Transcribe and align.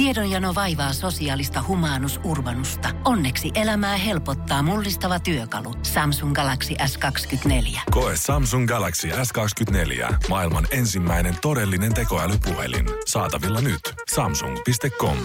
Tiedonjano 0.00 0.54
vaivaa 0.54 0.92
sosiaalista 0.92 1.64
humanus 1.68 2.20
urbanusta. 2.24 2.88
Onneksi 3.04 3.50
elämää 3.54 3.96
helpottaa 3.96 4.62
mullistava 4.62 5.20
työkalu. 5.20 5.74
Samsung 5.82 6.34
Galaxy 6.34 6.74
S24. 6.74 7.80
Koe 7.90 8.14
Samsung 8.16 8.68
Galaxy 8.68 9.08
S24. 9.08 10.14
Maailman 10.28 10.66
ensimmäinen 10.70 11.36
todellinen 11.42 11.94
tekoälypuhelin. 11.94 12.86
Saatavilla 13.06 13.60
nyt. 13.60 13.80
Samsung.com. 14.14 15.16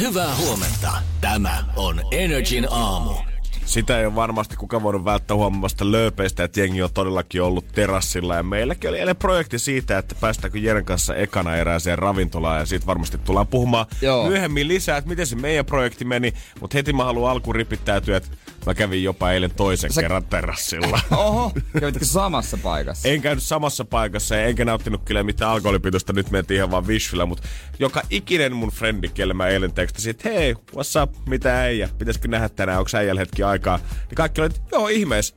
Hyvää 0.00 0.34
huomenta. 0.36 0.92
Tämä 1.20 1.64
on 1.76 2.00
Energin 2.12 2.66
aamu. 2.70 3.31
Sitä 3.64 4.00
ei 4.00 4.06
ole 4.06 4.14
varmasti 4.14 4.56
kukaan 4.56 4.82
voinut 4.82 5.04
välttää 5.04 5.36
huomamasta 5.36 5.92
lööpeistä, 5.92 6.44
että 6.44 6.60
jengi 6.60 6.82
on 6.82 6.90
todellakin 6.94 7.42
ollut 7.42 7.64
terassilla. 7.72 8.34
Ja 8.34 8.42
meilläkin 8.42 8.90
oli 8.90 8.98
eilen 8.98 9.16
projekti 9.16 9.58
siitä, 9.58 9.98
että 9.98 10.14
päästäänkö 10.20 10.58
Jeren 10.58 10.84
kanssa 10.84 11.14
ekana 11.14 11.56
erääseen 11.56 11.98
ravintolaan. 11.98 12.60
Ja 12.60 12.66
siitä 12.66 12.86
varmasti 12.86 13.18
tullaan 13.18 13.46
puhumaan 13.46 13.86
Joo. 14.02 14.28
myöhemmin 14.28 14.68
lisää, 14.68 14.96
että 14.96 15.10
miten 15.10 15.26
se 15.26 15.36
meidän 15.36 15.66
projekti 15.66 16.04
meni. 16.04 16.32
Mutta 16.60 16.78
heti 16.78 16.92
mä 16.92 17.04
haluan 17.04 17.30
alkuun 17.30 17.54
ripittäytyä, 17.56 18.16
että 18.16 18.28
mä 18.66 18.74
kävin 18.74 19.04
jopa 19.04 19.32
eilen 19.32 19.50
toisen 19.50 19.92
Sä- 19.92 20.00
kerran 20.00 20.24
terassilla. 20.24 21.00
Oho, 21.16 21.52
kävitkö 21.80 22.04
samassa 22.04 22.56
paikassa? 22.62 23.08
En 23.08 23.22
käynyt 23.22 23.44
samassa 23.44 23.84
paikassa 23.84 24.34
ja 24.36 24.46
enkä 24.46 24.64
nauttinut 24.64 25.02
kyllä 25.04 25.22
mitään 25.22 25.50
alkoholipitoista. 25.50 26.12
Nyt 26.12 26.30
mentiin 26.30 26.56
ihan 26.56 26.70
vaan 26.70 26.86
vishvillä, 26.86 27.26
mutta 27.26 27.48
joka 27.78 28.02
ikinen 28.10 28.56
mun 28.56 28.70
frendi, 28.70 29.08
kelle 29.08 29.34
mä 29.34 29.46
eilen 29.48 29.72
tekstasin, 29.72 30.10
että 30.10 30.28
hei, 30.28 30.52
what's 30.54 31.02
up, 31.02 31.14
mitä 31.26 31.60
äijä, 31.60 31.88
pitäisikö 31.98 32.28
nähdä 32.28 32.48
tänään, 32.48 32.78
onko 32.78 32.90
äijällä 32.94 33.20
hetki 33.20 33.42
aikaa. 33.42 33.76
Niin 33.76 34.16
kaikki 34.16 34.40
oli, 34.40 34.46
että 34.46 34.60
joo 34.72 34.88
ihmees, 34.88 35.34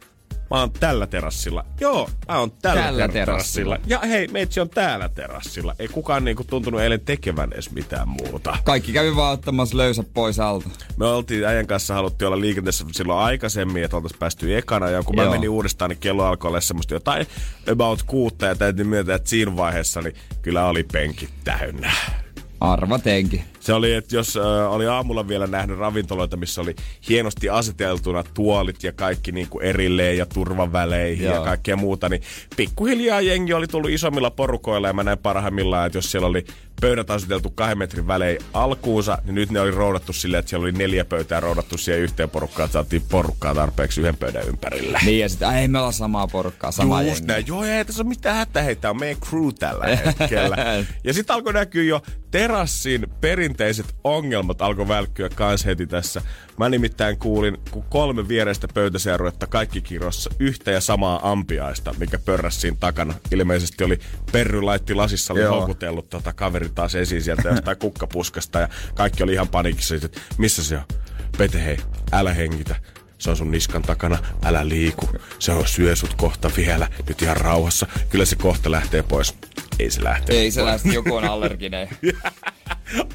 mä 0.52 0.59
oon 0.59 0.72
tällä 0.72 1.08
terassilla. 1.08 1.66
Joo, 1.80 2.09
mä 2.27 2.40
oon 2.40 2.52
tällä, 2.52 2.81
Tällä 2.81 3.08
ter- 3.08 3.12
terassilla. 3.12 3.77
Ja 3.88 3.99
hei, 3.99 4.27
meitsi 4.27 4.59
on 4.59 4.70
täällä 4.70 5.09
terassilla. 5.09 5.76
Ei 5.80 5.88
kukaan 5.88 6.26
niinku 6.26 6.44
tuntunut 6.44 6.81
eilen 6.81 7.02
tekevän 7.02 7.53
edes 7.53 7.72
mitään 7.72 8.08
muuta. 8.09 8.58
Kaikki 8.63 8.94
kävi 8.94 9.16
vaan 9.16 9.34
ottamassa 9.34 9.77
löysä 9.77 10.03
pois 10.13 10.39
alta. 10.39 10.70
Me 10.98 11.05
oltiin 11.05 11.45
äijän 11.45 11.67
kanssa, 11.67 11.94
haluttiin 11.94 12.27
olla 12.27 12.39
liikenteessä 12.39 12.86
silloin 12.92 13.20
aikaisemmin, 13.20 13.83
että 13.83 13.97
oltaisiin 13.97 14.20
päästy 14.20 14.58
ekana. 14.58 14.89
Ja 14.89 15.03
kun 15.03 15.16
mä 15.16 15.23
Joo. 15.23 15.31
menin 15.31 15.50
uudestaan, 15.50 15.89
niin 15.89 16.00
kello 16.00 16.25
alkoi 16.25 16.50
olla 16.50 16.61
semmoista 16.61 16.94
jotain 16.94 17.27
about 17.72 18.03
kuutta. 18.03 18.45
Ja 18.45 18.55
täytyy 18.55 18.86
myöntää, 18.86 19.16
että 19.16 19.30
siinä 19.30 19.58
vaiheessa 19.58 20.02
niin 20.02 20.16
kyllä 20.42 20.66
oli 20.66 20.83
penkit 20.83 21.30
täynnä. 21.44 21.92
Arvatenkin. 22.61 23.44
Se 23.66 23.73
oli, 23.73 23.94
että 23.94 24.16
jos 24.16 24.38
äh, 24.38 24.73
oli 24.73 24.88
aamulla 24.88 25.27
vielä 25.27 25.47
nähnyt 25.47 25.77
ravintoloita, 25.77 26.38
missä 26.38 26.61
oli 26.61 26.75
hienosti 27.09 27.49
aseteltuna 27.49 28.23
tuolit 28.33 28.83
ja 28.83 28.91
kaikki 28.91 29.31
niin 29.31 29.49
kuin 29.49 29.66
erilleen 29.66 30.17
ja 30.17 30.25
turvaväleihin 30.25 31.25
Joo. 31.25 31.35
ja 31.35 31.41
kaikkea 31.41 31.75
muuta, 31.75 32.09
niin 32.09 32.21
pikkuhiljaa 32.58 33.21
jengi 33.21 33.53
oli 33.53 33.67
tullut 33.67 33.89
isommilla 33.89 34.31
porukoilla 34.31 34.88
ja 34.88 34.93
mä 34.93 35.03
näin 35.03 35.17
parhaimmillaan, 35.17 35.88
että 35.88 35.97
jos 35.97 36.11
siellä 36.11 36.27
oli 36.27 36.45
pöydät 36.81 37.09
aseteltu 37.09 37.49
kahden 37.49 37.77
metrin 37.77 38.08
välein 38.08 38.38
alkuunsa, 38.53 39.17
niin 39.25 39.36
nyt 39.36 39.52
ne 39.52 39.59
oli 39.59 39.71
roudattu 39.71 40.13
silleen, 40.13 40.39
että 40.39 40.49
siellä 40.49 40.63
oli 40.63 40.71
neljä 40.71 41.05
pöytää 41.05 41.39
roudattu 41.39 41.77
siihen 41.77 42.02
yhteen 42.02 42.30
porukkaan, 42.30 42.66
että 42.66 42.73
saatiin 42.73 43.02
porukkaa 43.09 43.55
tarpeeksi 43.55 44.02
yhden 44.02 44.17
pöydän 44.17 44.47
ympärillä. 44.47 44.99
Niin 45.05 45.19
ja 45.19 45.30
sitten, 45.30 45.49
ei 45.49 45.67
me 45.67 45.80
olla 45.80 45.91
samaa 45.91 46.27
porukkaa, 46.27 46.71
sama 46.71 47.02
Just 47.02 47.16
jengi. 47.16 47.27
näin. 47.27 47.47
Joo, 47.47 47.63
ei 47.63 47.86
tässä 47.86 48.02
ole 48.02 48.09
mitään 48.09 48.36
hätää, 48.36 48.63
hei, 48.63 48.75
tää 48.75 48.91
on 48.91 48.99
meidän 48.99 49.21
crew 49.21 49.49
tällä 49.59 49.86
hetkellä. 50.05 50.58
ja 51.03 51.13
sitten 51.13 51.33
alkoi 51.33 51.53
näkyä 51.53 51.83
jo 51.83 52.02
terassin 52.31 53.08
perinteiset 53.58 53.95
ongelmat 54.03 54.61
alkoi 54.61 54.88
välkkyä 54.88 55.30
kans 55.30 55.66
heti 55.66 55.88
tässä. 55.88 56.22
Mä 56.58 56.70
nimittäin 56.70 57.17
kuulin, 57.17 57.58
kun 57.72 57.84
kolme 57.89 58.28
viereistä 58.28 58.67
pöytäseuruetta 58.73 59.48
kaikki 59.48 59.81
kirossa 59.81 60.30
yhtä 60.39 60.72
ja 60.72 60.81
samaa 60.81 61.31
ampiaista, 61.31 61.95
mikä 62.00 62.20
pörräsi 62.20 62.59
siinä 62.59 62.78
takana. 62.80 63.14
Ilmeisesti 63.31 63.83
oli 63.83 64.00
Perry 64.31 64.61
laitti 64.61 64.94
lasissa, 64.94 65.33
oli 65.33 65.42
Joo. 65.42 65.59
houkutellut 65.59 66.09
tota 66.09 66.33
kaveri 66.33 66.70
taas 66.70 66.95
esiin 66.95 67.22
sieltä 67.22 67.50
jostain 67.50 67.78
kukkapuskasta 67.78 68.59
ja 68.59 68.70
kaikki 68.95 69.23
oli 69.23 69.33
ihan 69.33 69.48
panikissa, 69.48 69.95
että 69.95 70.20
missä 70.38 70.64
se 70.64 70.78
on? 70.78 70.83
Pete 71.38 71.66
hei, 71.66 71.78
älä 72.11 72.33
hengitä. 72.33 72.76
Se 73.17 73.30
on 73.30 73.38
sun 73.38 73.52
niskan 73.52 73.81
takana, 73.81 74.17
älä 74.45 74.70
liiku. 74.70 75.09
Se 75.39 75.52
on 75.52 75.67
syö 75.67 75.95
sut 75.95 76.14
kohta 76.14 76.52
vielä, 76.58 76.87
nyt 77.08 77.22
ihan 77.22 77.37
rauhassa. 77.37 77.87
Kyllä 78.10 78.26
se 78.26 78.36
kohta 78.36 78.72
lähtee 78.72 79.04
pois. 79.04 79.36
Ei 79.80 79.92
se 79.92 80.04
lähte. 80.04 80.33
Ei 80.33 80.52
se 80.52 80.66
lähti, 80.66 80.93
joku 80.93 81.16
on 81.16 81.23
allerginen. 81.33 81.89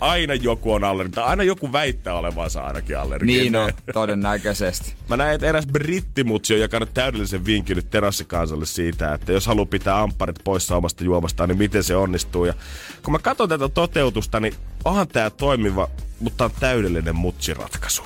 Aina 0.00 0.34
joku 0.34 0.72
on 0.72 0.84
allerginen, 0.84 1.14
tai 1.14 1.24
aina 1.24 1.42
joku 1.42 1.72
väittää 1.72 2.14
olevansa 2.14 2.60
ainakin 2.60 2.98
allerginen. 2.98 3.36
niin 3.36 3.56
on, 3.56 3.72
todennäköisesti. 3.92 4.94
Mä 5.08 5.16
näin, 5.16 5.34
että 5.34 5.46
eräs 5.46 5.66
brittimutsi 5.66 6.54
on 6.54 6.60
jakanut 6.60 6.94
täydellisen 6.94 7.46
vinkin 7.46 7.76
nyt 7.76 7.90
terassikansalle 7.90 8.66
siitä, 8.66 9.14
että 9.14 9.32
jos 9.32 9.46
haluaa 9.46 9.66
pitää 9.66 10.00
ampparit 10.00 10.36
poissa 10.44 10.76
omasta 10.76 11.04
juomastaan, 11.04 11.48
niin 11.48 11.58
miten 11.58 11.84
se 11.84 11.96
onnistuu. 11.96 12.44
Ja 12.44 12.54
kun 13.02 13.12
mä 13.12 13.18
katson 13.18 13.48
tätä 13.48 13.68
toteutusta, 13.68 14.40
niin 14.40 14.54
onhan 14.84 15.08
tää 15.08 15.30
toimiva, 15.30 15.88
mutta 16.20 16.44
on 16.44 16.50
täydellinen 16.60 17.16
mutsiratkaisu. 17.16 18.02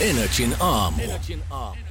Energin 0.00 0.54
aamu. 0.60 1.02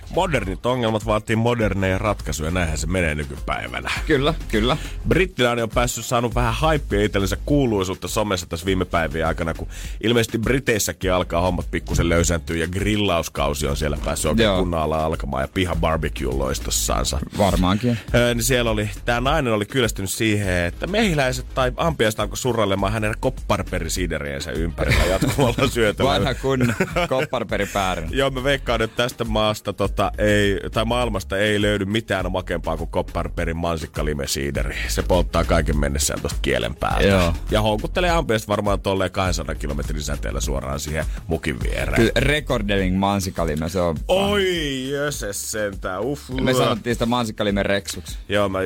Modernit 0.09 0.66
ongelmat 0.66 1.06
vaatii 1.06 1.35
moderneja 1.35 1.97
ratkaisuja, 1.97 2.51
näinhän 2.51 2.78
se 2.78 2.88
menee 2.88 3.16
nykypäivänä. 3.16 3.91
Kyllä, 4.07 4.34
kyllä. 4.47 4.78
Brittiläinen 5.07 5.63
on 5.63 5.69
päässyt 5.69 6.06
saanut 6.06 6.35
vähän 6.35 6.53
haippia 6.53 7.03
itsellensä 7.03 7.38
kuuluisuutta 7.45 8.07
somessa 8.07 8.45
tässä 8.45 8.66
viime 8.66 8.85
päivien 8.85 9.28
aikana, 9.28 9.53
kun 9.53 9.68
ilmeisesti 10.03 10.38
Briteissäkin 10.38 11.13
alkaa 11.13 11.41
hommat 11.41 11.72
pikkusen 11.72 12.09
löysääntyä 12.09 12.56
ja 12.56 12.68
grillauskausi 12.68 13.68
on 13.68 13.78
siellä 13.78 13.97
päässyt 14.06 14.29
oikein 14.29 14.45
Joo. 14.47 14.59
kunnolla 14.59 15.06
alkamaan 15.06 15.44
ja 15.44 15.47
piha 15.47 15.75
barbecue 15.75 16.34
loistossaansa. 16.34 17.19
Varmaankin. 17.38 17.97
Öö, 18.16 18.34
niin 18.34 18.44
siellä 18.44 18.72
oli, 18.72 18.89
tämä 19.06 19.22
nainen 19.22 19.53
oli 19.53 19.66
kyllästynyt 19.66 20.12
siihen, 20.12 20.66
että 20.66 20.88
mehiläiset 20.88 21.45
tai 21.53 21.72
ampiaiset 21.78 22.19
alkoi 22.19 22.38
surrailemaan 22.38 22.94
hänen 22.94 23.13
kopparperisideriensä 23.19 24.51
ympärillä 24.51 25.03
jatkuvalla 25.03 25.68
syötöllä. 25.69 26.12
Vanha 26.12 26.34
kun 26.34 26.74
kopparperipäärin. 27.09 28.09
Joo, 28.12 28.29
mä 28.29 28.44
veikkaan, 28.44 28.81
että 28.81 29.03
tästä 29.03 29.24
maasta 29.24 29.74
tota, 29.97 30.11
ei, 30.17 30.59
tai 30.71 30.85
maailmasta 30.85 31.37
ei 31.37 31.61
löydy 31.61 31.85
mitään 31.85 32.31
makempaa 32.31 32.77
kuin 32.77 32.89
kopparperin 32.89 33.57
mansikkalimesiideri. 33.57 34.75
Se 34.87 35.01
polttaa 35.03 35.43
kaiken 35.43 35.77
mennessään 35.77 36.21
tosta 36.21 36.39
kielen 36.41 36.75
päältä. 36.75 37.07
Joo. 37.07 37.33
Ja 37.51 37.61
houkuttelee 37.61 38.09
ampiasta 38.09 38.47
varmaan 38.47 38.79
tolleen 38.79 39.11
200 39.11 39.55
kilometrin 39.55 40.01
säteellä 40.01 40.41
suoraan 40.41 40.79
siihen 40.79 41.05
mukin 41.27 41.59
viereen. 41.63 41.95
Kyllä 41.95 42.11
Rekordeling 42.15 42.97
mansikalime, 42.97 43.69
se 43.69 43.79
on... 43.81 43.97
Oi, 44.07 44.89
jöses 44.89 45.51
sentään. 45.51 46.01
Uff. 46.01 46.29
Me 46.29 46.53
sanottiin 46.53 46.95
sitä 46.95 47.05
mansikkalimen 47.05 47.65
reksuksi. 47.65 48.17
Joo, 48.29 48.49
mä, 48.49 48.59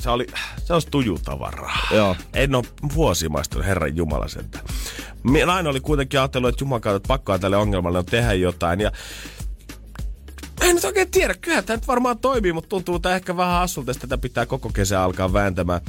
se 0.00 0.10
oli, 0.10 0.26
se 0.64 0.74
olisi 0.74 0.88
tujutavaraa. 0.90 1.88
Joo. 1.90 2.16
En 2.34 2.54
ole 2.54 2.64
vuosi 2.94 3.28
maistanut, 3.28 3.66
herran 3.66 3.96
jumala 3.96 4.28
sentään. 4.28 4.64
Mi- 5.22 5.44
Nainen 5.46 5.70
oli 5.70 5.80
kuitenkin 5.80 6.20
ajatellut, 6.20 6.48
että 6.48 6.62
juman 6.64 6.80
kautta, 6.80 6.96
että 6.96 7.08
pakkoa 7.08 7.38
tälle 7.38 7.56
ongelmalle 7.56 7.98
on 7.98 8.06
tehdä 8.06 8.32
jotain. 8.32 8.80
Ja 8.80 8.92
en 10.60 10.74
nyt 10.74 10.84
oikein 10.84 11.10
tiedä, 11.10 11.34
kyllähän 11.34 11.64
tämä 11.64 11.76
nyt 11.76 11.86
varmaan 11.86 12.18
toimii, 12.18 12.52
mutta 12.52 12.68
tuntuu 12.68 12.98
tää 12.98 13.16
ehkä 13.16 13.36
vähän 13.36 13.60
hassulta, 13.60 13.90
että 13.90 14.06
tätä 14.06 14.18
pitää 14.18 14.46
koko 14.46 14.70
kesä 14.74 15.02
alkaa 15.02 15.32
vääntämään. 15.32 15.80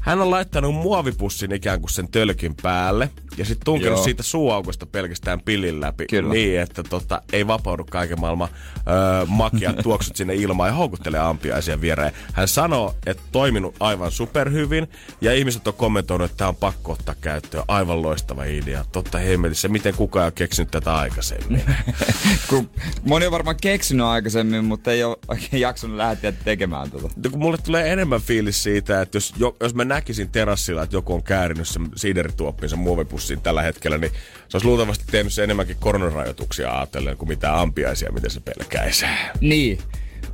Hän 0.00 0.20
on 0.20 0.30
laittanut 0.30 0.74
muovipussin 0.74 1.52
ikään 1.52 1.80
kuin 1.80 1.90
sen 1.90 2.08
tölkin 2.08 2.54
päälle 2.62 3.10
ja 3.38 3.44
sitten 3.44 3.64
tunkenut 3.64 3.96
Joo. 3.96 4.04
siitä 4.04 4.22
suuaukosta 4.22 4.86
pelkästään 4.86 5.40
pillin 5.40 5.80
läpi. 5.80 6.06
Kyllä. 6.06 6.34
Niin, 6.34 6.60
että 6.60 6.82
tota, 6.82 7.22
ei 7.32 7.46
vapaudu 7.46 7.84
kaiken 7.84 8.20
maailman 8.20 8.48
öö, 8.76 9.26
makiat 9.26 9.76
tuoksut 9.82 10.16
sinne 10.16 10.34
ilmaan 10.34 10.68
ja 10.68 10.74
houkuttelee 10.74 11.20
ampiaisia 11.20 11.80
viereen. 11.80 12.12
Hän 12.32 12.48
sanoo, 12.48 12.94
että 13.06 13.22
toiminut 13.32 13.76
aivan 13.80 14.10
superhyvin 14.10 14.88
ja 15.20 15.34
ihmiset 15.34 15.68
on 15.68 15.74
kommentoinut, 15.74 16.30
että 16.30 16.36
tämä 16.36 16.48
on 16.48 16.56
pakko 16.56 16.92
ottaa 16.92 17.14
käyttöön. 17.20 17.64
Aivan 17.68 18.02
loistava 18.02 18.44
idea. 18.44 18.84
Totta 18.92 19.18
hemmetissä, 19.18 19.68
miten 19.68 19.94
kukaan 19.94 20.22
ei 20.22 20.26
ole 20.26 20.32
keksinyt 20.32 20.70
tätä 20.70 20.94
aikaisemmin. 20.96 21.62
Kun 22.48 22.70
moni 23.02 23.26
on 23.26 23.32
varmaan 23.32 23.56
keksinyt 23.60 24.06
aikaisemmin, 24.06 24.64
mutta 24.64 24.92
ei 24.92 25.04
ole 25.04 25.16
oikein 25.28 25.60
jaksanut 25.60 25.96
lähteä 25.96 26.32
tekemään 26.32 26.90
tota. 26.90 27.02
Mutta 27.02 27.30
kun 27.30 27.38
mulle 27.38 27.58
tulee 27.58 27.92
enemmän 27.92 28.20
fiilis 28.20 28.62
siitä, 28.62 29.00
että 29.00 29.16
jos, 29.16 29.34
jo, 29.36 29.56
jos 29.60 29.74
mä 29.74 29.84
näkisin 29.84 30.28
terassilla, 30.28 30.82
että 30.82 30.96
joku 30.96 31.14
on 31.14 31.22
käärinyt 31.22 31.68
sen 31.68 31.88
siiderituoppinsa 31.96 32.76
muovipussiin 33.28 33.40
tällä 33.40 33.62
hetkellä, 33.62 33.98
niin 33.98 34.12
se 34.48 34.56
olisi 34.56 34.66
luultavasti 34.66 35.04
tehnyt 35.10 35.32
se 35.32 35.44
enemmänkin 35.44 35.76
koronarajoituksia 35.80 36.78
ajatellen 36.78 37.16
kuin 37.16 37.28
mitään 37.28 37.58
ampiaisia, 37.58 38.12
mitä 38.12 38.28
se 38.28 38.40
pelkäisi. 38.40 39.06
Niin. 39.40 39.78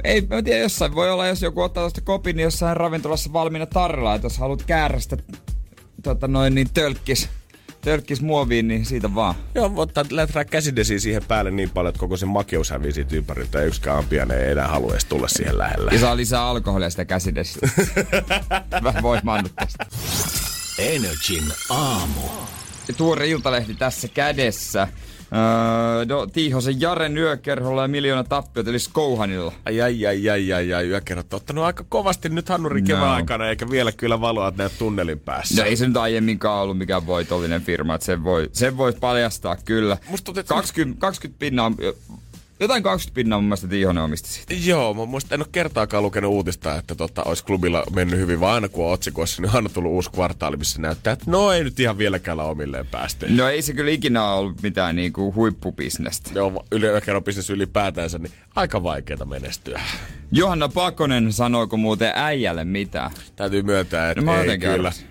Ei, 0.04 0.20
mä 0.20 0.42
tiedä, 0.42 0.62
jossain 0.62 0.94
voi 0.94 1.10
olla, 1.10 1.26
jos 1.26 1.42
joku 1.42 1.62
ottaa 1.62 1.82
tuosta 1.82 2.00
kopin, 2.00 2.36
niin 2.36 2.44
jossain 2.44 2.76
ravintolassa 2.76 3.32
valmiina 3.32 3.66
tarralla, 3.66 4.14
että 4.14 4.26
jos 4.26 4.38
haluat 4.38 4.62
käärästä 4.62 5.16
tota 6.02 6.28
noin, 6.28 6.54
niin 6.54 6.68
tölkkis, 6.74 7.28
tölkkis 7.80 8.22
muoviin, 8.22 8.68
niin 8.68 8.84
siitä 8.84 9.14
vaan. 9.14 9.34
Joo, 9.54 9.68
mutta 9.68 10.04
läträä 10.10 10.44
käsidesiä 10.44 10.98
siihen 10.98 11.22
päälle 11.28 11.50
niin 11.50 11.70
paljon, 11.70 11.88
että 11.88 12.00
koko 12.00 12.16
se 12.16 12.26
makeus 12.26 12.70
hävii 12.70 12.92
siitä 12.92 13.16
ympäriltä 13.16 13.58
ja 13.58 13.64
yksikään 13.64 13.98
ampiainen 13.98 14.40
ei 14.40 14.52
enää 14.52 14.68
halua 14.68 14.92
edes 14.92 15.04
tulla 15.04 15.28
siihen 15.28 15.58
lähelle. 15.58 15.90
Ja 15.94 16.00
saa 16.00 16.16
lisää 16.16 16.46
alkoholia 16.46 16.90
sitä 16.90 17.04
käsidesistä. 17.04 17.68
Vähän 18.82 19.02
voimannut 19.12 19.52
tästä. 19.56 19.86
Energin 20.78 21.52
aamu. 21.70 22.20
Tuore 22.92 23.28
iltalehti 23.28 23.74
tässä 23.74 24.08
kädessä. 24.08 24.88
Öö, 25.32 26.04
no, 26.04 26.26
Tiihosen 26.26 26.80
Jaren 26.80 27.18
yökerholla 27.18 27.82
ja 27.82 27.88
miljoona 27.88 28.24
tappiot, 28.24 28.68
eli 28.68 28.78
Skouhanilla. 28.78 29.52
Ai, 29.66 29.80
ai, 29.82 30.06
ai, 30.06 30.30
ai, 30.30 30.52
ai, 30.52 30.74
ai, 30.74 30.88
yökerrot 30.88 31.32
on 31.32 31.36
ottanut 31.36 31.64
aika 31.64 31.84
kovasti 31.88 32.28
nyt 32.28 32.48
Hannurin 32.48 32.84
No. 32.84 32.86
kevään 32.86 33.10
aikana, 33.10 33.48
eikä 33.48 33.70
vielä 33.70 33.92
kyllä 33.92 34.20
valoa 34.20 34.52
näe 34.56 34.68
tunnelin 34.68 35.20
päässä. 35.20 35.62
No 35.62 35.68
ei 35.68 35.76
se 35.76 35.86
nyt 35.88 35.96
aiemminkaan 35.96 36.62
ollut 36.62 36.78
mikään 36.78 37.06
voitollinen 37.06 37.62
firma, 37.62 37.94
että 37.94 38.04
sen 38.04 38.24
voi, 38.24 38.48
sen 38.52 38.76
voi 38.76 38.92
paljastaa 38.92 39.56
kyllä. 39.64 39.96
Musta 40.08 40.24
tuntuu, 40.24 40.40
että- 40.40 40.54
20, 40.54 41.00
20 41.00 41.38
pinnaa, 41.38 41.72
jotain 42.60 42.82
20 42.82 43.14
pinnaa 43.14 43.38
mun 43.38 43.44
mielestä 43.44 43.68
Tiihonen 43.68 44.04
omisti 44.04 44.28
siitä. 44.28 44.54
Joo, 44.68 44.94
mä 44.94 45.04
muistan, 45.04 45.34
en 45.36 45.40
ole 45.40 45.48
kertaakaan 45.52 46.02
lukenut 46.02 46.32
uutista, 46.32 46.76
että 46.78 46.94
tota, 46.94 47.22
olisi 47.22 47.44
klubilla 47.44 47.84
mennyt 47.94 48.18
hyvin, 48.18 48.40
vaan 48.40 48.54
aina 48.54 48.68
kun 48.68 48.86
on 48.86 48.92
otsikoissa, 48.92 49.42
niin 49.42 49.50
on 49.50 49.56
aina 49.56 49.68
tullut 49.68 49.92
uusi 49.92 50.10
kvartaali, 50.10 50.56
missä 50.56 50.82
näyttää, 50.82 51.12
että 51.12 51.24
no 51.30 51.52
ei 51.52 51.64
nyt 51.64 51.80
ihan 51.80 51.98
vieläkään 51.98 52.40
omilleen 52.40 52.86
päästy. 52.86 53.26
No 53.30 53.48
ei 53.48 53.62
se 53.62 53.72
kyllä 53.72 53.90
ikinä 53.90 54.28
ollut 54.30 54.62
mitään 54.62 54.96
niinku 54.96 55.34
huippubisnestä. 55.34 56.30
Joo, 56.34 56.64
yliökerobisnes 56.72 57.50
ylipäätänsä, 57.50 58.18
niin 58.18 58.32
aika 58.56 58.82
vaikeaa 58.82 59.24
menestyä. 59.24 59.80
Johanna 60.32 60.68
Pakonen 60.68 61.32
sanoiko 61.32 61.76
muuten 61.76 62.12
äijälle 62.14 62.64
mitään? 62.64 63.10
Täytyy 63.36 63.62
myöntää, 63.62 64.10
että 64.10 64.20
No 64.24 64.32
mä 64.32 64.42
ei 64.42 64.58
kyllä. 64.58 64.72
arvasin. 64.74 65.06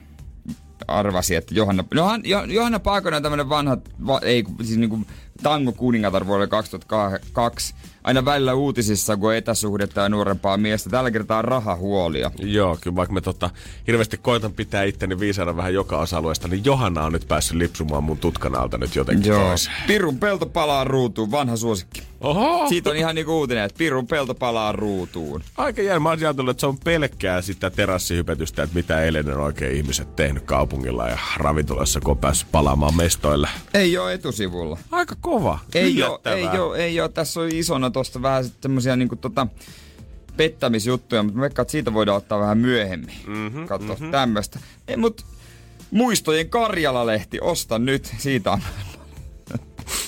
arvasin, 0.87 1.37
että 1.37 1.55
Johanna, 1.55 1.83
Johan, 1.95 2.21
Jo- 2.25 2.43
Johanna 2.43 2.79
Pakonen 2.79 3.17
on 3.17 3.23
tämmönen 3.23 3.49
vanha, 3.49 3.77
va, 4.07 4.19
ei 4.23 4.43
siis 4.63 4.77
niinku 4.77 4.99
tango 5.43 5.71
kuningatar 5.71 6.27
vuodelle 6.27 6.47
2002. 6.47 7.75
Aina 8.03 8.25
välillä 8.25 8.53
uutisissa, 8.53 9.17
kun 9.17 9.29
on 9.29 9.35
etäsuhdetta 9.35 10.01
ja 10.01 10.09
nuorempaa 10.09 10.57
miestä. 10.57 10.89
Tällä 10.89 11.11
kertaa 11.11 11.41
rahahuolia. 11.41 12.31
Joo, 12.39 12.77
kyllä 12.81 12.95
vaikka 12.95 13.13
mä 13.13 13.21
tota, 13.21 13.49
hirveästi 13.87 14.17
koitan 14.17 14.53
pitää 14.53 14.83
itteni 14.83 15.19
viisaana 15.19 15.57
vähän 15.57 15.73
joka 15.73 15.97
osa-alueesta, 15.97 16.47
niin 16.47 16.65
Johanna 16.65 17.03
on 17.03 17.13
nyt 17.13 17.27
päässyt 17.27 17.57
lipsumaan 17.57 18.03
mun 18.03 18.17
tutkan 18.17 18.55
alta 18.55 18.77
nyt 18.77 18.95
jotenkin 18.95 19.29
Joo. 19.29 19.47
pois. 19.47 19.69
Pirun 19.87 20.19
pelto 20.19 20.45
palaa 20.45 20.83
ruutuun, 20.83 21.31
vanha 21.31 21.57
suosikki. 21.57 22.01
Oho! 22.23 22.69
Siitä 22.69 22.89
on 22.89 22.95
ihan 22.95 23.15
niinku 23.15 23.39
uutinen, 23.39 23.63
että 23.63 23.77
Pirun 23.77 24.07
pelto 24.07 24.35
palaa 24.35 24.71
ruutuun. 24.71 25.43
Aika 25.57 25.81
jännä. 25.81 25.99
Mä 25.99 26.09
olisin 26.09 26.27
ajatellut, 26.27 26.51
että 26.51 26.61
se 26.61 26.67
on 26.67 26.77
pelkkää 26.77 27.41
sitä 27.41 27.69
terassihypetystä, 27.69 28.63
että 28.63 28.75
mitä 28.75 29.01
eilen 29.03 29.33
on 29.33 29.43
oikein 29.43 29.75
ihmiset 29.75 30.15
tehnyt 30.15 30.43
kaupungilla 30.43 31.07
ja 31.07 31.17
ravintolassa, 31.37 31.99
kun 31.99 32.11
on 32.11 32.17
päässyt 32.17 32.51
palaamaan 32.51 32.95
mestoille. 32.95 33.49
Ei 33.73 33.97
oo 33.97 34.09
etusivulla. 34.09 34.77
Aika 34.91 35.15
kova. 35.21 35.59
Ei 35.75 35.95
Yllättävää. 35.95 36.37
ei 36.37 36.59
oo, 36.59 36.75
ei 36.75 37.01
oo. 37.01 37.07
Tässä 37.07 37.41
on 37.41 37.49
isona 37.51 37.89
tosta 37.91 38.21
vähän 38.21 38.43
sit 38.43 38.53
semmosia 38.61 38.95
niinku 38.95 39.15
tota 39.15 39.47
pettämisjuttuja, 40.37 41.23
mutta 41.23 41.37
mä 41.37 41.41
veikkaan, 41.41 41.63
että 41.63 41.71
siitä 41.71 41.93
voidaan 41.93 42.17
ottaa 42.17 42.39
vähän 42.39 42.57
myöhemmin. 42.57 43.15
Mm-hmm, 43.27 43.67
Katso 43.67 43.93
mm-hmm. 43.93 44.11
tämmöstä. 44.11 44.59
Ei, 44.87 44.97
mut 44.97 45.25
Muistojen 45.91 46.49
Karjala-lehti, 46.49 47.37
osta 47.41 47.79
nyt. 47.79 48.13
Siitä 48.17 48.51
on 48.51 48.61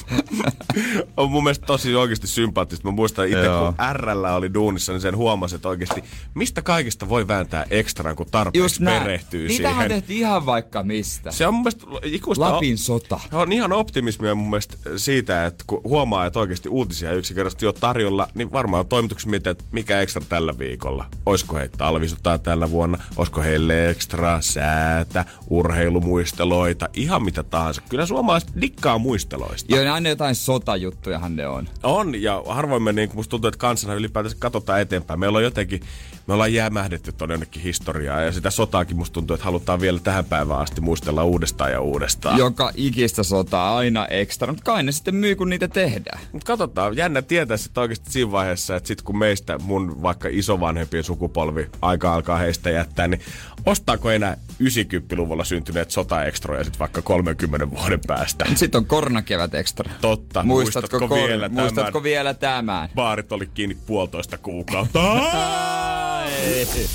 on 1.17 1.31
mun 1.31 1.43
mielestä 1.43 1.65
tosi 1.65 1.95
oikeasti 1.95 2.27
sympaattista. 2.27 2.87
Mä 2.87 2.91
muistan 2.91 3.25
itse, 3.25 3.43
Joo. 3.43 3.65
kun 3.65 3.85
RL 3.93 4.23
oli 4.23 4.53
duunissa, 4.53 4.91
niin 4.91 5.01
sen 5.01 5.17
huomasi, 5.17 5.55
että 5.55 5.69
oikeasti 5.69 6.03
mistä 6.33 6.61
kaikista 6.61 7.09
voi 7.09 7.27
vääntää 7.27 7.65
ekstraan, 7.69 8.15
kun 8.15 8.25
tarpeeksi 8.31 8.83
perehtyy 8.83 9.47
Niitähän 9.47 9.75
siihen. 9.75 9.89
tehtiin 9.89 10.19
ihan 10.19 10.45
vaikka 10.45 10.83
mistä. 10.83 11.31
Se 11.31 11.47
on 11.47 11.53
mun 11.53 11.63
mielestä 11.63 11.85
ikuista... 12.03 12.53
Lapin 12.53 12.77
sota. 12.77 13.19
On 13.31 13.51
ihan 13.51 13.71
optimismia 13.73 14.35
mun 14.35 14.49
mielestä 14.49 14.77
siitä, 14.97 15.45
että 15.45 15.63
kun 15.67 15.81
huomaa, 15.83 16.25
että 16.25 16.39
oikeasti 16.39 16.69
uutisia 16.69 17.13
yksinkertaisesti 17.13 17.65
jo 17.65 17.73
tarjolla, 17.73 18.27
niin 18.33 18.51
varmaan 18.51 18.87
toimituksessa 18.87 19.29
mietin, 19.29 19.51
että 19.51 19.63
mikä 19.71 20.01
ekstra 20.01 20.21
tällä 20.29 20.57
viikolla. 20.59 21.05
Olisiko 21.25 21.55
he 21.55 21.69
talvisotaa 21.77 22.37
tällä 22.37 22.71
vuonna, 22.71 22.97
olisiko 23.17 23.41
heille 23.41 23.89
ekstra 23.89 24.41
säätä, 24.41 25.25
urheilumuisteloita, 25.49 26.89
ihan 26.93 27.23
mitä 27.23 27.43
tahansa. 27.43 27.81
Kyllä 27.89 28.05
suomalaiset 28.05 28.49
dikkaa 28.61 28.97
muisteloista. 28.97 29.75
Joo, 29.75 29.83
aina 29.95 30.09
jotain 30.09 30.35
sotajuttujahan 30.35 31.35
ne 31.35 31.47
on. 31.47 31.67
On, 31.83 32.21
ja 32.21 32.43
harvoin 32.47 32.83
me 32.83 32.93
niin 32.93 33.09
musta 33.13 33.29
tuntuu, 33.29 33.47
että 33.47 33.57
kansana 33.57 33.93
ylipäätänsä 33.93 34.37
katsotaan 34.39 34.81
eteenpäin. 34.81 35.19
Meillä 35.19 35.37
on 35.37 35.43
jotenkin, 35.43 35.81
me 36.27 36.33
ollaan 36.33 36.53
jäämähdetty 36.53 37.11
tuonne 37.11 37.33
jonnekin 37.33 37.61
historiaa, 37.61 38.21
ja 38.21 38.31
sitä 38.31 38.49
sotaakin 38.49 38.97
musta 38.97 39.13
tuntuu, 39.13 39.33
että 39.33 39.45
halutaan 39.45 39.81
vielä 39.81 39.99
tähän 39.99 40.25
päivään 40.25 40.59
asti 40.59 40.81
muistella 40.81 41.23
uudestaan 41.23 41.71
ja 41.71 41.81
uudestaan. 41.81 42.37
Joka 42.37 42.71
ikistä 42.75 43.23
sotaa 43.23 43.77
aina 43.77 44.07
ekstra, 44.07 44.47
mutta 44.47 44.63
kai 44.63 44.83
ne 44.83 44.91
sitten 44.91 45.15
myy, 45.15 45.35
kun 45.35 45.49
niitä 45.49 45.67
tehdään. 45.67 46.19
Mutta 46.31 46.45
katsotaan, 46.47 46.97
jännä 46.97 47.21
tietää 47.21 47.57
sitten 47.57 47.81
oikeasti 47.81 48.11
siinä 48.11 48.31
vaiheessa, 48.31 48.75
että 48.75 48.87
sit 48.87 49.01
kun 49.01 49.17
meistä 49.17 49.57
mun 49.57 50.01
vaikka 50.01 50.27
isovanhempien 50.31 51.03
sukupolvi 51.03 51.69
aika 51.81 52.13
alkaa 52.13 52.37
heistä 52.37 52.69
jättää, 52.69 53.07
niin 53.07 53.21
ostaako 53.65 54.11
enää 54.11 54.37
90-luvulla 54.63 55.43
syntyneet 55.43 55.91
sotaekstroja 55.91 56.63
sitten 56.63 56.79
vaikka 56.79 57.01
30 57.01 57.71
vuoden 57.71 57.99
päästä? 58.07 58.45
Sitten 58.55 58.79
on 58.79 58.85
koronakevät 58.85 59.53
ekstra. 59.53 59.93
Totta, 60.01 60.43
Muistatko, 60.43 60.99
muistatko 60.99 61.07
kor- 61.07 61.29
vielä 61.29 61.49
muistatko 61.49 61.91
tämän? 61.91 62.03
vielä 62.03 62.33
tämän? 62.33 62.89
Baarit 62.95 63.31
oli 63.31 63.47
kiinni 63.47 63.77
puolitoista 63.85 64.37
kuukautta. 64.37 64.99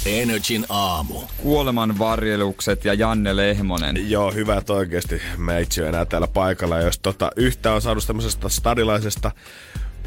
Energin 0.06 0.66
aamu. 0.68 1.20
Kuoleman 1.36 1.98
varjelukset 1.98 2.84
ja 2.84 2.94
Janne 2.94 3.36
Lehmonen. 3.36 4.10
Joo, 4.10 4.32
hyvä, 4.32 4.56
että 4.56 4.72
oikeasti 4.72 5.22
mä 5.36 5.58
itse 5.58 5.88
enää 5.88 6.04
täällä 6.04 6.28
paikalla. 6.28 6.78
Ja 6.78 6.84
jos 6.84 6.98
tota, 6.98 7.30
yhtä 7.36 7.72
on 7.72 7.82
saanut 7.82 8.06
tämmöisestä 8.06 8.48
stadilaisesta 8.48 9.30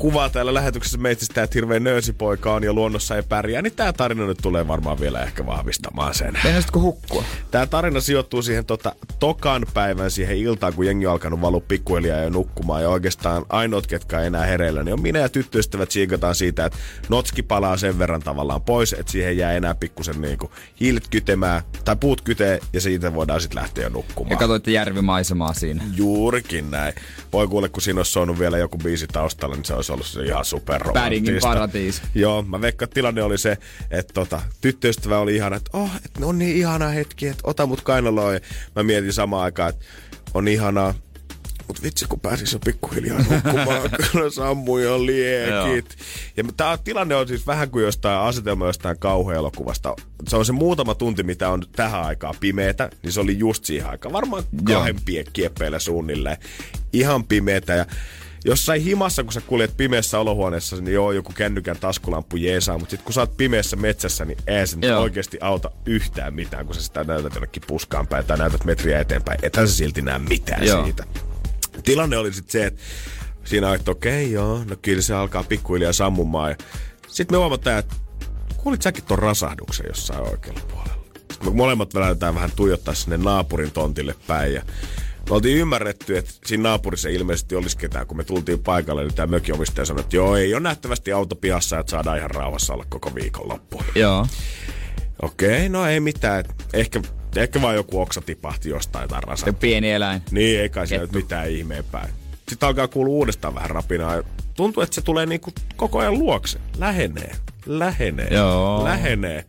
kuvaa 0.03 0.29
täällä 0.29 0.53
lähetyksessä 0.53 0.97
meitsistä, 0.97 1.43
että 1.43 1.53
hirveän 1.55 1.83
nöösipoika 1.83 2.53
on 2.53 2.63
ja 2.63 2.73
luonnossa 2.73 3.15
ei 3.15 3.23
pärjää, 3.23 3.61
niin 3.61 3.75
tää 3.75 3.93
tarina 3.93 4.25
nyt 4.25 4.37
tulee 4.41 4.67
varmaan 4.67 4.99
vielä 4.99 5.23
ehkä 5.23 5.45
vahvistamaan 5.45 6.13
sen. 6.13 6.37
Meinaisitko 6.43 6.79
hukkua? 6.79 7.23
Tämä 7.51 7.67
tarina 7.67 8.01
sijoittuu 8.01 8.41
siihen 8.41 8.65
tota, 8.65 8.95
tokan 9.19 9.65
päivän 9.73 10.11
siihen 10.11 10.37
iltaan, 10.37 10.73
kun 10.73 10.85
jengi 10.85 11.05
on 11.05 11.11
alkanut 11.11 11.41
valua 11.41 11.61
pikkuhiljaa 11.67 12.19
jo 12.19 12.29
nukkumaan. 12.29 12.81
Ja 12.81 12.89
oikeastaan 12.89 13.45
ainoat, 13.49 13.87
ketkä 13.87 14.19
ei 14.19 14.27
enää 14.27 14.45
hereillä, 14.45 14.83
niin 14.83 14.93
on 14.93 15.01
minä 15.01 15.19
ja 15.19 15.29
tyttöystävät 15.29 15.91
siikataan 15.91 16.35
siitä, 16.35 16.65
että 16.65 16.77
notski 17.09 17.43
palaa 17.43 17.77
sen 17.77 17.99
verran 17.99 18.21
tavallaan 18.21 18.61
pois, 18.61 18.93
että 18.93 19.11
siihen 19.11 19.37
jää 19.37 19.53
enää 19.53 19.75
pikkusen 19.75 20.21
niinku 20.21 20.51
hiilet 20.79 21.07
kytemään, 21.07 21.61
tai 21.85 21.95
puut 21.95 22.21
kytee, 22.21 22.59
ja 22.73 22.81
siitä 22.81 23.13
voidaan 23.13 23.41
sitten 23.41 23.61
lähteä 23.61 23.83
jo 23.83 23.89
nukkumaan. 23.89 24.31
Ja 24.31 24.37
katsoitte 24.37 24.71
järvimaisemaa 24.71 25.53
siinä. 25.53 25.83
Juurikin 25.95 26.71
näin. 26.71 26.93
Voi 27.33 27.47
kuule, 27.47 27.69
kun 27.69 27.81
siinä 27.81 27.99
olisi 27.99 28.11
soinut 28.11 28.39
vielä 28.39 28.57
joku 28.57 28.77
biisi 28.77 29.07
taustalla, 29.07 29.55
niin 29.55 29.65
se 29.65 29.73
olisi 29.73 29.92
ollut 29.93 30.07
se 30.07 30.25
ihan 30.25 30.45
super 30.45 30.83
Paddingin 30.93 31.39
paratiisi. 31.41 32.01
Joo, 32.15 32.41
mä 32.41 32.61
veikkaan, 32.61 32.87
että 32.87 32.93
tilanne 32.93 33.23
oli 33.23 33.37
se, 33.37 33.57
että 33.91 34.13
tota, 34.13 34.41
tyttöystävä 34.61 35.19
oli 35.19 35.35
ihana, 35.35 35.55
että 35.55 35.77
oh, 35.77 35.89
että 35.95 36.25
on 36.25 36.39
niin 36.39 36.57
ihana 36.57 36.87
hetki, 36.87 37.27
että 37.27 37.41
ota 37.43 37.65
mut 37.65 37.81
kainaloon. 37.81 38.33
Ja 38.33 38.39
mä 38.75 38.83
mietin 38.83 39.13
samaan 39.13 39.43
aikaan, 39.43 39.69
että 39.69 39.85
on 40.33 40.47
ihanaa, 40.47 40.93
Mut 41.67 41.83
vitsi, 41.83 42.05
kun 42.05 42.19
pääsis 42.19 42.53
jo 42.53 42.59
pikkuhiljaa 42.59 43.17
nukkumaan, 43.17 43.89
kyllä 44.11 44.29
sammui 44.29 44.83
jo 44.83 45.05
liekit. 45.05 45.95
Ja 46.37 46.43
tää 46.57 46.77
tilanne 46.77 47.15
on 47.15 47.27
siis 47.27 47.47
vähän 47.47 47.69
kuin 47.69 47.85
jostain 47.85 48.19
asetelma 48.19 48.65
jostain 48.65 48.99
kauhuelokuvasta. 48.99 49.95
Se 50.27 50.35
on 50.35 50.45
se 50.45 50.51
muutama 50.51 50.95
tunti, 50.95 51.23
mitä 51.23 51.49
on 51.49 51.63
tähän 51.71 52.03
aikaan 52.03 52.35
pimeetä, 52.39 52.89
niin 53.03 53.11
se 53.11 53.19
oli 53.19 53.39
just 53.39 53.65
siihen 53.65 53.89
aikaan. 53.89 54.13
Varmaan 54.13 54.43
kahden 54.63 54.95
pie- 54.95 55.29
kieppeillä 55.33 55.79
suunnilleen. 55.79 56.37
Ihan 56.93 57.23
pimeetä 57.23 57.73
ja 57.73 57.85
jossain 58.45 58.81
himassa, 58.81 59.23
kun 59.23 59.33
sä 59.33 59.41
kuljet 59.41 59.77
pimeässä 59.77 60.19
olohuoneessa, 60.19 60.75
niin 60.75 60.93
joo, 60.93 61.11
joku 61.11 61.33
kännykän 61.35 61.77
taskulamppu 61.79 62.37
jeesaa, 62.37 62.77
mutta 62.77 62.91
sitten 62.91 63.05
kun 63.05 63.13
sä 63.13 63.21
oot 63.21 63.37
pimeässä 63.37 63.75
metsässä, 63.75 64.25
niin 64.25 64.37
ei 64.47 64.67
se 64.67 64.77
Joo. 64.81 65.01
oikeasti 65.01 65.37
auta 65.41 65.71
yhtään 65.85 66.33
mitään, 66.33 66.65
kun 66.65 66.75
sä 66.75 66.81
sitä 66.81 67.03
näytät 67.03 67.33
jonnekin 67.33 67.63
puskaan 67.67 68.07
päin 68.07 68.25
tai 68.25 68.37
näytät 68.37 68.65
metriä 68.65 68.99
eteenpäin. 68.99 69.39
Ethän 69.41 69.67
sä 69.67 69.75
silti 69.75 70.01
näe 70.01 70.19
mitään 70.19 70.65
Joo. 70.65 70.83
siitä. 70.83 71.03
Tilanne 71.83 72.17
oli 72.17 72.33
sitten 72.33 72.51
se, 72.51 72.65
että 72.65 72.81
siinä 73.43 73.73
että 73.73 73.91
okei, 73.91 74.31
joo, 74.31 74.63
no 74.69 74.75
kyllä 74.81 75.01
se 75.01 75.13
alkaa 75.13 75.43
pikkuhiljaa 75.43 75.93
sammumaan. 75.93 76.55
Sitten 77.07 77.35
me 77.35 77.37
huomataan, 77.39 77.79
että 77.79 77.95
kuulit 78.57 78.81
säkin 78.81 79.03
ton 79.03 79.19
rasahduksen 79.19 79.85
jossain 79.87 80.21
oikealla 80.21 80.61
puolella. 80.71 81.03
Sitten 81.15 81.47
me 81.47 81.51
molemmat 81.51 81.93
lähdetään 81.93 82.35
vähän 82.35 82.51
tuijottaa 82.55 82.93
sinne 82.93 83.17
naapurin 83.17 83.71
tontille 83.71 84.15
päin 84.27 84.53
ja 84.53 84.61
me 85.29 85.35
oltiin 85.35 85.57
ymmärretty, 85.57 86.17
että 86.17 86.31
siinä 86.45 86.63
naapurissa 86.63 87.09
ei 87.09 87.15
ilmeisesti 87.15 87.55
olisi 87.55 87.77
ketään. 87.77 88.07
Kun 88.07 88.17
me 88.17 88.23
tultiin 88.23 88.59
paikalle, 88.59 89.03
niin 89.03 89.13
tämä 89.13 89.27
mökiomistaja 89.27 89.85
sanoi, 89.85 90.01
että 90.01 90.15
joo, 90.15 90.35
ei 90.35 90.53
ole 90.53 90.61
nähtävästi 90.61 91.11
auto 91.11 91.35
pihassa, 91.35 91.79
että 91.79 91.89
saadaan 91.89 92.17
ihan 92.17 92.31
rauhassa 92.31 92.73
olla 92.73 92.85
koko 92.89 93.15
viikonloppu. 93.15 93.81
Joo. 93.95 94.27
Okei, 95.21 95.69
no 95.69 95.87
ei 95.87 95.99
mitään. 95.99 96.45
Ehkä, 96.73 97.01
ehkä 97.35 97.61
vaan 97.61 97.75
joku 97.75 98.01
oksa 98.01 98.21
tipahti 98.21 98.69
jostain 98.69 99.09
tai 99.09 99.21
rasa. 99.21 99.53
Pieni 99.53 99.91
eläin. 99.91 100.21
Niin, 100.31 100.59
ei 100.59 100.69
kai 100.69 100.87
siellä 100.87 101.05
nyt 101.05 101.15
mitään 101.15 101.49
ihmeempää. 101.49 102.09
Sitten 102.49 102.67
alkaa 102.67 102.87
kuulua 102.87 103.13
uudestaan 103.13 103.55
vähän 103.55 103.69
rapinaa. 103.69 104.21
Tuntuu, 104.55 104.83
että 104.83 104.95
se 104.95 105.01
tulee 105.01 105.25
niinku 105.25 105.53
koko 105.75 105.99
ajan 105.99 106.19
luokse. 106.19 106.59
Lähenee, 106.77 107.35
lähenee, 107.65 108.27
Joo. 108.31 108.83
lähenee. 108.83 109.45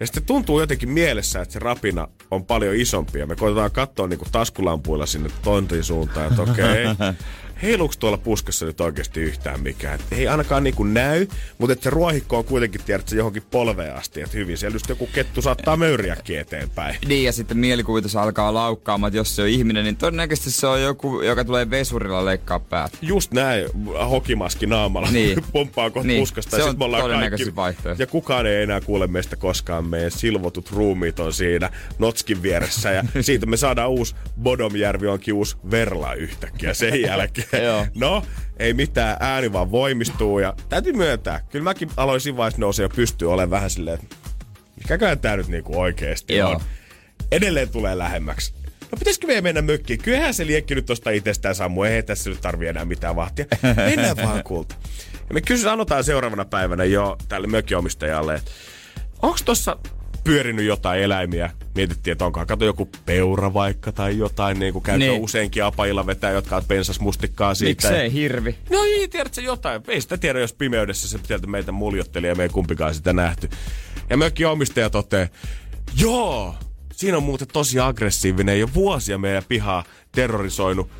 Ja 0.00 0.06
sitten 0.06 0.22
tuntuu 0.22 0.60
jotenkin 0.60 0.88
mielessä, 0.88 1.40
että 1.40 1.52
se 1.52 1.58
rapina 1.58 2.08
on 2.30 2.44
paljon 2.44 2.74
isompi. 2.76 3.18
Ja 3.18 3.26
me 3.26 3.36
koitetaan 3.36 3.70
katsoa 3.70 4.06
niinku 4.06 4.26
taskulampuilla 4.32 5.06
sinne 5.06 5.30
tontin 5.42 5.84
suuntaan, 5.84 6.26
että 6.26 6.42
okei, 6.42 6.84
heiluuko 7.62 7.94
tuolla 7.98 8.18
puskassa 8.18 8.66
nyt 8.66 8.80
oikeasti 8.80 9.20
yhtään 9.20 9.60
mikään? 9.60 9.94
Et 9.94 10.18
ei 10.18 10.28
ainakaan 10.28 10.64
niinku 10.64 10.84
näy, 10.84 11.26
mutta 11.58 11.72
että 11.72 11.82
se 11.84 11.90
ruohikko 11.90 12.38
on 12.38 12.44
kuitenkin 12.44 12.80
tiedätkö, 12.86 13.16
johonkin 13.16 13.42
polveen 13.50 13.94
asti. 13.96 14.20
Että 14.22 14.36
hyvin 14.36 14.58
siellä 14.58 14.74
just 14.74 14.88
joku 14.88 15.06
kettu 15.06 15.42
saattaa 15.42 15.76
möyriäkin 15.76 16.38
eteenpäin. 16.38 16.96
Niin, 17.08 17.24
ja 17.24 17.32
sitten 17.32 17.58
mielikuvitus 17.58 18.16
alkaa 18.16 18.54
laukkaamaan, 18.54 19.08
että 19.08 19.16
jos 19.18 19.36
se 19.36 19.42
on 19.42 19.48
ihminen, 19.48 19.84
niin 19.84 19.96
todennäköisesti 19.96 20.50
se 20.50 20.66
on 20.66 20.82
joku, 20.82 21.20
joka 21.22 21.44
tulee 21.44 21.70
vesurilla 21.70 22.24
leikkaa 22.24 22.60
päät. 22.60 22.92
Just 23.02 23.32
näin, 23.32 23.66
hokimaski 24.10 24.66
naamalla, 24.66 25.10
Niin. 25.10 25.44
pomppaa 25.52 25.90
kohta 25.90 26.06
Niin, 26.06 26.20
puskasta. 26.22 26.50
se 26.50 26.56
ja 26.56 26.64
on 26.64 26.70
sit 26.70 26.78
me 26.78 26.84
ollaan 26.84 27.10
kaikki, 27.30 27.56
vaihtoehto. 27.56 28.02
Ja 28.02 28.06
kukaan 28.06 28.46
ei 28.46 28.62
enää 28.62 28.80
kuule 28.80 29.06
meistä 29.06 29.36
koskaan. 29.36 29.84
Meidän 29.84 30.10
silvotut 30.10 30.70
ruumiit 30.70 31.20
on 31.20 31.32
siinä 31.32 31.70
Notskin 31.98 32.42
vieressä. 32.42 32.90
Ja 32.90 33.02
siitä 33.20 33.46
me 33.46 33.56
saadaan 33.56 33.90
uusi 33.90 34.14
Bodomjärvi 34.42 35.06
onkin 35.06 35.34
uusi 35.34 35.56
Verla 35.70 36.14
yhtäkkiä 36.14 36.74
sen 36.74 37.00
jälkeen. 37.02 37.48
Joo. 37.62 37.86
no, 37.94 38.22
ei 38.56 38.74
mitään, 38.74 39.16
ääni 39.20 39.52
vaan 39.52 39.70
voimistuu. 39.70 40.38
Ja 40.38 40.54
täytyy 40.68 40.92
myöntää, 40.92 41.40
kyllä 41.50 41.62
mäkin 41.62 41.90
aloin 41.96 42.20
siinä 42.20 42.36
vaiheessa 42.36 42.60
nousee 42.60 42.84
ja 42.84 42.88
pystyy 42.88 43.32
olemaan 43.32 43.50
vähän 43.50 43.70
silleen, 43.70 43.98
että 44.02 44.16
mikäköhän 44.76 45.18
tää 45.18 45.36
nyt 45.36 45.48
niinku 45.48 45.80
oikeesti 45.80 46.36
Joo. 46.36 46.50
on. 46.50 46.60
Edelleen 47.32 47.68
tulee 47.68 47.98
lähemmäksi. 47.98 48.54
No 48.92 48.98
pitäisikö 48.98 49.26
meidän 49.26 49.44
mennä 49.44 49.62
mökkiin? 49.62 50.02
Kyllähän 50.02 50.34
se 50.34 50.46
liekki 50.46 50.74
nyt 50.74 50.86
tosta 50.86 51.10
itsestään 51.10 51.54
sammu. 51.54 51.82
Ei 51.82 52.02
tässä 52.02 52.30
nyt 52.30 52.40
tarvii 52.40 52.68
enää 52.68 52.84
mitään 52.84 53.16
vahtia. 53.16 53.44
Mennään 53.76 54.16
vaan 54.26 54.44
kulta. 54.44 54.74
Ja 55.28 55.34
me 55.34 55.40
kysy 55.40 55.62
sanotaan 55.62 56.04
seuraavana 56.04 56.44
päivänä 56.44 56.84
jo 56.84 57.16
tälle 57.28 57.46
mökkiomistajalle, 57.46 58.34
että 58.34 58.50
onko 59.22 59.38
tossa 59.44 59.76
pyörinyt 60.30 60.64
jotain 60.64 61.02
eläimiä? 61.02 61.50
Mietittiin, 61.74 62.12
että 62.12 62.24
onkohan 62.24 62.46
kato 62.46 62.64
joku 62.64 62.88
peura 63.06 63.54
vaikka 63.54 63.92
tai 63.92 64.18
jotain, 64.18 64.58
niin 64.58 64.72
kuin 64.72 64.82
käyttö 64.82 65.06
Niin. 65.06 65.22
useinkin 65.22 65.64
apajilla 65.64 66.06
vetää, 66.06 66.30
jotka 66.30 66.56
on 66.56 66.64
pensasmustikkaa 66.68 67.54
siitä. 67.54 67.88
Miksei 67.88 68.12
hirvi? 68.12 68.56
No 68.70 68.82
ei, 68.84 69.08
tiedätkö 69.08 69.40
jotain. 69.40 69.82
Ei 69.88 70.00
sitä 70.00 70.18
tiedä, 70.18 70.40
jos 70.40 70.52
pimeydessä 70.52 71.08
se 71.08 71.18
sieltä 71.26 71.46
meitä 71.46 71.72
muljotteli 71.72 72.26
ja 72.26 72.34
me 72.34 72.42
ei 72.42 72.48
kumpikaan 72.48 72.94
sitä 72.94 73.12
nähty. 73.12 73.48
Ja 74.10 74.16
mökki 74.16 74.44
omistaja 74.44 74.90
toteaa, 74.90 75.26
joo, 76.00 76.54
siinä 76.92 77.16
on 77.16 77.22
muuten 77.22 77.48
tosi 77.52 77.80
aggressiivinen 77.80 78.60
jo 78.60 78.68
vuosia 78.74 79.18
meidän 79.18 79.44
pihaa 79.48 79.84
terrorisoinut 80.12 80.90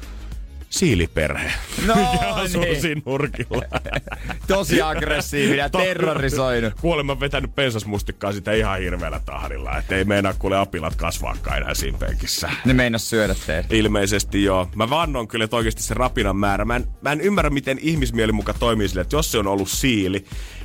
siiliperhe. 0.71 1.53
No 1.87 1.95
asuu 2.35 2.61
niin. 2.61 2.81
siinä 2.81 3.03
nurkilla. 3.07 3.63
Tosi 4.49 4.83
aggressiivinen 4.83 5.59
ja 5.59 5.71
terrorisoinut. 5.85 6.75
Kuulemma 6.81 7.21
vetänyt 7.21 7.55
pensasmustikkaa 7.55 8.33
sitä 8.33 8.53
ihan 8.53 8.81
hirveällä 8.81 9.21
tahdilla. 9.25 9.79
Että 9.79 9.97
ei 9.97 10.05
meinaa 10.05 10.35
kuule 10.39 10.59
apilat 10.59 10.97
kasvaakaan 10.97 11.57
enää 11.57 11.75
siinä 11.75 11.99
penkissä. 11.99 12.51
Ne 12.65 12.75
meinas 12.75 13.11
syödä 13.11 13.35
teitä. 13.47 13.69
Ilmeisesti 13.77 14.45
joo. 14.45 14.69
Mä 14.75 14.91
vannon 14.91 15.29
kyllä, 15.29 15.45
että 15.45 15.57
oikeasti 15.57 15.83
se 15.83 15.95
rapinan 15.95 16.37
määrä. 16.37 16.65
Mä 16.65 16.77
en, 16.77 16.87
mä 17.01 17.13
en 17.13 17.21
ymmärrä, 17.21 17.51
miten 17.51 17.79
ihmismieli 17.81 18.33
muka 18.33 18.55
toimii 18.55 18.89
sille, 18.89 19.01
että 19.01 19.17
jos 19.17 19.33
se 19.33 19.39
on 19.39 19.47
ollut 19.47 19.69
siili, 19.69 20.25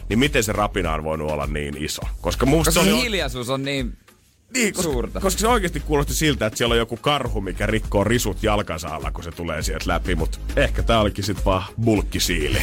niin 0.09 0.19
miten 0.19 0.43
se 0.43 0.51
rapina 0.51 0.93
on 0.93 1.03
voinut 1.03 1.31
olla 1.31 1.47
niin 1.47 1.83
iso. 1.83 2.01
Koska 2.21 2.45
musta 2.45 2.71
Koska 2.71 2.83
se 2.83 2.93
oli... 2.93 3.03
hiljaisuus 3.03 3.50
on 3.50 3.63
niin... 3.63 3.97
niin, 4.55 4.74
koska, 4.74 4.91
suurta. 4.91 5.19
koska 5.19 5.39
se 5.39 5.47
oikeasti 5.47 5.79
kuulosti 5.79 6.13
siltä, 6.13 6.45
että 6.45 6.57
siellä 6.57 6.74
on 6.74 6.79
joku 6.79 6.97
karhu, 6.97 7.41
mikä 7.41 7.65
rikkoo 7.65 8.03
risut 8.03 8.43
jalkansa 8.43 8.88
alla, 8.88 9.12
kun 9.12 9.24
se 9.24 9.31
tulee 9.31 9.62
sieltä 9.62 9.85
läpi. 9.88 10.15
Mutta 10.15 10.38
ehkä 10.55 10.83
tää 10.83 11.00
olikin 11.00 11.24
sit 11.24 11.45
vaan 11.45 11.63
bulkkisiili. 11.83 12.62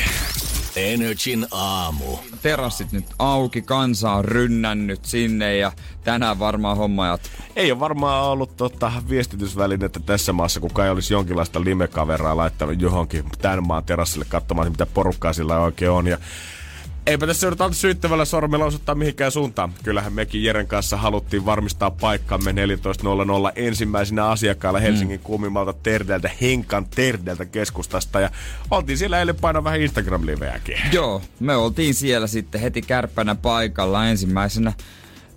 Energin 0.76 1.46
aamu. 1.50 2.16
Terassit 2.42 2.92
nyt 2.92 3.04
auki, 3.18 3.62
kansa 3.62 4.12
on 4.12 4.24
rynnännyt 4.24 5.04
sinne 5.04 5.56
ja 5.56 5.72
tänään 6.04 6.38
varmaan 6.38 6.76
homma 6.76 7.06
jatkuu. 7.06 7.44
Ei 7.56 7.72
ole 7.72 7.80
varmaan 7.80 8.24
ollut 8.24 8.56
tota, 8.56 8.92
viestitysvälinettä 9.08 10.00
tässä 10.00 10.32
maassa, 10.32 10.60
kuka 10.60 10.84
ei 10.84 10.90
olisi 10.90 11.14
jonkinlaista 11.14 11.64
limekaveraa 11.64 12.36
laittanut 12.36 12.80
johonkin 12.80 13.24
tämän 13.42 13.66
maan 13.66 13.84
terassille 13.84 14.24
katsomaan, 14.28 14.70
mitä 14.70 14.86
porukkaa 14.86 15.32
sillä 15.32 15.58
oikein 15.58 15.90
on. 15.90 16.06
Ja 16.06 16.18
Eipä 17.06 17.26
tässä 17.26 17.46
jouduta 17.46 17.72
syyttävällä 17.72 18.24
sormella 18.24 18.64
osoittaa 18.64 18.94
mihinkään 18.94 19.32
suuntaan. 19.32 19.72
Kyllähän 19.84 20.12
mekin 20.12 20.44
Jeren 20.44 20.66
kanssa 20.66 20.96
haluttiin 20.96 21.46
varmistaa 21.46 21.90
paikkamme 21.90 22.52
14.00 22.52 22.56
ensimmäisenä 23.56 24.26
asiakkailla 24.26 24.80
Helsingin 24.80 25.20
mm. 25.20 25.24
kuumimmalta 25.24 25.72
Terdeltä, 25.72 26.30
Henkan 26.40 26.86
Terdeltä 26.94 27.44
keskustasta. 27.44 28.20
Ja 28.20 28.30
oltiin 28.70 28.98
siellä 28.98 29.18
eilen 29.18 29.36
painaa 29.36 29.64
vähän 29.64 29.80
Instagram-liveäkin. 29.80 30.78
Joo, 30.92 31.22
me 31.40 31.56
oltiin 31.56 31.94
siellä 31.94 32.26
sitten 32.26 32.60
heti 32.60 32.82
kärppänä 32.82 33.34
paikalla 33.34 34.06
ensimmäisenä 34.06 34.72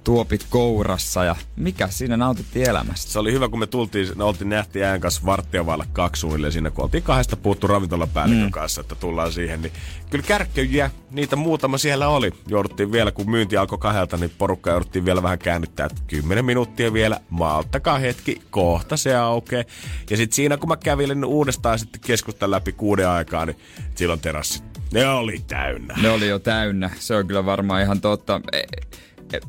tuopit 0.05 0.45
kourassa 0.49 1.23
ja 1.23 1.35
mikä 1.55 1.87
siinä 1.87 2.17
nautittiin 2.17 2.69
elämästä. 2.69 3.11
Se 3.11 3.19
oli 3.19 3.31
hyvä, 3.31 3.49
kun 3.49 3.59
me 3.59 3.67
tultiin, 3.67 4.07
me 4.15 4.23
oltiin 4.23 4.49
nähtiin 4.49 4.85
ään 4.85 5.01
kanssa 5.01 5.21
varttia 5.25 5.65
vaille 5.65 5.85
kaksi 5.93 6.19
suunnilleen 6.19 6.53
siinä, 6.53 6.69
kun 6.71 6.83
oltiin 6.83 7.03
kahdesta 7.03 7.37
puhuttu 7.37 7.67
ravintolapäällikön 7.67 8.43
mm. 8.43 8.51
kanssa, 8.51 8.81
että 8.81 8.95
tullaan 8.95 9.31
siihen. 9.31 9.61
Niin 9.61 9.73
kyllä 10.09 10.25
kärkköjiä, 10.27 10.91
niitä 11.11 11.35
muutama 11.35 11.77
siellä 11.77 12.07
oli. 12.07 12.31
Jouduttiin 12.47 12.91
vielä, 12.91 13.11
kun 13.11 13.29
myynti 13.29 13.57
alkoi 13.57 13.77
kahdelta, 13.77 14.17
niin 14.17 14.31
porukka 14.37 14.71
jouduttiin 14.71 15.05
vielä 15.05 15.23
vähän 15.23 15.39
käännyttää, 15.39 15.85
että 15.85 16.01
kymmenen 16.07 16.45
minuuttia 16.45 16.93
vielä, 16.93 17.19
malttakaa 17.29 17.99
hetki, 17.99 18.41
kohta 18.49 18.97
se 18.97 19.15
aukeaa. 19.15 19.63
Ja 20.09 20.17
sitten 20.17 20.35
siinä, 20.35 20.57
kun 20.57 20.69
mä 20.69 20.77
kävin 20.77 21.25
uudestaan 21.25 21.79
sitten 21.79 22.01
keskustan 22.01 22.51
läpi 22.51 22.71
kuuden 22.71 23.09
aikaa, 23.09 23.45
niin 23.45 23.57
silloin 23.95 24.19
terassit, 24.19 24.63
ne 24.93 25.07
oli 25.07 25.41
täynnä. 25.47 25.95
Ne 26.01 26.09
oli 26.09 26.27
jo 26.27 26.39
täynnä, 26.39 26.89
se 26.99 27.15
on 27.15 27.27
kyllä 27.27 27.45
varmaan 27.45 27.81
ihan 27.81 28.01
totta. 28.01 28.41
E- 28.51 28.85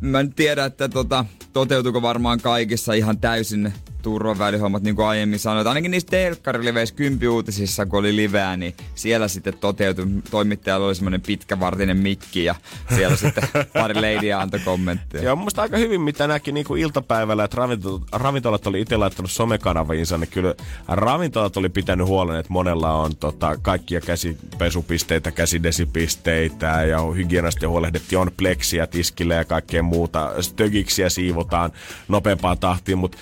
Mä 0.01 0.21
en 0.21 0.35
tiedä, 0.35 0.65
että 0.65 0.89
tota, 0.89 1.25
toteutuuko 1.53 2.03
varmaan 2.03 2.41
kaikissa 2.41 2.93
ihan 2.93 3.19
täysin 3.19 3.73
turvavälihommat, 4.07 4.83
niin 4.83 4.97
kuin 4.97 5.07
aiemmin 5.07 5.39
sanoit. 5.39 5.67
Ainakin 5.67 5.91
niissä 5.91 6.09
telkkariliveissä 6.11 6.95
kympiuutisissa, 6.95 7.87
kun 7.87 7.99
oli 7.99 8.17
liveä, 8.17 8.57
niin 8.57 8.75
siellä 8.95 9.29
sitten 9.29 9.55
toteutui. 9.61 10.07
Toimittajalla 10.31 10.87
oli 10.87 10.95
semmoinen 10.95 11.21
pitkävartinen 11.21 11.97
mikki 11.97 12.45
ja 12.45 12.55
siellä 12.95 13.17
sitten 13.17 13.49
pari 13.79 14.01
leidiä 14.01 14.41
antoi 14.41 14.61
kommentteja. 14.61 15.25
Ja 15.25 15.33
on 15.33 15.39
musta 15.39 15.63
aika 15.63 15.77
hyvin, 15.77 16.01
mitä 16.01 16.27
näki 16.27 16.53
niin 16.53 16.67
kuin 16.67 16.83
iltapäivällä, 16.83 17.45
että 17.45 17.57
ravintolat, 17.57 18.03
ravintolat 18.13 18.67
oli 18.67 18.81
itse 18.81 18.97
laittanut 18.97 19.31
somekanaviinsa, 19.31 20.19
niin 20.19 20.31
kyllä 20.31 20.55
ravintolat 20.89 21.57
oli 21.57 21.69
pitänyt 21.69 22.07
huolen, 22.07 22.41
että 22.41 22.53
monella 22.53 22.93
on 22.93 23.17
tota, 23.17 23.57
kaikkia 23.63 24.01
käsipesupisteitä, 24.01 25.31
käsidesipisteitä 25.31 26.67
ja 26.67 27.01
hygienasta 27.01 27.69
huolehdittiin, 27.69 28.19
on 28.19 28.31
pleksiä 28.37 28.87
tiskille 28.87 29.35
ja 29.35 29.45
kaikkea 29.45 29.83
muuta. 29.83 30.43
Stögiksiä 30.43 31.09
siivotaan 31.09 31.73
nopeampaan 32.09 32.59
tahtiin, 32.59 32.99
mutta 32.99 33.19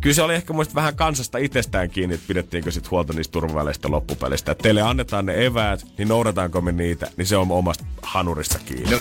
kyllä 0.00 0.14
se 0.14 0.22
oli 0.22 0.34
ehkä 0.34 0.52
muista 0.52 0.74
vähän 0.74 0.96
kansasta 0.96 1.38
itsestään 1.38 1.90
kiinni, 1.90 2.14
että 2.14 2.28
pidettiinkö 2.28 2.70
sit 2.70 2.90
huolta 2.90 3.12
niistä 3.12 3.32
turvaväleistä 3.32 3.90
loppupelistä. 3.90 4.52
Että 4.52 4.62
teille 4.62 4.82
annetaan 4.82 5.26
ne 5.26 5.46
eväät, 5.46 5.86
niin 5.98 6.08
noudataanko 6.08 6.60
me 6.60 6.72
niitä, 6.72 7.10
niin 7.16 7.26
se 7.26 7.36
on 7.36 7.50
omasta 7.50 7.84
hanurista 8.02 8.58
kiinni. 8.64 8.90
No. 8.90 9.00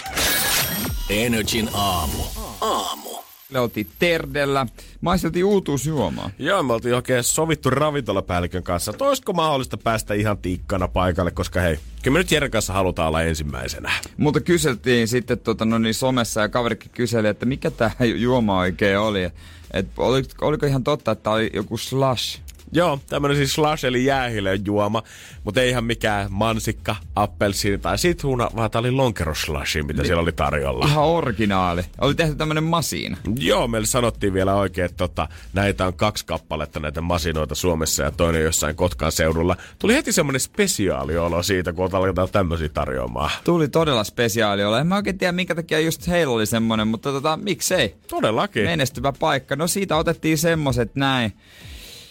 Energin 1.10 1.70
aamu. 1.74 2.24
Aamu. 2.62 3.10
Me 3.52 3.60
oltiin 3.60 3.88
Terdellä, 4.00 4.66
maisteltiin 5.02 5.46
uutuusjuomaa. 5.46 6.30
Joo, 6.40 6.64
me 6.64 6.74
oltiin 6.74 6.96
oikein 6.96 7.24
sovittu 7.24 7.70
ravintolapäällikön 7.70 8.64
kanssa, 8.64 8.92
että 8.92 9.06
olisiko 9.06 9.34
mahdollista 9.34 9.78
päästä 9.78 10.14
ihan 10.14 10.38
tiikkana 10.38 10.88
paikalle, 10.88 11.32
koska 11.32 11.60
hei, 11.60 11.80
kyllä 12.04 12.14
me 12.14 12.20
nyt 12.20 12.32
Jeren 12.32 12.52
kanssa 12.52 12.74
halutaan 12.74 13.08
olla 13.08 13.22
ensimmäisenä. 13.22 13.92
Mutta 14.18 14.42
kyseltiin 14.42 15.08
sitten 15.08 15.40
tota, 15.40 15.66
no 15.66 15.78
niin, 15.78 15.94
somessa 15.94 16.42
ja 16.42 16.50
kaverikin 16.50 16.92
kyseli, 16.92 17.28
että 17.28 17.46
mikä 17.46 17.72
tämä 17.72 17.92
juoma 18.16 18.60
oikein 18.60 19.00
oli. 19.00 19.30
Et 19.76 19.88
oliko, 19.98 20.30
oliko 20.42 20.66
ihan 20.66 20.84
totta, 20.84 21.12
että 21.12 21.24
tämä 21.24 21.34
oli 21.34 21.50
joku 21.54 21.78
slush? 21.78 22.40
Joo, 22.72 23.00
tämmönen 23.10 23.38
siis 23.38 23.54
slash 23.54 23.86
eli 23.86 24.06
jäähileen 24.06 24.62
juoma, 24.66 25.04
mutta 25.44 25.62
ei 25.62 25.70
ihan 25.70 25.84
mikään 25.84 26.28
mansikka, 26.30 26.96
appelsiini 27.16 27.78
tai 27.78 27.98
sitruuna, 27.98 28.50
vaan 28.56 28.72
tää 28.72 28.80
oli 28.80 28.92
lonkero 28.92 29.36
slashi, 29.36 29.84
mitä 29.84 30.04
siellä 30.04 30.22
oli 30.22 30.32
tarjolla. 30.32 30.86
Ihan 30.86 31.04
originaali. 31.04 31.82
Oli 32.02 32.16
tehty 32.16 32.36
tämmönen 32.36 32.64
masiina. 32.64 33.18
Joo, 33.40 33.68
meille 33.68 33.88
sanottiin 33.88 34.34
vielä 34.34 34.56
oikein, 34.56 34.86
että 34.86 34.98
tota, 34.98 35.28
näitä 35.54 35.88
on 35.88 35.94
kaksi 35.94 36.26
kappaletta 36.26 36.80
näitä 36.80 37.02
masinoita 37.02 37.56
Suomessa 37.56 38.04
ja 38.04 38.12
toinen 38.12 38.44
jossain 38.44 38.76
Kotkan 38.76 39.12
seudulla. 39.12 39.56
Tuli 39.80 39.94
heti 39.96 40.12
semmonen 40.12 40.40
spesiaaliolo 40.40 41.44
siitä, 41.44 41.74
kun 41.74 41.96
aletaan 41.96 42.30
tämmöisiä 42.32 42.70
tarjoamaan. 42.70 43.32
Tuli 43.44 43.68
todella 43.68 44.04
spesiaali 44.04 44.64
olla. 44.64 44.80
En 44.80 44.88
mä 44.88 44.96
oikein 44.96 45.18
tiedä, 45.18 45.32
minkä 45.32 45.56
takia 45.56 45.80
just 45.80 46.08
heillä 46.08 46.34
oli 46.34 46.46
semmonen, 46.46 46.88
mutta 46.88 47.12
tota, 47.12 47.38
miksei? 47.38 47.96
Todellakin. 48.08 48.64
Menestyvä 48.64 49.14
paikka. 49.20 49.56
No 49.56 49.68
siitä 49.68 49.98
otettiin 49.98 50.38
semmoset 50.38 50.96
näin. 50.96 51.34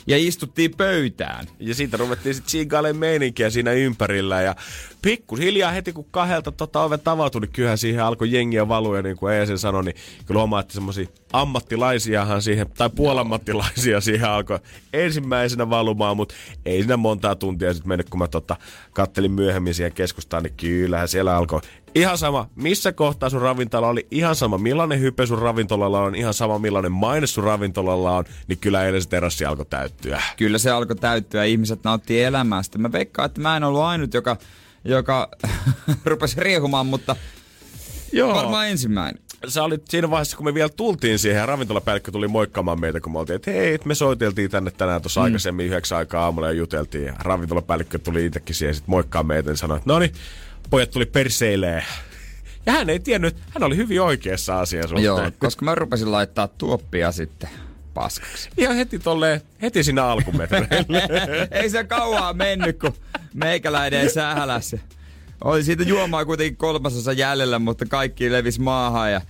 Ja 0.07 0.17
istuttiin 0.19 0.75
pöytään. 0.77 1.47
Ja 1.61 1.75
siitä 1.75 1.97
ruvettiin 1.97 2.35
sitten 2.35 2.51
siigailemaan 2.51 3.01
meininkiä 3.01 3.51
siinä 3.51 3.73
ympärillä. 3.73 4.43
Ja 4.43 4.57
pikkus 5.05 5.39
hiljaa 5.39 5.71
heti 5.71 5.93
kun 5.93 6.07
kahdelta 6.11 6.53
tota 6.53 6.83
ovet 6.83 7.09
avautui, 7.09 7.41
niin 7.41 7.53
kyllähän 7.53 7.79
siihen 7.79 8.05
alkoi 8.05 8.33
jengiä 8.33 8.69
valua. 8.69 8.97
Ja 8.97 9.03
niin 9.03 9.17
kuin 9.17 9.35
Eesen 9.35 9.59
sanoi, 9.59 9.85
niin 9.85 9.97
kyllä 10.27 10.41
huomaa, 10.41 10.61
että 10.61 10.75
semmosia 10.75 11.07
ammattilaisiahan 11.33 12.43
siihen, 12.43 12.67
tai 12.79 12.91
puolammattilaisia 12.91 14.01
siihen 14.01 14.31
alkoi 14.31 14.59
ensimmäisenä 14.93 15.71
valumaan, 15.71 16.17
mutta 16.17 16.35
ei 16.65 16.79
siinä 16.79 16.97
montaa 16.97 17.35
tuntia 17.35 17.75
sitten 17.75 17.89
mennyt, 17.89 18.11
kun 18.11 18.19
mä 18.19 18.29
tota, 18.29 18.57
kattelin 18.93 19.33
myöhemmin 19.33 19.75
siihen 19.75 19.93
keskustaan, 19.93 20.43
niin 20.43 20.55
kyllähän 20.57 21.09
siellä 21.09 21.37
alkoi 21.37 21.61
Ihan 21.95 22.19
sama, 22.19 22.49
missä 22.55 22.93
kohtaa 22.93 23.31
sun 23.31 23.43
ravintola 23.43 23.89
oli, 23.89 24.07
ihan 24.11 24.35
sama 24.35 24.59
millainen 24.59 25.01
hype 25.01 25.27
sun 25.27 25.39
ravintolalla 25.39 26.01
on, 26.01 26.15
ihan 26.15 26.35
sama 26.35 26.59
millainen 26.59 26.93
maine 26.93 27.27
sun 27.27 27.45
ravintolalla 27.45 28.17
on, 28.17 28.25
niin 28.49 28.59
kyllä 28.59 28.87
eilen 28.87 29.03
se 29.03 29.09
terassi 29.09 29.45
alkoi 29.45 29.67
täyttyä. 29.67 30.23
Kyllä 30.37 30.59
se 30.59 30.71
alkoi 30.71 30.97
täyttyä, 30.97 31.45
ihmiset 31.45 31.85
nautti 31.85 32.23
elämästä. 32.23 32.79
Mä 32.79 32.93
veikkaan, 32.93 33.27
että 33.27 33.41
mä 33.41 33.57
en 33.57 33.65
ollut 33.65 33.83
ainut, 33.83 34.15
joka, 34.15 34.37
joka 34.85 35.29
rupesi 36.05 36.41
riehumaan, 36.41 36.87
mutta 36.87 37.17
Joo. 38.13 38.35
varmaan 38.35 38.69
ensimmäinen 38.69 39.25
sä 39.49 39.65
olit 39.65 39.83
siinä 39.89 40.11
vaiheessa, 40.11 40.37
kun 40.37 40.47
me 40.47 40.55
vielä 40.55 40.69
tultiin 40.69 41.19
siihen 41.19 41.41
ja 41.41 41.47
ravintolapäällikkö 41.47 42.11
tuli 42.11 42.29
moikkaamaan 42.29 42.81
meitä, 42.81 43.01
kun 43.01 43.13
me 43.13 43.19
oltiin, 43.19 43.37
että 43.37 43.51
hei, 43.51 43.79
me 43.85 43.95
soiteltiin 43.95 44.51
tänne 44.51 44.71
tänään 44.71 45.03
tuossa 45.03 45.21
mm. 45.21 45.25
aikaisemmin 45.25 45.67
yhdeksän 45.67 45.99
aikaa 45.99 46.25
aamulla 46.25 46.47
ja 46.47 46.53
juteltiin. 46.53 47.05
Ja 47.05 47.15
ravintolapäällikkö 47.19 47.99
tuli 47.99 48.27
itsekin 48.27 48.55
siihen 48.55 48.75
sitten 48.75 48.91
moikkaamaan 48.91 49.37
meitä 49.37 49.51
ja 49.51 49.57
sanoi, 49.57 49.77
että 49.77 49.91
no 49.93 49.99
niin, 49.99 50.13
pojat 50.71 50.91
tuli 50.91 51.07
perseilee. 51.07 51.85
Ja 52.67 52.73
hän 52.73 52.91
ei 52.91 52.99
tiennyt, 53.01 53.37
hän 53.51 53.63
oli 53.63 53.77
hyvin 53.77 54.03
oikeassa 54.03 54.61
asiassa. 54.61 55.01
Joo, 55.01 55.31
koska 55.39 55.65
mä 55.65 55.75
rupesin 55.75 56.13
laittaa 56.13 56.49
tuoppia 56.49 57.13
sitten 57.13 57.51
paskaksi. 57.95 58.49
Ihan 58.59 58.77
heti 58.77 58.99
tolle, 58.99 59.43
heti 59.63 59.85
siinä 59.85 60.05
alkumetreille. 60.05 61.03
ei 61.51 61.71
se 61.71 61.85
kauaa 61.85 62.33
mennyt, 62.33 62.79
kun 62.79 62.95
meikäläinen 63.35 64.11
sählässä. 64.11 64.79
Oli 65.45 65.65
siitä 65.65 65.83
juomaa 65.83 66.25
kuitenkin 66.25 66.57
kolmasosa 66.57 67.13
jäljellä, 67.13 67.59
mutta 67.59 67.87
kaikki 67.87 68.33
levisi 68.33 68.61
maahan 68.61 69.13
ja 69.13 69.21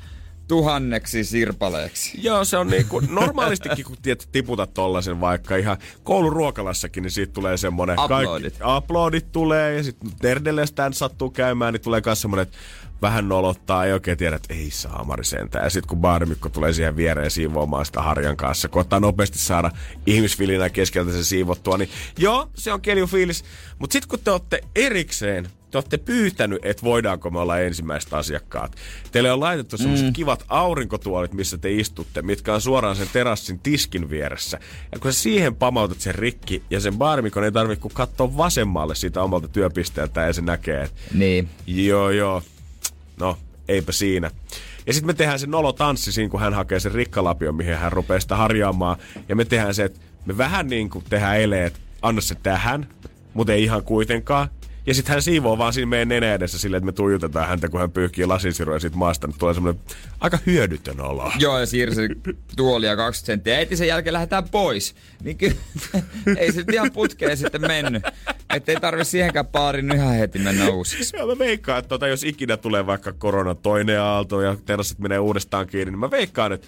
tuhanneksi 0.49 1.25
sirpaleeksi. 1.25 2.19
Joo, 2.23 2.45
se 2.45 2.57
on 2.57 2.67
niin 2.67 2.87
kuin, 2.87 3.07
normaalistikin 3.11 3.85
kun 3.85 3.97
tiedät, 4.03 4.29
tiputat 4.33 4.75
tollasen 4.75 5.21
vaikka 5.21 5.57
ihan 5.57 5.77
kouluruokalassakin, 6.03 7.03
niin 7.03 7.11
siitä 7.11 7.33
tulee 7.33 7.57
semmonen... 7.57 8.01
Uploadit. 8.01 8.59
Kaikki, 8.59 8.77
uploadit 8.77 9.33
tulee 9.33 9.77
ja 9.77 9.83
sitten 9.83 10.11
Terdelle 10.21 10.65
sattuu 10.93 11.31
käymään, 11.31 11.73
niin 11.73 11.81
tulee 11.81 12.03
myös 12.07 12.21
semmonen, 12.21 12.43
että 12.43 12.59
vähän 13.03 13.29
nolottaa, 13.29 13.85
ei 13.85 13.93
oikein 13.93 14.19
tiedä, 14.19 14.37
että 14.37 14.55
ei 14.55 14.71
saamari 14.71 15.25
sentään. 15.25 15.65
Ja 15.65 15.71
sitten 15.71 15.89
kun 15.89 15.99
baarimikko 15.99 16.49
tulee 16.49 16.73
siihen 16.73 16.97
viereen 16.97 17.31
siivoamaan 17.31 17.87
sitä 17.87 18.03
harjan 18.03 18.37
kanssa, 18.37 18.69
kun 18.69 18.81
ottaa 18.81 19.01
nopeasti 19.01 19.39
saada 19.39 19.71
ihmisvilinä 20.07 20.71
keskeltä 20.71 21.13
se 21.13 21.25
siivottua, 21.25 21.79
niin 21.79 21.91
joo, 22.19 22.49
se 22.55 22.73
on 22.73 22.81
keljufiilis. 22.81 23.45
Mutta 23.79 23.93
sitten 23.93 24.09
kun 24.09 24.19
te 24.25 24.31
olette 24.31 24.61
erikseen 24.75 25.49
te 25.75 25.79
olette 25.79 25.99
pyytänyt, 25.99 26.65
että 26.65 26.83
voidaanko 26.83 27.31
me 27.31 27.39
olla 27.39 27.59
ensimmäiset 27.59 28.15
asiakkaat. 28.15 28.77
Teille 29.13 29.33
on 29.33 29.41
laitettu 29.41 29.77
sellaiset 29.77 30.07
mm. 30.07 30.13
kivat 30.13 30.45
aurinkotuolit, 30.49 31.33
missä 31.33 31.59
te 31.59 31.73
istutte, 31.73 32.23
mitkä 32.23 32.55
on 32.55 32.61
suoraan 32.61 32.97
sen 32.97 33.09
terassin 33.13 33.59
tiskin 33.59 34.11
vieressä. 34.11 34.59
Ja 34.93 34.99
kun 34.99 35.13
sä 35.13 35.21
siihen 35.21 35.55
pamautat 35.55 36.01
sen 36.01 36.15
rikki, 36.15 36.63
ja 36.71 36.81
sen 36.81 36.99
baarimikon 36.99 37.45
ei 37.45 37.53
tarvitse 37.53 37.83
kuin 37.83 37.95
katsoa 37.95 38.37
vasemmalle 38.37 38.95
siitä 38.95 39.23
omalta 39.23 39.49
työpisteeltä, 39.49 40.21
ja 40.21 40.33
se 40.33 40.43
näkee, 40.43 40.83
että 40.83 41.01
niin. 41.15 41.49
joo 41.67 42.11
joo, 42.11 42.43
no 43.21 43.39
eipä 43.69 43.93
siinä. 43.93 44.31
Ja 44.87 44.93
sitten 44.93 45.07
me 45.07 45.15
tehdään 45.15 45.39
se 45.39 45.47
nolo 45.47 45.73
tanssi 45.73 46.13
siinä, 46.13 46.31
kun 46.31 46.41
hän 46.41 46.55
hakee 46.55 46.81
sen 46.81 46.93
rikkalapion, 46.93 47.55
mihin 47.55 47.77
hän 47.77 47.93
rupeaa 47.93 48.21
sitä 48.21 48.37
harjaamaan. 48.37 48.97
Ja 49.29 49.37
me 49.37 49.45
tehdään 49.45 49.75
se, 49.75 49.85
että 49.85 50.01
me 50.27 50.39
vähän 50.39 50.67
niin 50.67 50.91
kuin 50.91 51.05
tehdään 51.09 51.41
eleet, 51.41 51.81
anna 52.03 52.21
se 52.21 52.35
tähän, 52.35 52.89
mutta 53.35 53.53
ei 53.53 53.65
ihan 53.65 53.83
kuitenkaan. 53.83 54.49
Ja 54.87 54.95
sitten 54.95 55.13
hän 55.13 55.23
siivoo 55.23 55.59
vaan 55.59 55.73
siinä 55.73 55.87
meidän 55.87 56.09
nenä 56.09 56.35
edessä 56.35 56.59
silleen, 56.59 56.79
että 56.79 56.87
me 56.87 56.93
tuijotetaan 56.93 57.49
häntä, 57.49 57.69
kun 57.69 57.81
hän 57.81 57.91
pyyhkii 57.91 58.27
lasinsiruja 58.27 58.81
siitä 58.81 58.97
maasta. 58.97 59.27
Niin 59.27 59.39
tulee 59.39 59.55
semmoinen 59.55 59.83
aika 60.21 60.39
hyödytön 60.47 61.01
olo. 61.01 61.33
Joo, 61.39 61.59
ja 61.59 61.67
siirsi 61.67 62.01
tuolia 62.57 62.97
20 62.97 63.27
senttiä. 63.27 63.59
Eti 63.59 63.77
sen 63.77 63.89
jälkeen 63.89 64.13
lähdetään 64.13 64.49
pois. 64.49 64.95
Niin 65.23 65.39
kyllä, 65.39 65.55
ei 66.39 66.53
se 66.53 66.65
ihan 66.73 66.93
putkeen 66.93 67.37
sitten 67.37 67.61
mennyt. 67.61 68.03
Että 68.55 68.73
ei 68.73 68.81
tarvi 68.81 69.05
siihenkään 69.05 69.47
paarin 69.47 69.91
yhä 69.91 70.09
heti 70.09 70.39
mennä 70.39 70.69
uusiksi. 70.69 71.17
Joo, 71.17 71.27
mä 71.27 71.39
veikkaan, 71.39 71.79
että 71.79 71.89
tota, 71.89 72.09
jos 72.09 72.23
ikinä 72.23 72.57
tulee 72.57 72.87
vaikka 72.87 73.13
korona 73.13 73.55
toinen 73.55 74.01
aalto 74.01 74.41
ja 74.41 74.57
terassit 74.67 74.99
menee 74.99 75.19
uudestaan 75.19 75.67
kiinni, 75.67 75.91
niin 75.91 75.99
mä 75.99 76.11
veikkaan, 76.11 76.53
että 76.53 76.67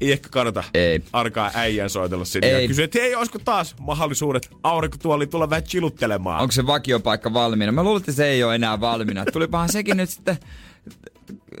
ei 0.00 0.12
ehkä 0.12 0.28
kannata 0.28 0.64
ei. 0.74 1.02
arkaa 1.12 1.50
äijän 1.54 1.90
soitella 1.90 2.24
sinne 2.24 2.48
ei. 2.48 2.62
ja 2.62 2.68
kysyä, 2.68 2.84
että 2.84 2.98
hei, 3.00 3.14
olisiko 3.14 3.38
taas 3.38 3.76
mahdollisuudet 3.80 4.50
aurinkotuoli 4.62 5.26
tulla 5.26 5.50
vähän 5.50 5.64
chiluttelemaan. 5.64 6.40
Onko 6.40 6.52
se 6.52 6.66
vakiopaikka 6.66 7.32
valmiina? 7.32 7.72
Mä 7.72 7.82
luulen, 7.82 8.00
että 8.00 8.12
se 8.12 8.26
ei 8.26 8.44
ole 8.44 8.54
enää 8.54 8.80
valmiina. 8.80 9.24
Tulipahan 9.24 9.68
sekin 9.68 9.96
nyt 9.96 10.10
sitten 10.10 10.36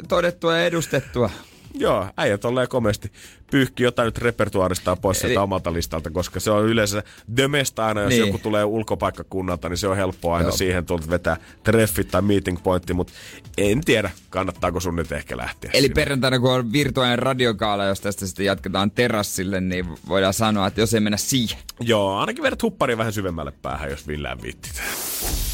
todettua 0.08 0.56
ja 0.56 0.66
edustettua. 0.66 1.30
Joo, 1.78 2.06
äijät 2.16 2.44
olleen 2.44 2.68
komesti 2.68 3.12
pyyhki 3.50 3.82
jotain 3.82 4.06
nyt 4.06 4.18
repertuaaristaan 4.18 4.98
pois 4.98 5.18
Eli... 5.18 5.28
sieltä 5.28 5.42
omalta 5.42 5.72
listalta, 5.72 6.10
koska 6.10 6.40
se 6.40 6.50
on 6.50 6.64
yleensä 6.64 7.02
dömestä 7.36 7.86
aina, 7.86 8.00
jos 8.00 8.10
niin. 8.10 8.26
joku 8.26 8.38
tulee 8.38 8.64
ulkopaikkakunnalta, 8.64 9.68
niin 9.68 9.76
se 9.76 9.88
on 9.88 9.96
helppoa 9.96 10.36
aina 10.36 10.48
Joo. 10.48 10.56
siihen 10.56 10.86
tuolta 10.86 11.10
vetää 11.10 11.36
treffit 11.64 12.08
tai 12.08 12.22
meeting 12.22 12.62
pointti, 12.62 12.94
mutta 12.94 13.12
en 13.58 13.80
tiedä, 13.80 14.10
kannattaako 14.30 14.80
sun 14.80 14.96
nyt 14.96 15.12
ehkä 15.12 15.36
lähteä 15.36 15.70
Eli 15.74 15.82
sinne. 15.82 15.94
perjantaina, 15.94 16.38
kun 16.38 16.52
on 16.52 16.72
virtuaalinen 16.72 17.18
radiokaala, 17.18 17.84
jos 17.84 18.00
tästä 18.00 18.26
sitten 18.26 18.46
jatketaan 18.46 18.90
terassille, 18.90 19.60
niin 19.60 19.86
voidaan 20.08 20.34
sanoa, 20.34 20.66
että 20.66 20.80
jos 20.80 20.94
ei 20.94 21.00
mennä 21.00 21.16
siihen. 21.16 21.58
Joo, 21.80 22.16
ainakin 22.16 22.42
vedät 22.42 22.62
huppari 22.62 22.98
vähän 22.98 23.12
syvemmälle 23.12 23.52
päähän, 23.62 23.90
jos 23.90 24.08
villään 24.08 24.42
viittit. 24.42 24.82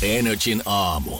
Energin 0.02 0.62
aamu. 0.66 1.19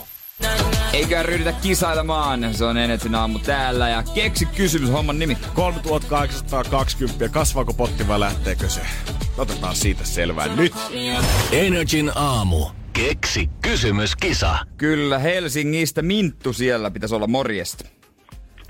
Eikä 0.93 1.23
ryhdytä 1.23 1.53
kisailemaan. 1.53 2.55
Se 2.55 2.65
on 2.65 2.77
Energyn 2.77 3.15
aamu 3.15 3.39
täällä 3.39 3.89
ja 3.89 4.03
keksi 4.15 4.47
kysymys 4.47 4.93
homman 4.93 5.19
nimi. 5.19 5.39
3820. 5.55 7.29
Kasvaako 7.29 7.75
potti 7.75 8.09
vai 8.09 8.21
lähteekö 8.21 8.69
se? 8.69 8.81
Otetaan 9.39 9.77
siitä 9.77 10.05
selvää 10.05 10.49
nyt. 10.57 10.75
Energin 11.53 12.13
aamu. 12.15 12.67
Keksi 12.93 13.51
kysymys 13.63 14.17
kisa. 14.17 14.59
Kyllä, 14.77 15.19
Helsingistä 15.19 16.03
Minttu 16.03 16.53
siellä 16.53 16.91
pitäisi 16.91 17.15
olla 17.15 17.27
morjesta. 17.27 17.85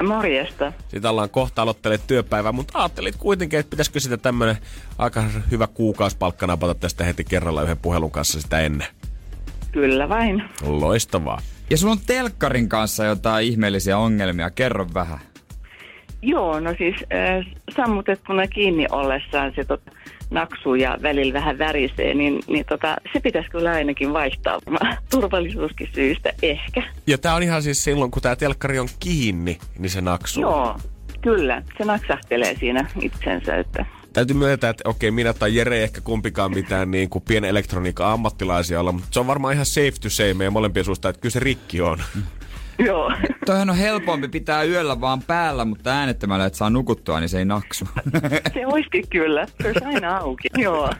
Morjesta. 0.09 0.73
Sitä 0.89 1.11
ollaan 1.11 1.31
kohta 1.31 1.63
aloittelee 1.63 1.99
työpäivää, 1.99 2.53
mutta 2.53 2.79
ajattelit 2.79 3.17
kuitenkin, 3.17 3.59
että 3.59 3.71
pitäisikö 3.71 4.01
sitä 4.01 4.17
tämmönen 4.17 4.57
aika 4.99 5.25
hyvä 5.51 5.67
kuukausipalkka 5.67 6.47
napata 6.47 6.75
tästä 6.75 7.05
heti 7.05 7.25
kerralla 7.25 7.63
yhden 7.63 7.79
puhelun 7.79 8.11
kanssa 8.11 8.41
sitä 8.41 8.61
ennen. 8.61 8.89
Kyllä 9.73 10.09
vain. 10.09 10.43
Loistavaa. 10.63 11.41
Ja 11.71 11.77
sulla 11.77 11.93
on 11.93 12.01
telkkarin 12.07 12.69
kanssa 12.69 13.05
jotain 13.05 13.47
ihmeellisiä 13.47 13.99
ongelmia. 13.99 14.51
Kerro 14.51 14.87
vähän. 14.95 15.19
Joo, 16.23 16.61
no 16.61 16.75
siis 16.79 16.97
äh, 16.97 17.47
sammutettuna 17.77 18.47
kiinni 18.47 18.87
ollessaan 18.91 19.53
se 19.57 19.65
tot, 19.65 19.81
naksuu 20.31 20.75
ja 20.75 20.99
välillä 21.03 21.33
vähän 21.33 21.59
värisee, 21.59 22.15
niin, 22.15 22.41
niin 22.47 22.65
tota, 22.69 22.97
se 23.13 23.21
pitäisi 23.21 23.51
kyllä 23.51 23.71
ainakin 23.71 24.13
vaihtaa 24.13 24.59
turvallisuuskin 25.11 25.89
syystä 25.95 26.33
ehkä. 26.43 26.83
Ja 27.07 27.19
tämä 27.19 27.35
on 27.35 27.43
ihan 27.43 27.63
siis 27.63 27.85
silloin, 27.85 28.11
kun 28.11 28.23
tämä 28.23 28.37
telkkari 28.37 28.79
on 28.79 28.89
kiinni, 29.01 29.59
niin 29.79 29.91
se 29.91 30.01
naksuu. 30.01 30.43
Joo, 30.43 30.77
kyllä. 31.21 31.63
Se 31.79 31.85
naksahtelee 31.85 32.57
siinä 32.61 32.87
itsensä, 33.03 33.57
että 33.57 33.87
Täytyy 34.15 34.37
myöntää, 34.37 34.71
että 34.71 34.89
okei, 34.89 35.11
minä 35.11 35.33
tai 35.33 35.57
Jere 35.57 35.77
ei 35.77 35.83
ehkä 35.83 36.01
kumpikaan 36.01 36.51
mitään 36.51 36.91
niin 36.91 37.11
kuin 37.11 37.25
pienen 37.29 37.51
elektroniikan 37.51 38.07
ammattilaisia 38.07 38.81
olla, 38.81 38.93
mutta 38.93 39.09
se 39.11 39.21
on 39.21 39.27
varmaan 39.27 39.55
ihan 39.55 39.67
safe 39.67 39.93
to 40.01 40.11
say 40.11 40.35
meidän 40.35 40.53
molempien 40.53 40.85
suusta, 40.85 41.09
että 41.09 41.21
kyllä 41.21 41.33
se 41.33 41.41
rikki 41.41 41.81
on. 41.81 42.03
Joo. 42.87 43.13
Toihan 43.47 43.71
on 43.71 43.77
helpompi 43.77 44.29
pitää 44.29 44.65
yöllä 44.65 45.01
vaan 45.01 45.23
päällä, 45.23 45.65
mutta 45.65 45.91
äänettömällä, 45.91 46.47
että 46.47 46.57
saa 46.57 46.71
nukuttua, 46.71 47.21
niin 47.21 47.29
se 47.29 47.39
ei 47.39 47.45
naksu. 47.45 47.85
Se 48.55 48.67
olisikin 48.67 49.09
kyllä. 49.09 49.47
Se 49.63 49.67
olisi 49.67 49.85
aina 49.85 50.17
auki. 50.17 50.49
Joo. 50.59 50.93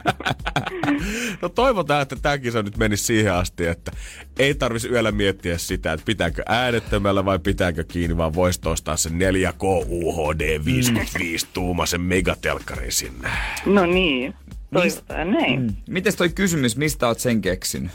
No 1.41 1.49
toivotaan, 1.49 2.01
että 2.01 2.15
tämä 2.15 2.37
kisa 2.37 2.63
nyt 2.63 2.77
menisi 2.77 3.03
siihen 3.03 3.33
asti, 3.33 3.65
että 3.65 3.91
ei 4.39 4.55
tarvitsisi 4.55 4.93
yöllä 4.93 5.11
miettiä 5.11 5.57
sitä, 5.57 5.93
että 5.93 6.05
pitääkö 6.05 6.43
äänettömällä 6.45 7.25
vai 7.25 7.39
pitääkö 7.39 7.83
kiinni, 7.87 8.17
vaan 8.17 8.33
voisi 8.33 8.59
ostaa 8.65 8.97
sen 8.97 9.11
4K 9.11 9.63
UHD 9.89 10.65
55 10.65 11.47
tuumaisen 11.53 12.01
megatelkkarin 12.01 12.91
sinne. 12.91 13.29
No 13.65 13.85
niin. 13.85 14.33
Toivotaan 14.73 15.31
näin. 15.31 15.61
Mm. 15.61 15.75
Miten 15.89 16.17
toi 16.17 16.29
kysymys, 16.29 16.77
mistä 16.77 17.07
oot 17.07 17.19
sen 17.19 17.41
keksinyt? 17.41 17.91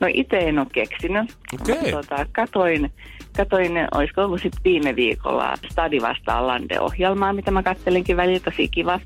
No 0.00 0.06
itse 0.14 0.38
en 0.38 0.58
ole 0.58 0.66
keksinyt. 0.72 1.36
Okay. 1.60 1.90
Tota, 1.92 2.26
katoin, 2.32 2.92
katoin, 3.36 3.72
olisiko 3.94 4.22
ollut 4.22 4.42
sitten 4.42 4.64
viime 4.64 4.96
viikolla 4.96 5.54
Stadi 5.70 6.00
vastaan 6.00 6.46
Lande-ohjelmaa, 6.46 7.32
mitä 7.32 7.50
mä 7.50 7.62
kattelinkin 7.62 8.16
välillä, 8.16 8.40
tosi 8.40 8.68
kiva 8.68 9.00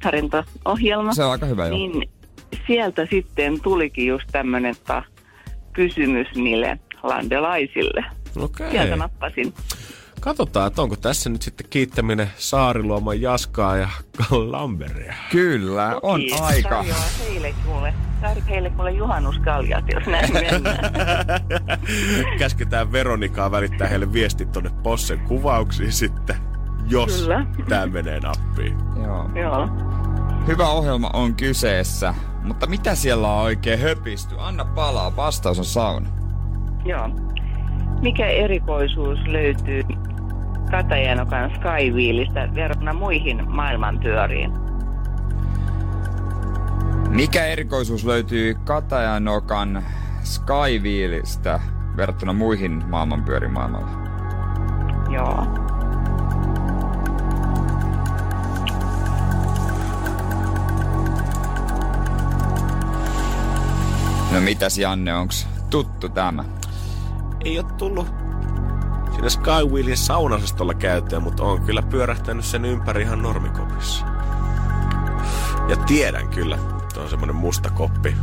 ohjelma 0.65 1.15
Se 1.15 1.25
on 1.25 1.33
aika 1.33 1.47
hyvä. 1.47 1.69
Niin 1.69 2.11
sieltä 2.67 3.07
sitten 3.11 3.61
tulikin 3.61 4.07
just 4.07 4.29
tämmöinen 4.33 4.75
kysymys 5.73 6.27
niille 6.35 6.79
landelaisille. 7.03 8.05
Okay. 8.37 8.71
Sieltä 8.71 8.97
nappasin. 8.97 9.53
Katsotaan, 10.29 10.67
että 10.67 10.83
onko 10.83 10.97
tässä 10.97 11.31
nyt 11.31 11.43
sitten 11.43 11.67
kiittäminen 11.71 12.31
Saariluoman 12.37 13.21
Jaskaa 13.21 13.77
ja 13.77 13.89
Lamberia. 14.31 15.15
Kyllä, 15.31 15.99
on 16.03 16.21
Toki, 16.21 16.43
aika. 16.43 16.69
Tarjoaa 16.69 17.01
heille 17.29 17.55
kuule, 17.67 17.95
heille 18.49 18.71
kuule 18.71 18.91
juhannuskaljat, 18.91 19.85
jos 19.95 20.07
näin 20.07 20.33
mennään. 20.33 20.85
Käsketään 22.39 22.93
Veronikaa 22.93 23.51
välittää 23.51 23.89
heille 23.89 24.13
viestit 24.13 24.53
tonne 24.53 24.71
Possen 24.83 25.19
kuvauksiin 25.19 25.93
sitten. 25.93 26.37
jos 26.89 27.21
Kyllä. 27.23 27.47
tämä 27.69 27.87
menee 27.87 28.21
nappiin. 28.21 28.77
Joo. 29.05 29.31
Joo. 29.35 29.69
Hyvä 30.47 30.69
ohjelma 30.69 31.11
on 31.13 31.35
kyseessä, 31.35 32.15
mutta 32.43 32.67
mitä 32.67 32.95
siellä 32.95 33.29
on 33.33 33.43
oikein 33.43 33.81
höpisty? 33.81 34.35
Anna 34.39 34.65
palaa, 34.65 35.17
vastaus 35.17 35.59
on 35.59 35.65
sauna. 35.65 36.11
Joo. 36.85 37.09
Mikä 38.03 38.27
erikoisuus 38.27 39.19
löytyy 39.27 39.83
Katajanokan 40.71 41.51
Skywheelistä 41.55 42.49
verrattuna 42.55 42.93
muihin 42.93 43.51
maailmanpyöriin? 43.51 44.53
Mikä 47.09 47.45
erikoisuus 47.45 48.05
löytyy 48.05 48.55
Katajanokan 48.65 49.83
Skywheelistä 50.23 51.61
verrattuna 51.97 52.33
muihin 52.33 52.83
maailmanpyöriin 52.89 53.53
maailmalla? 53.53 53.89
Joo. 55.11 55.47
No 64.33 64.41
mitäs 64.41 64.79
Janne, 64.79 65.15
onks 65.15 65.49
tuttu 65.71 66.09
tämä? 66.09 66.45
Ei 67.45 67.59
ole 67.59 67.67
tullut 67.79 68.28
siinä 69.19 69.31
Skywheelin 69.31 69.97
saunasestolla 69.97 70.75
käyttöön, 70.75 71.23
mutta 71.23 71.43
on 71.43 71.63
kyllä 71.63 71.83
pyörähtänyt 71.83 72.45
sen 72.45 72.65
ympäri 72.65 73.03
ihan 73.03 73.23
normikopissa. 73.23 74.07
Ja 75.69 75.77
tiedän 75.77 76.29
kyllä, 76.29 76.59
että 76.83 77.01
on 77.01 77.11
semmonen 77.11 77.37
musta 77.37 77.71
koppi. 77.71 78.17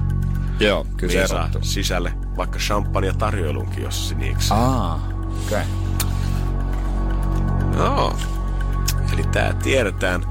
Joo, 0.60 0.86
Mihin 1.02 1.28
saa 1.28 1.50
sisälle 1.62 2.14
vaikka 2.38 2.60
champagne 2.60 3.14
tarjoilunkin, 3.14 3.84
jos 3.84 4.10
se 4.10 4.16
niiksi. 4.16 4.54
Aa, 4.54 5.08
okei. 5.46 5.58
Okay. 5.58 5.64
Joo. 7.78 8.18
Eli 9.14 9.24
tää 9.24 9.54
tiedetään, 9.54 10.24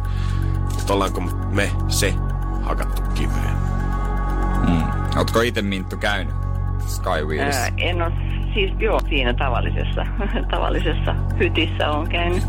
mutta 0.74 0.92
ollaanko 0.92 1.20
me 1.50 1.72
se 1.88 2.14
hakattu 2.62 3.03
kiveen. 3.14 3.57
Mm. 4.68 4.83
Ootko 5.16 5.40
itse 5.40 5.62
Minttu 5.62 5.96
käynyt 5.96 6.35
Skywheelissa? 6.87 7.61
Ää, 7.61 7.72
en 7.77 8.03
ole, 8.03 8.34
siis 8.54 8.72
joo, 8.78 9.00
siinä 9.08 9.34
tavallisessa, 9.34 10.06
tavallisessa 10.54 11.14
hytissä 11.38 11.90
on 11.90 12.08
käynyt. 12.08 12.42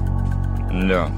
Joo. 0.90 1.10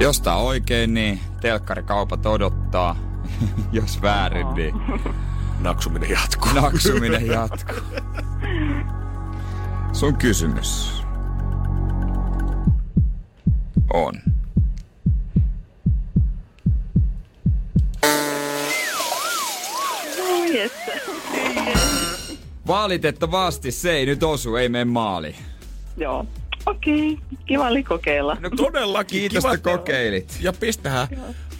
Jos 0.00 0.20
tää 0.20 0.36
oikein, 0.36 0.94
niin 0.94 1.20
telkkarikaupat 1.40 2.26
odottaa. 2.26 2.96
Jos 3.72 4.02
väärin, 4.02 4.40
Joo. 4.40 4.54
niin 4.54 4.74
Naksuminen 5.60 6.10
jatkuu. 6.10 6.52
naksuminen 6.52 7.26
jatkuu. 7.26 7.76
Sun 9.92 10.16
kysymys 10.16 11.02
on. 13.92 14.12
Valitettavasti 22.66 23.70
se 23.70 23.92
ei 23.92 24.06
nyt 24.06 24.22
osu, 24.22 24.56
ei 24.56 24.68
mene 24.68 24.84
maali. 24.84 25.34
Joo. 25.96 26.26
Okei, 26.66 27.12
okay. 27.12 27.38
kiva 27.46 27.66
oli 27.66 27.82
kokeilla. 27.82 28.36
No 28.40 28.50
todellakin. 28.56 29.20
Kiitos, 29.20 29.44
kiva, 29.44 29.54
että 29.54 29.70
kokeilit. 29.70 30.38
Ja 30.40 30.52
pistähän 30.52 31.08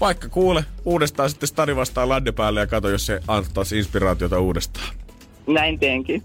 vaikka 0.00 0.28
kuule 0.28 0.64
uudestaan 0.84 1.30
sitten 1.30 1.46
stadi 1.46 1.76
vastaan 1.76 2.08
ladde 2.08 2.32
päälle 2.32 2.60
ja 2.60 2.66
kato, 2.66 2.88
jos 2.88 3.06
se 3.06 3.20
antaisi 3.28 3.78
inspiraatiota 3.78 4.40
uudestaan. 4.40 4.88
Näin 5.46 5.78
teenkin. 5.78 6.22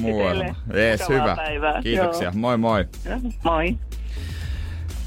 Muualla. 0.00 0.44
teille. 0.44 0.56
Jees, 0.74 1.00
Mukavaa 1.00 1.22
hyvä. 1.22 1.36
Päivää. 1.36 1.82
Kiitoksia. 1.82 2.32
Moi 2.34 2.56
moi. 2.56 2.84
Joo. 3.04 3.18
Moi. 3.44 3.78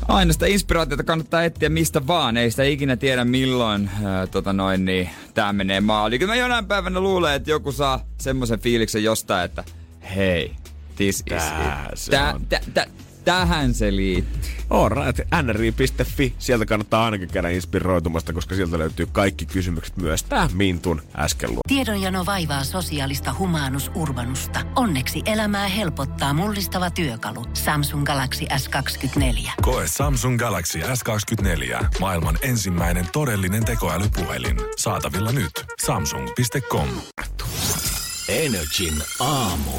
Aina 0.07 0.33
sitä 0.33 0.45
inspiraatiota 0.45 1.03
kannattaa 1.03 1.43
etsiä 1.43 1.69
mistä 1.69 2.07
vaan. 2.07 2.37
Ei 2.37 2.51
sitä 2.51 2.63
ikinä 2.63 2.95
tiedä 2.97 3.25
milloin 3.25 3.89
ää, 4.03 4.27
tota 4.27 4.53
noin, 4.53 4.85
niin, 4.85 5.09
tää 5.33 5.53
menee 5.53 5.81
maaliin. 5.81 6.19
Kyllä 6.19 6.31
mä 6.31 6.35
jonain 6.35 6.65
päivänä 6.65 6.99
luulen, 6.99 7.33
että 7.33 7.49
joku 7.51 7.71
saa 7.71 8.05
semmoisen 8.21 8.59
fiiliksen 8.59 9.03
jostain, 9.03 9.45
että 9.45 9.63
hei, 10.15 10.55
this 10.95 11.15
is 11.19 11.23
Tää 11.25 11.89
it. 11.93 11.99
se 11.99 12.11
Tä, 12.11 12.33
on. 12.33 12.45
tä, 12.49 12.59
tä, 12.73 12.87
tähän 13.25 13.73
se 13.73 13.95
liittyy. 13.95 14.51
Alright, 14.69 15.19
nri.fi. 15.41 16.35
Sieltä 16.39 16.65
kannattaa 16.65 17.05
ainakin 17.05 17.29
käydä 17.29 17.49
inspiroitumasta, 17.49 18.33
koska 18.33 18.55
sieltä 18.55 18.77
löytyy 18.77 19.05
kaikki 19.11 19.45
kysymykset 19.45 19.97
myös 19.97 20.23
tää 20.23 20.49
Mintun 20.53 21.01
äsken 21.17 21.51
luo. 21.51 21.59
Tiedonjano 21.67 22.25
vaivaa 22.25 22.63
sosiaalista 22.63 23.35
humanus 23.39 23.91
urbanusta. 23.95 24.59
Onneksi 24.75 25.21
elämää 25.25 25.67
helpottaa 25.67 26.33
mullistava 26.33 26.89
työkalu. 26.89 27.45
Samsung 27.53 28.05
Galaxy 28.05 28.45
S24. 28.45 29.51
Koe 29.61 29.87
Samsung 29.87 30.39
Galaxy 30.39 30.79
S24. 30.79 31.85
Maailman 31.99 32.37
ensimmäinen 32.41 33.07
todellinen 33.11 33.65
tekoälypuhelin. 33.65 34.57
Saatavilla 34.77 35.31
nyt. 35.31 35.51
Samsung.com. 35.85 36.87
Energin 38.29 39.03
aamu. 39.19 39.71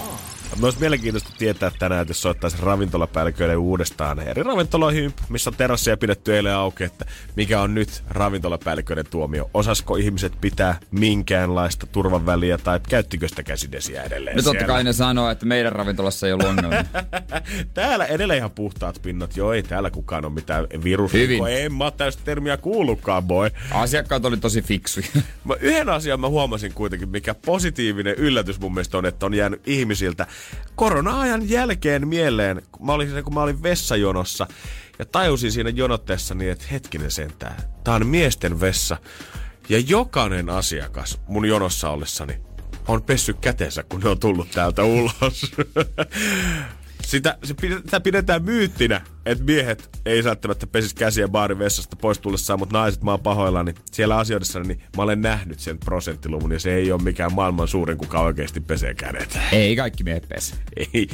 Myös 0.61 0.81
mielenkiintoista 0.81 1.31
tietää 1.39 1.71
tänään, 1.79 2.03
että 2.03 2.11
jos 2.11 2.23
soittaisi 2.23 2.57
ravintolapäälliköille 2.61 3.57
uudestaan 3.57 4.21
eri 4.21 4.43
ravintoloihin, 4.43 5.15
missä 5.29 5.51
on 5.51 5.57
terassia 5.57 5.97
pidetty 5.97 6.37
eilen 6.37 6.55
auki, 6.55 6.85
että 6.85 7.05
mikä 7.37 7.61
on 7.61 7.75
nyt 7.75 8.03
ravintolapäälliköiden 8.11 9.05
tuomio. 9.11 9.51
Osasko 9.55 9.97
ihmiset 9.97 10.33
pitää 10.41 10.79
minkäänlaista 10.91 11.87
turvaväliä 11.87 12.59
tai 12.59 12.81
käyttikö 12.89 13.29
sitä 13.29 13.43
käsidesiä 13.43 14.03
edelleen 14.03 14.37
No 14.37 14.43
totta 14.43 14.59
siellä? 14.59 14.75
kai 14.75 14.85
ne 14.85 14.93
sanoo, 14.93 15.31
että 15.31 15.47
meidän 15.47 15.73
ravintolassa 15.73 16.27
ei 16.27 16.33
ollut 16.33 16.47
ongelmia. 16.49 16.85
Täällä 17.75 18.07
edelleen 18.07 18.39
ihan 18.39 18.51
puhtaat 18.51 19.03
pinnat. 19.03 19.37
Joo, 19.37 19.53
ei 19.53 19.63
täällä 19.63 19.91
kukaan 19.91 20.25
ole 20.25 20.33
mitään 20.33 20.67
virus. 20.85 21.13
Hyvin. 21.13 21.43
En 21.49 21.75
mä 21.75 21.85
oo 21.85 21.91
täystä 21.91 22.23
termiä 22.25 22.57
kuullutkaan, 22.57 23.23
boy. 23.23 23.51
Asiakkaat 23.71 24.25
oli 24.25 24.37
tosi 24.37 24.63
fiksuja. 24.63 25.07
Mä 25.45 25.55
yhden 25.61 25.89
asian 25.89 26.21
mä 26.21 26.29
huomasin 26.29 26.73
kuitenkin, 26.75 27.09
mikä 27.09 27.35
positiivinen 27.35 28.15
yllätys 28.15 28.61
mun 28.61 28.75
mielestä 28.75 28.99
on, 28.99 29.07
että 29.07 29.27
on 29.27 29.35
jäänyt 29.35 29.69
ihmisiltä 29.69 30.27
korona-ajan 30.75 31.49
jälkeen 31.51 32.09
mieleen, 32.09 32.63
kun 32.73 32.87
mä 32.87 32.93
olin, 32.93 33.25
kun 33.25 33.35
mä 33.35 33.43
olin 33.43 33.63
vessajonossa 33.63 34.47
ja 34.99 35.05
tajusin 35.05 35.53
siinä 35.53 35.71
jonotteessani, 35.71 36.49
että 36.49 36.65
hetkinen 36.73 37.11
sentään, 37.11 37.57
tää 37.85 37.95
on 37.95 38.07
miesten 38.07 38.61
vessa. 38.61 38.97
Ja 39.69 39.79
jokainen 39.79 40.51
asiakas 40.51 41.21
mun 41.27 41.45
jonossa 41.45 41.91
ollessani 41.91 42.41
on 42.89 43.03
pessy 43.03 43.33
kätensä, 43.33 43.83
kun 43.83 44.01
ne 44.01 44.09
on 44.09 44.21
tullut 44.21 44.51
täältä 44.51 44.85
ulos. 44.85 45.53
Sitä, 47.03 47.39
se 47.45 47.55
sitä 47.85 48.01
pidetään 48.01 48.45
myyttinä, 48.45 49.01
että 49.27 49.45
miehet 49.45 49.91
ei 50.07 50.25
välttämättä 50.25 50.67
pesis 50.67 50.95
käsiä 50.95 51.29
baarin 51.29 51.59
vessasta 51.59 51.97
pois 51.97 52.19
tullessaan, 52.19 52.59
mutta 52.59 52.79
naiset, 52.79 53.03
mä 53.03 53.11
oon 53.11 53.21
pahoillani. 53.21 53.73
Niin 53.73 53.83
siellä 53.93 54.17
asioissa, 54.19 54.61
niin 54.61 54.83
mä 54.97 55.03
olen 55.03 55.21
nähnyt 55.21 55.61
sen 55.61 55.79
prosenttiluvun 55.79 56.53
ja 56.53 56.61
se 56.61 56.75
ei 56.75 56.93
ole 56.93 57.03
mikään 57.03 57.33
maailman 57.33 57.69
suurin, 57.69 57.99
kuka 57.99 58.21
oikeasti 58.21 58.61
pesee 58.61 58.95
kädet. 58.95 59.39
ei 59.53 59.77
kaikki 59.77 60.05
miehet 60.05 60.29
pesi. 60.29 60.55
Ei, 60.77 61.09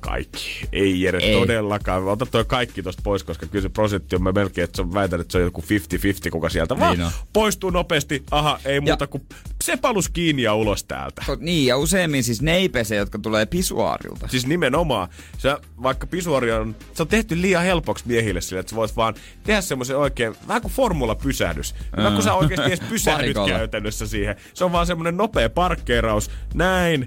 kaikki. 0.00 0.68
Ei 0.72 1.00
Jere, 1.00 1.18
Ei. 1.18 1.32
todellakaan. 1.32 2.08
Ota 2.08 2.26
toi 2.26 2.44
kaikki 2.44 2.82
tosta 2.82 3.02
pois, 3.04 3.24
koska 3.24 3.46
kyllä 3.46 3.62
se 3.62 3.68
prosentti 3.68 4.16
on, 4.16 4.22
mä 4.22 4.32
melkein, 4.32 4.64
että 4.64 4.76
se 4.76 4.82
on, 4.82 4.94
väitän, 4.94 5.20
että 5.20 5.32
se 5.32 5.38
on 5.38 5.44
joku 5.44 5.60
50-50, 5.60 6.30
kuka 6.30 6.48
sieltä 6.48 6.78
vaan 6.78 6.96
Niin 6.98 7.06
on. 7.06 7.12
poistuu 7.32 7.70
nopeasti. 7.70 8.22
Aha, 8.30 8.60
ei 8.64 8.80
muuta 8.80 9.06
kuin 9.06 9.22
sepalus 9.64 10.08
kiinni 10.08 10.42
ja 10.42 10.54
ulos 10.54 10.84
täältä. 10.84 11.22
Niin, 11.38 11.66
ja 11.66 11.76
useimmin 11.76 12.24
siis 12.24 12.42
ne 12.42 12.56
ei 12.56 12.68
pese, 12.68 12.96
jotka 12.96 13.18
tulee 13.18 13.46
pisuaarilta. 13.46 14.28
Siis 14.28 14.46
nimenomaan. 14.46 15.08
Se, 15.38 15.56
vaikka 15.82 16.06
pisuari 16.06 16.52
on, 16.52 16.76
se 16.94 17.02
on 17.02 17.08
tehty 17.08 17.40
liian 17.42 17.64
helpoksi 17.64 18.04
miehille 18.06 18.40
sille, 18.40 18.60
että 18.60 18.70
sä 18.70 18.76
voit 18.76 18.96
vaan 18.96 19.14
tehdä 19.42 19.60
semmoisen 19.60 19.96
oikein, 19.96 20.34
vähän 20.48 20.62
kuin 20.62 20.72
formula-pysähdys. 20.72 21.74
Hyvä, 21.96 22.10
kun 22.10 22.22
sä 22.22 22.34
oikeasti 22.34 22.66
edes 22.66 22.80
pysähdyt 22.90 23.36
käytännössä 23.48 24.06
siihen. 24.06 24.36
Se 24.54 24.64
on 24.64 24.72
vaan 24.72 24.86
semmoinen 24.86 25.16
nopea 25.16 25.50
parkkeeraus. 25.50 26.30
Näin. 26.54 27.06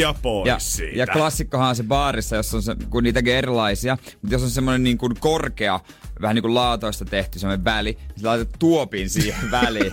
Ja 0.00 0.14
pois 0.22 0.46
Ja, 0.48 0.58
siitä. 0.58 0.98
ja 0.98 1.06
klassikkohan 1.06 1.68
on 1.68 1.76
se 1.76 1.82
baarissa, 1.82 2.36
jos 2.36 2.54
on 2.54 2.62
se, 2.62 2.76
kun 2.90 3.02
niitäkin 3.02 3.34
erilaisia, 3.34 3.98
mutta 4.22 4.34
jos 4.34 4.42
on 4.42 4.50
semmoinen 4.50 4.82
niin 4.82 4.98
kuin 4.98 5.14
korkea, 5.20 5.80
vähän 6.22 6.34
niin 6.34 6.42
kuin 6.42 6.54
laatoista 6.54 7.04
tehty 7.04 7.38
semmoinen 7.38 7.64
väli, 7.64 7.92
niin 7.92 8.20
sä 8.20 8.28
laitat 8.28 8.48
tuopin 8.58 9.10
siihen 9.10 9.50
väliin. 9.60 9.92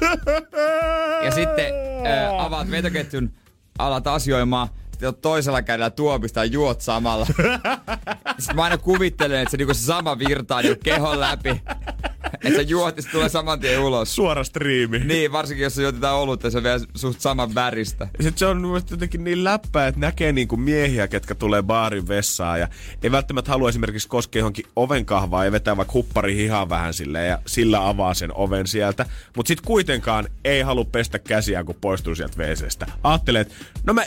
ja 1.26 1.32
sitten 1.32 1.66
ää, 2.06 2.46
avaat 2.46 2.72
vetoketjun, 2.72 3.32
alat 3.80 4.08
asioimaan, 4.08 4.68
oot 5.08 5.22
toisella 5.22 5.62
kädellä 5.62 5.90
tuopista 5.90 6.40
ja 6.40 6.46
juot 6.46 6.82
samalla. 6.82 7.26
sitten 8.40 8.56
mä 8.56 8.64
aina 8.64 8.78
kuvittelen, 8.78 9.40
että 9.40 9.52
se, 9.52 9.58
niin 9.58 9.76
se 9.76 9.82
sama 9.82 10.20
virtaa 10.20 10.62
niin 10.62 10.80
kehon 10.84 11.20
läpi. 11.20 11.62
että 12.34 12.56
sä 12.56 12.62
juot, 12.62 12.98
ja 12.98 13.04
se 13.04 13.10
tulee 13.10 13.30
saman 13.30 13.60
tien 13.60 13.80
ulos. 13.80 14.16
Suora 14.16 14.44
striimi. 14.44 15.00
Niin, 15.00 15.32
varsinkin 15.32 15.64
jos 15.64 15.76
se 15.76 15.82
juotetaan 15.82 16.16
olutta, 16.16 16.52
se 16.52 16.58
on 16.58 16.64
vielä 16.64 16.80
suht 16.96 17.20
saman 17.20 17.56
väristä. 17.56 18.08
Ja 18.18 18.24
sit 18.24 18.38
se 18.38 18.46
on 18.46 18.62
mun 18.62 18.70
mielestä 18.70 18.94
jotenkin 18.94 19.24
niin 19.24 19.44
läppää, 19.44 19.88
että 19.88 20.00
näkee 20.00 20.32
niinku 20.32 20.58
miehiä, 20.58 21.08
ketkä 21.08 21.36
tulee 21.36 21.64
baarin 21.64 22.08
vessaan 22.08 22.60
ja 22.60 22.68
ei 23.04 23.12
välttämättä 23.12 23.52
halua 23.52 23.70
esimerkiksi 23.70 24.08
koskea 24.08 24.40
johonkin 24.40 24.66
ovenkahvaa 24.76 25.46
ja 25.46 25.52
vetää 25.52 25.78
vaikka 25.78 25.94
huppari 25.94 26.36
hihaa 26.36 26.70
vähän 26.70 26.94
silleen 26.94 27.30
ja 27.30 27.40
sillä 27.48 27.88
avaa 27.88 28.14
sen 28.14 28.36
oven 28.36 28.68
sieltä. 28.68 29.06
Mutta 29.36 29.48
sit 29.48 29.62
kuitenkaan 29.62 30.28
ei 30.46 30.62
halua 30.62 30.86
pestä 30.86 31.20
käsiään, 31.20 31.66
kun 31.66 31.76
poistuu 31.82 32.16
sieltä 32.16 32.44
WCstä. 32.44 32.86
Ajattelee, 33.04 33.42
että 33.42 33.56
no 33.84 33.94
mä 33.94 34.04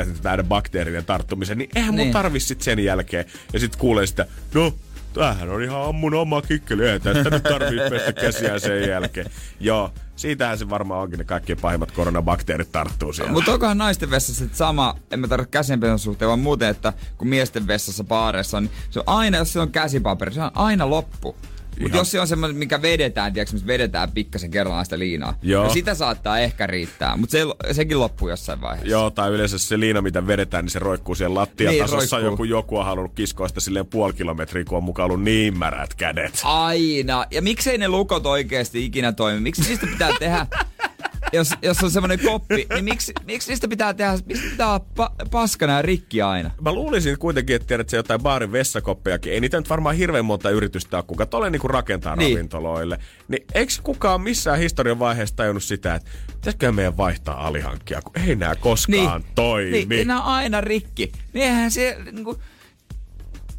ennaltaehkäisen 0.00 0.22
tätä 0.22 0.48
bakteerien 0.48 1.04
tarttumisen, 1.04 1.58
niin 1.58 1.70
eihän 1.74 1.94
mun 1.94 1.98
Niin. 1.98 2.12
tarvi 2.12 2.40
sit 2.40 2.62
sen 2.62 2.78
jälkeen. 2.84 3.24
Ja 3.52 3.58
sit 3.58 3.76
kuulee 3.76 4.06
sitä, 4.06 4.26
no 4.54 4.72
tämähän 5.12 5.48
on 5.48 5.62
ihan 5.62 5.82
ammun 5.88 6.14
oma 6.14 6.42
kikkeli, 6.42 6.88
ei 6.88 7.00
tästä 7.00 7.30
nyt 7.30 7.42
tarvii 7.42 7.80
pestä 7.90 8.12
käsiään 8.12 8.60
sen 8.60 8.88
jälkeen. 8.88 9.30
Joo, 9.60 9.92
siitähän 10.16 10.58
se 10.58 10.68
varmaan 10.70 11.02
onkin 11.02 11.18
ne 11.18 11.24
kaikkein 11.24 11.58
pahimmat 11.60 11.90
koronabakteerit 11.92 12.72
tarttuu 12.72 13.12
siellä. 13.12 13.32
Mutta 13.32 13.52
onkohan 13.52 13.78
naisten 13.78 14.10
vessassa 14.10 14.44
sit 14.44 14.54
sama, 14.54 14.94
en 15.10 15.20
mä 15.20 15.28
tarvitse 15.28 15.50
käsienpesun 15.50 15.98
suhteen, 15.98 16.28
vaan 16.28 16.38
muuten, 16.40 16.68
että 16.68 16.92
kun 17.18 17.28
miesten 17.28 17.66
vessassa 17.66 18.04
baareissa 18.04 18.56
on, 18.56 18.62
niin 18.64 18.72
se 18.90 18.98
on 19.00 19.04
aina, 19.06 19.38
jos 19.38 19.52
se 19.52 19.60
on 19.60 19.70
käsipaperi, 19.72 20.34
se 20.34 20.42
on 20.42 20.50
aina 20.54 20.90
loppu. 20.90 21.36
Mutta 21.80 21.96
jos 21.96 22.10
se 22.10 22.20
on 22.20 22.28
semmoinen, 22.28 22.56
mikä 22.56 22.82
vedetään, 22.82 23.32
tiedätkö, 23.32 23.52
missä 23.52 23.66
vedetään 23.66 24.12
pikkasen 24.12 24.50
kerrallaan 24.50 24.84
sitä 24.86 24.98
liinaa, 24.98 25.38
Joo. 25.42 25.64
no 25.64 25.72
sitä 25.72 25.94
saattaa 25.94 26.38
ehkä 26.38 26.66
riittää, 26.66 27.16
mutta 27.16 27.32
se, 27.32 27.44
sekin 27.72 28.00
loppuu 28.00 28.28
jossain 28.28 28.60
vaiheessa. 28.60 28.90
Joo, 28.90 29.10
tai 29.10 29.30
yleensä 29.30 29.58
se 29.58 29.80
liina, 29.80 30.02
mitä 30.02 30.26
vedetään, 30.26 30.64
niin 30.64 30.70
se 30.70 30.78
roikkuu 30.78 31.14
siellä 31.14 31.34
lattiatasossa. 31.40 32.16
Niin, 32.16 32.24
joku, 32.24 32.28
roikkuu. 32.28 32.44
joku 32.44 32.78
on 32.78 32.84
halunnut 32.84 33.14
kiskoa 33.14 33.48
sitä 33.48 33.60
silleen 33.60 33.86
puoli 33.86 34.12
kilometriä, 34.12 34.64
kun 34.64 34.78
on 34.78 34.84
mukaan 34.84 35.10
ollut 35.10 35.22
niin 35.24 35.58
märät 35.58 35.94
kädet. 35.94 36.40
Aina. 36.44 37.24
Ja 37.30 37.42
miksei 37.42 37.78
ne 37.78 37.88
lukot 37.88 38.26
oikeasti 38.26 38.84
ikinä 38.84 39.12
toimi? 39.12 39.40
Miksi 39.40 39.62
niistä 39.62 39.86
pitää 39.86 40.10
tehdä, 40.18 40.46
jos, 41.32 41.50
jos 41.62 41.82
on 41.84 41.90
semmoinen 41.90 42.18
koppi, 42.24 42.66
niin 42.72 42.84
miksi, 42.84 43.12
miksi 43.24 43.50
niistä 43.50 43.68
pitää 43.68 43.94
tehdä, 43.94 44.18
miksi 44.26 44.48
pitää 44.50 44.66
olla 44.68 44.84
pa- 45.00 45.28
paskana 45.30 45.72
ja 45.72 45.82
rikki 45.82 46.22
aina? 46.22 46.50
Mä 46.60 46.72
luulisin 46.72 47.18
kuitenkin, 47.18 47.56
että 47.56 47.66
tiedät, 47.68 47.88
se 47.88 47.96
jotain 47.96 48.22
baarin 48.22 48.52
vessakoppejakin. 48.52 49.32
Ei 49.32 49.40
niitä 49.40 49.56
nyt 49.56 49.70
varmaan 49.70 49.96
hirveän 49.96 50.24
monta 50.24 50.50
yritystä 50.50 50.96
ole, 50.96 51.04
kuka 51.06 51.26
tolle 51.26 51.50
niinku 51.50 51.68
rakentaa 51.68 52.16
Niin. 52.16 52.24
niin. 52.26 52.36
ravintoloille. 52.36 52.98
Niin 53.28 53.44
eikö 53.54 53.72
kukaan 53.82 54.20
missään 54.20 54.58
historian 54.58 54.98
vaiheessa 54.98 55.36
tajunnut 55.36 55.62
sitä, 55.64 55.94
että 55.94 56.10
pitäisikö 56.34 56.72
meidän 56.72 56.96
vaihtaa 56.96 57.46
alihankkia, 57.46 58.02
kun 58.02 58.22
ei 58.28 58.36
nää 58.36 58.54
koskaan 58.54 59.24
toimi. 59.34 59.84
Niin, 59.84 60.08
ne 60.08 60.14
on 60.14 60.22
aina 60.22 60.60
rikki. 60.60 61.12
Niin 61.32 61.46
eihän 61.46 61.70
se, 61.70 61.98
niinku, 62.12 62.38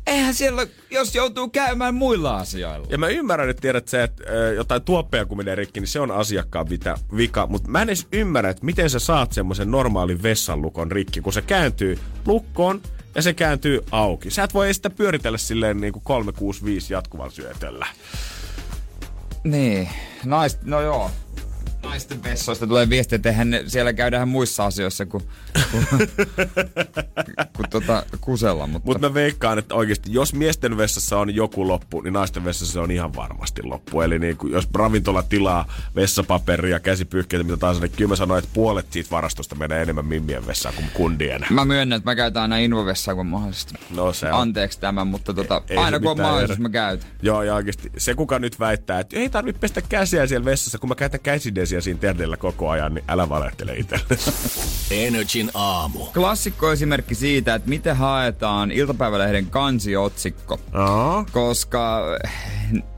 eihän 0.07 0.33
siellä, 0.33 0.67
jos 0.91 1.15
joutuu 1.15 1.49
käymään 1.49 1.95
muilla 1.95 2.37
asioilla. 2.37 2.87
Ja 2.89 2.97
mä 2.97 3.07
ymmärrän, 3.07 3.49
että 3.49 3.61
tiedät 3.61 3.87
se, 3.87 4.03
että 4.03 4.23
jotain 4.55 4.81
tuoppeja 4.81 5.25
kun 5.25 5.37
menee 5.37 5.55
rikki, 5.55 5.79
niin 5.79 5.87
se 5.87 5.99
on 5.99 6.11
asiakkaan 6.11 6.69
vita, 6.69 6.97
vika. 7.17 7.47
Mutta 7.47 7.69
mä 7.69 7.81
en 7.81 7.89
edes 7.89 8.07
ymmärrä, 8.11 8.49
että 8.49 8.65
miten 8.65 8.89
sä 8.89 8.99
saat 8.99 9.33
semmoisen 9.33 9.71
normaalin 9.71 10.23
vessanlukon 10.23 10.91
rikki, 10.91 11.21
kun 11.21 11.33
se 11.33 11.41
kääntyy 11.41 11.99
lukkoon 12.25 12.81
ja 13.15 13.21
se 13.21 13.33
kääntyy 13.33 13.83
auki. 13.91 14.31
Sä 14.31 14.43
et 14.43 14.53
voi 14.53 14.73
sitä 14.73 14.89
pyöritellä 14.89 15.37
silleen 15.37 15.81
niin 15.81 15.93
kuin 15.93 16.03
365 16.03 16.93
jatkuvalla 16.93 17.31
syötöllä. 17.31 17.87
Niin, 19.43 19.89
nais, 20.25 20.59
no 20.63 20.81
joo. 20.81 21.11
Naisten 21.89 22.23
vessoista 22.23 22.67
tulee 22.67 22.89
viesti, 22.89 23.15
että 23.15 23.29
eihän 23.29 23.49
ne, 23.49 23.63
siellä 23.67 23.93
käydään 23.93 24.27
muissa 24.27 24.65
asioissa 24.65 25.05
kuin, 25.05 25.23
kuin, 25.71 25.87
kuin 27.55 27.69
tota, 27.69 28.03
kusella. 28.21 28.67
Mutta, 28.67 28.85
Mutta 28.85 29.09
mä 29.09 29.13
veikkaan, 29.13 29.59
että 29.59 29.75
oikeasti 29.75 30.13
jos 30.13 30.33
miesten 30.33 30.77
vessassa 30.77 31.17
on 31.17 31.35
joku 31.35 31.67
loppu, 31.67 32.01
niin 32.01 32.13
naisten 32.13 32.45
vessassa 32.45 32.73
se 32.73 32.79
on 32.79 32.91
ihan 32.91 33.15
varmasti 33.15 33.63
loppu. 33.63 34.01
Eli 34.01 34.19
niin 34.19 34.37
kuin, 34.37 34.53
jos 34.53 34.67
ravintola 34.73 35.23
tilaa 35.23 35.73
vessapaperia, 35.95 36.79
käsipyyhkeitä, 36.79 37.43
mitä 37.43 37.57
tahansa, 37.57 37.81
niin 37.81 37.91
kyllä 37.91 38.09
mä 38.09 38.15
sanoin, 38.15 38.43
että 38.43 38.51
puolet 38.53 38.85
siitä 38.89 39.11
varastosta 39.11 39.55
menee 39.55 39.81
enemmän 39.81 40.05
mimmien 40.05 40.47
vessaan 40.47 40.75
kuin 40.75 40.89
kundien. 40.93 41.45
Mä 41.49 41.65
myönnän, 41.65 41.97
että 41.97 42.09
mä 42.11 42.15
käytän 42.15 42.41
aina 42.41 42.57
invovessaa, 42.57 43.15
kun 43.15 43.25
mahdollisesti. 43.25 43.73
No 43.95 44.13
se 44.13 44.27
on. 44.27 44.41
Anteeksi 44.41 44.79
tämän, 44.79 45.07
mutta 45.07 45.33
tota, 45.33 45.61
Ei 45.69 45.77
aina 45.77 45.97
se 45.97 46.01
kun 46.01 46.11
on 46.11 46.21
mahdollisuus, 46.21 46.59
mä 46.59 46.69
käytän. 46.69 47.09
Joo, 47.21 47.43
ja 47.43 47.55
oikeasti 47.55 47.91
se 47.97 48.13
kuka 48.13 48.39
nyt 48.39 48.59
väittää, 48.59 48.99
että 48.99 49.17
ei 49.19 49.29
tarvitse 49.29 49.59
pestä 49.59 49.81
käsiä 49.81 50.27
siellä 50.27 50.45
vessassa, 50.45 50.77
kun 50.77 50.89
mä 50.89 50.95
käytän 50.95 51.19
käsidesiä 51.19 51.76
siinä 51.81 51.99
terdellä 51.99 52.37
koko 52.37 52.69
ajan, 52.69 52.93
niin 52.93 53.05
älä 53.07 53.29
valehtele 53.29 53.75
itselle. 53.77 54.17
Energin 54.91 55.51
aamu. 55.53 56.05
Klassikko 56.05 56.71
esimerkki 56.71 57.15
siitä, 57.15 57.55
että 57.55 57.69
miten 57.69 57.95
haetaan 57.95 58.71
iltapäivälehden 58.71 59.45
kansiotsikko. 59.45 60.59
Aa. 60.73 61.25
koska 61.31 62.01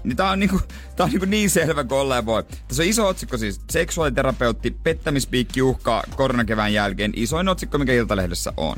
niin 0.03 0.17
tää 0.17 0.29
on, 0.29 0.39
niinku, 0.39 0.59
tää 0.95 1.03
on 1.03 1.09
niinku 1.09 1.25
niin 1.25 1.49
selvä 1.49 1.83
kuin 1.83 1.99
olleen 1.99 2.25
voi. 2.25 2.43
Tässä 2.43 2.83
on 2.83 2.89
iso 2.89 3.07
otsikko 3.07 3.37
siis, 3.37 3.61
seksuaaliterapeutti, 3.69 4.71
pettämispiikki 4.71 5.61
uhkaa 5.61 6.03
koronakevään 6.15 6.73
jälkeen. 6.73 7.11
Isoin 7.15 7.49
otsikko, 7.49 7.77
mikä 7.77 7.93
Iltalehdessä 7.93 8.53
on. 8.57 8.77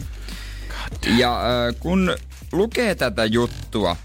Ja 1.17 1.41
äh, 1.41 1.75
kun 1.79 2.15
lukee 2.51 2.95
tätä 2.95 3.25
juttua, 3.25 3.95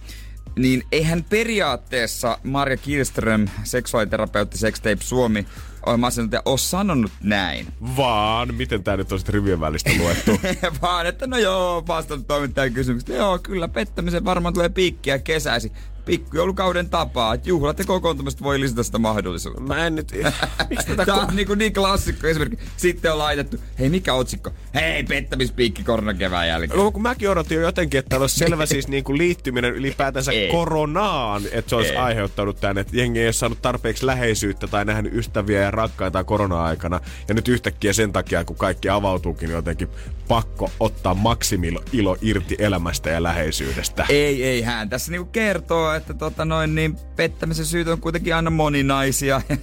niin 0.59 0.83
eihän 0.93 1.25
periaatteessa 1.25 2.39
Marja 2.43 2.77
Kielström, 2.77 3.49
seksuaaliterapeutti 3.65 4.59
Sextape 4.59 4.97
Suomi, 5.01 5.47
ohjelma 5.87 6.09
ole 6.45 6.59
sanonut 6.59 7.13
näin. 7.23 7.67
Vaan, 7.97 8.55
miten 8.55 8.85
tää 8.85 8.97
nyt 8.97 9.13
on 9.13 9.19
sitten 9.19 9.35
rivien 9.35 9.61
välistä 9.61 9.91
luettu? 9.99 10.41
Vaan, 10.83 11.07
että 11.07 11.27
no 11.27 11.39
joo, 11.39 11.85
vastannut 11.87 12.27
toimittajan 12.27 12.73
kysymykseen. 12.73 13.19
Joo, 13.19 13.39
kyllä 13.39 13.69
pettämisen 13.69 14.25
varmaan 14.25 14.55
tulee 14.55 14.69
piikkiä 14.69 15.19
kesäsi. 15.19 15.73
Pikkujoulukauden 16.07 16.91
tapaa, 16.91 17.35
että 17.35 17.49
juhlat 17.49 17.79
ja 17.79 17.85
kokoontumiset 17.85 18.43
voi 18.43 18.61
lisätä 18.61 18.83
sitä 18.83 18.99
mahdollisuutta. 18.99 19.61
Mä 19.61 19.87
en 19.87 19.95
nyt... 19.95 20.13
Miksi 20.71 20.87
tätä... 20.87 21.07
Tämä 21.07 21.21
on 21.21 21.37
niin, 21.37 21.47
kuin 21.47 21.59
niin 21.59 21.73
klassikko 21.73 22.27
esimerkki. 22.27 22.59
Sitten 22.77 23.13
on 23.13 23.19
laitettu, 23.19 23.57
hei 23.79 23.89
mikä 23.89 24.15
otsikko? 24.15 24.51
Hei, 24.75 25.03
pettämispiikki 25.05 25.85
koronakevään 25.85 26.49
jälkeen. 26.49 26.79
No, 26.79 26.91
kun 26.91 27.03
mäkin 27.03 27.31
odotin 27.31 27.57
jo 27.57 27.63
jotenkin, 27.63 27.99
että 27.99 28.09
täällä 28.09 28.23
olisi 28.23 28.37
selvä 28.37 28.67
siis 28.77 28.89
niin 28.89 29.05
kuin 29.05 29.19
liittyminen 29.19 29.75
ylipäätänsä 29.75 30.33
Ei. 30.33 30.51
koronaan, 30.51 31.43
että 31.53 31.69
se 31.69 31.77
olisi 31.77 31.91
Ei. 31.91 31.97
aiheuttanut 31.97 32.61
tänne, 32.61 32.81
että 32.81 32.97
jengi 32.97 33.21
ei 33.21 33.27
ole 33.27 33.33
saanut 33.33 33.63
tarpeeksi 33.63 34.07
läheisyyttä 34.07 34.67
tai 34.67 34.85
nähnyt 34.85 35.15
ystäviä 35.15 35.61
ja 35.61 35.71
rakkaita 35.71 36.25
korona-aikana. 36.25 37.01
Ja 37.29 37.35
nyt 37.35 37.49
yhtäkkiä 37.49 37.93
sen 37.93 38.13
takia, 38.13 38.45
kun 38.45 38.57
kaikki 38.57 38.89
avautuukin, 38.89 39.47
niin 39.47 39.57
jotenkin 39.57 39.89
pakko 40.29 40.71
ottaa 40.81 41.15
maksimilo 41.15 41.83
ilo 41.93 42.17
irti 42.21 42.57
elämästä 42.59 43.11
ja 43.11 43.23
läheisyydestä. 43.23 44.07
Ei, 44.09 44.45
ei 44.45 44.63
hän. 44.63 44.89
Tässä 44.89 45.13
niinku 45.13 45.29
kertoo, 45.33 45.96
että 45.97 46.15
tota 46.15 46.45
noin, 46.45 46.75
niin 46.75 46.97
pettämisen 47.17 47.67
syyt 47.67 47.89
on 47.89 48.01
kuitenkin 48.01 48.35
aina 48.35 48.51
moninaisia. 48.51 49.43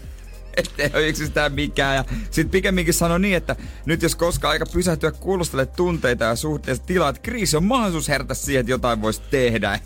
Ettei 0.57 0.89
ole 0.93 1.07
yksistään 1.07 1.53
mikään. 1.53 1.95
Ja 1.95 2.05
pikemminkin 2.51 2.93
sanoi 2.93 3.19
niin, 3.19 3.37
että 3.37 3.55
nyt 3.85 4.01
jos 4.01 4.15
koskaan 4.15 4.51
aika 4.51 4.65
pysähtyä 4.73 5.11
kuulostele 5.11 5.65
tunteita 5.65 6.23
ja 6.23 6.35
suhteessa 6.35 6.83
tilaa, 6.83 7.09
että 7.09 7.21
kriisi 7.21 7.57
on 7.57 7.63
mahdollisuus 7.63 8.07
herätä 8.07 8.33
siihen, 8.33 8.59
että 8.59 8.71
jotain 8.71 9.01
voisi 9.01 9.21
tehdä. 9.31 9.79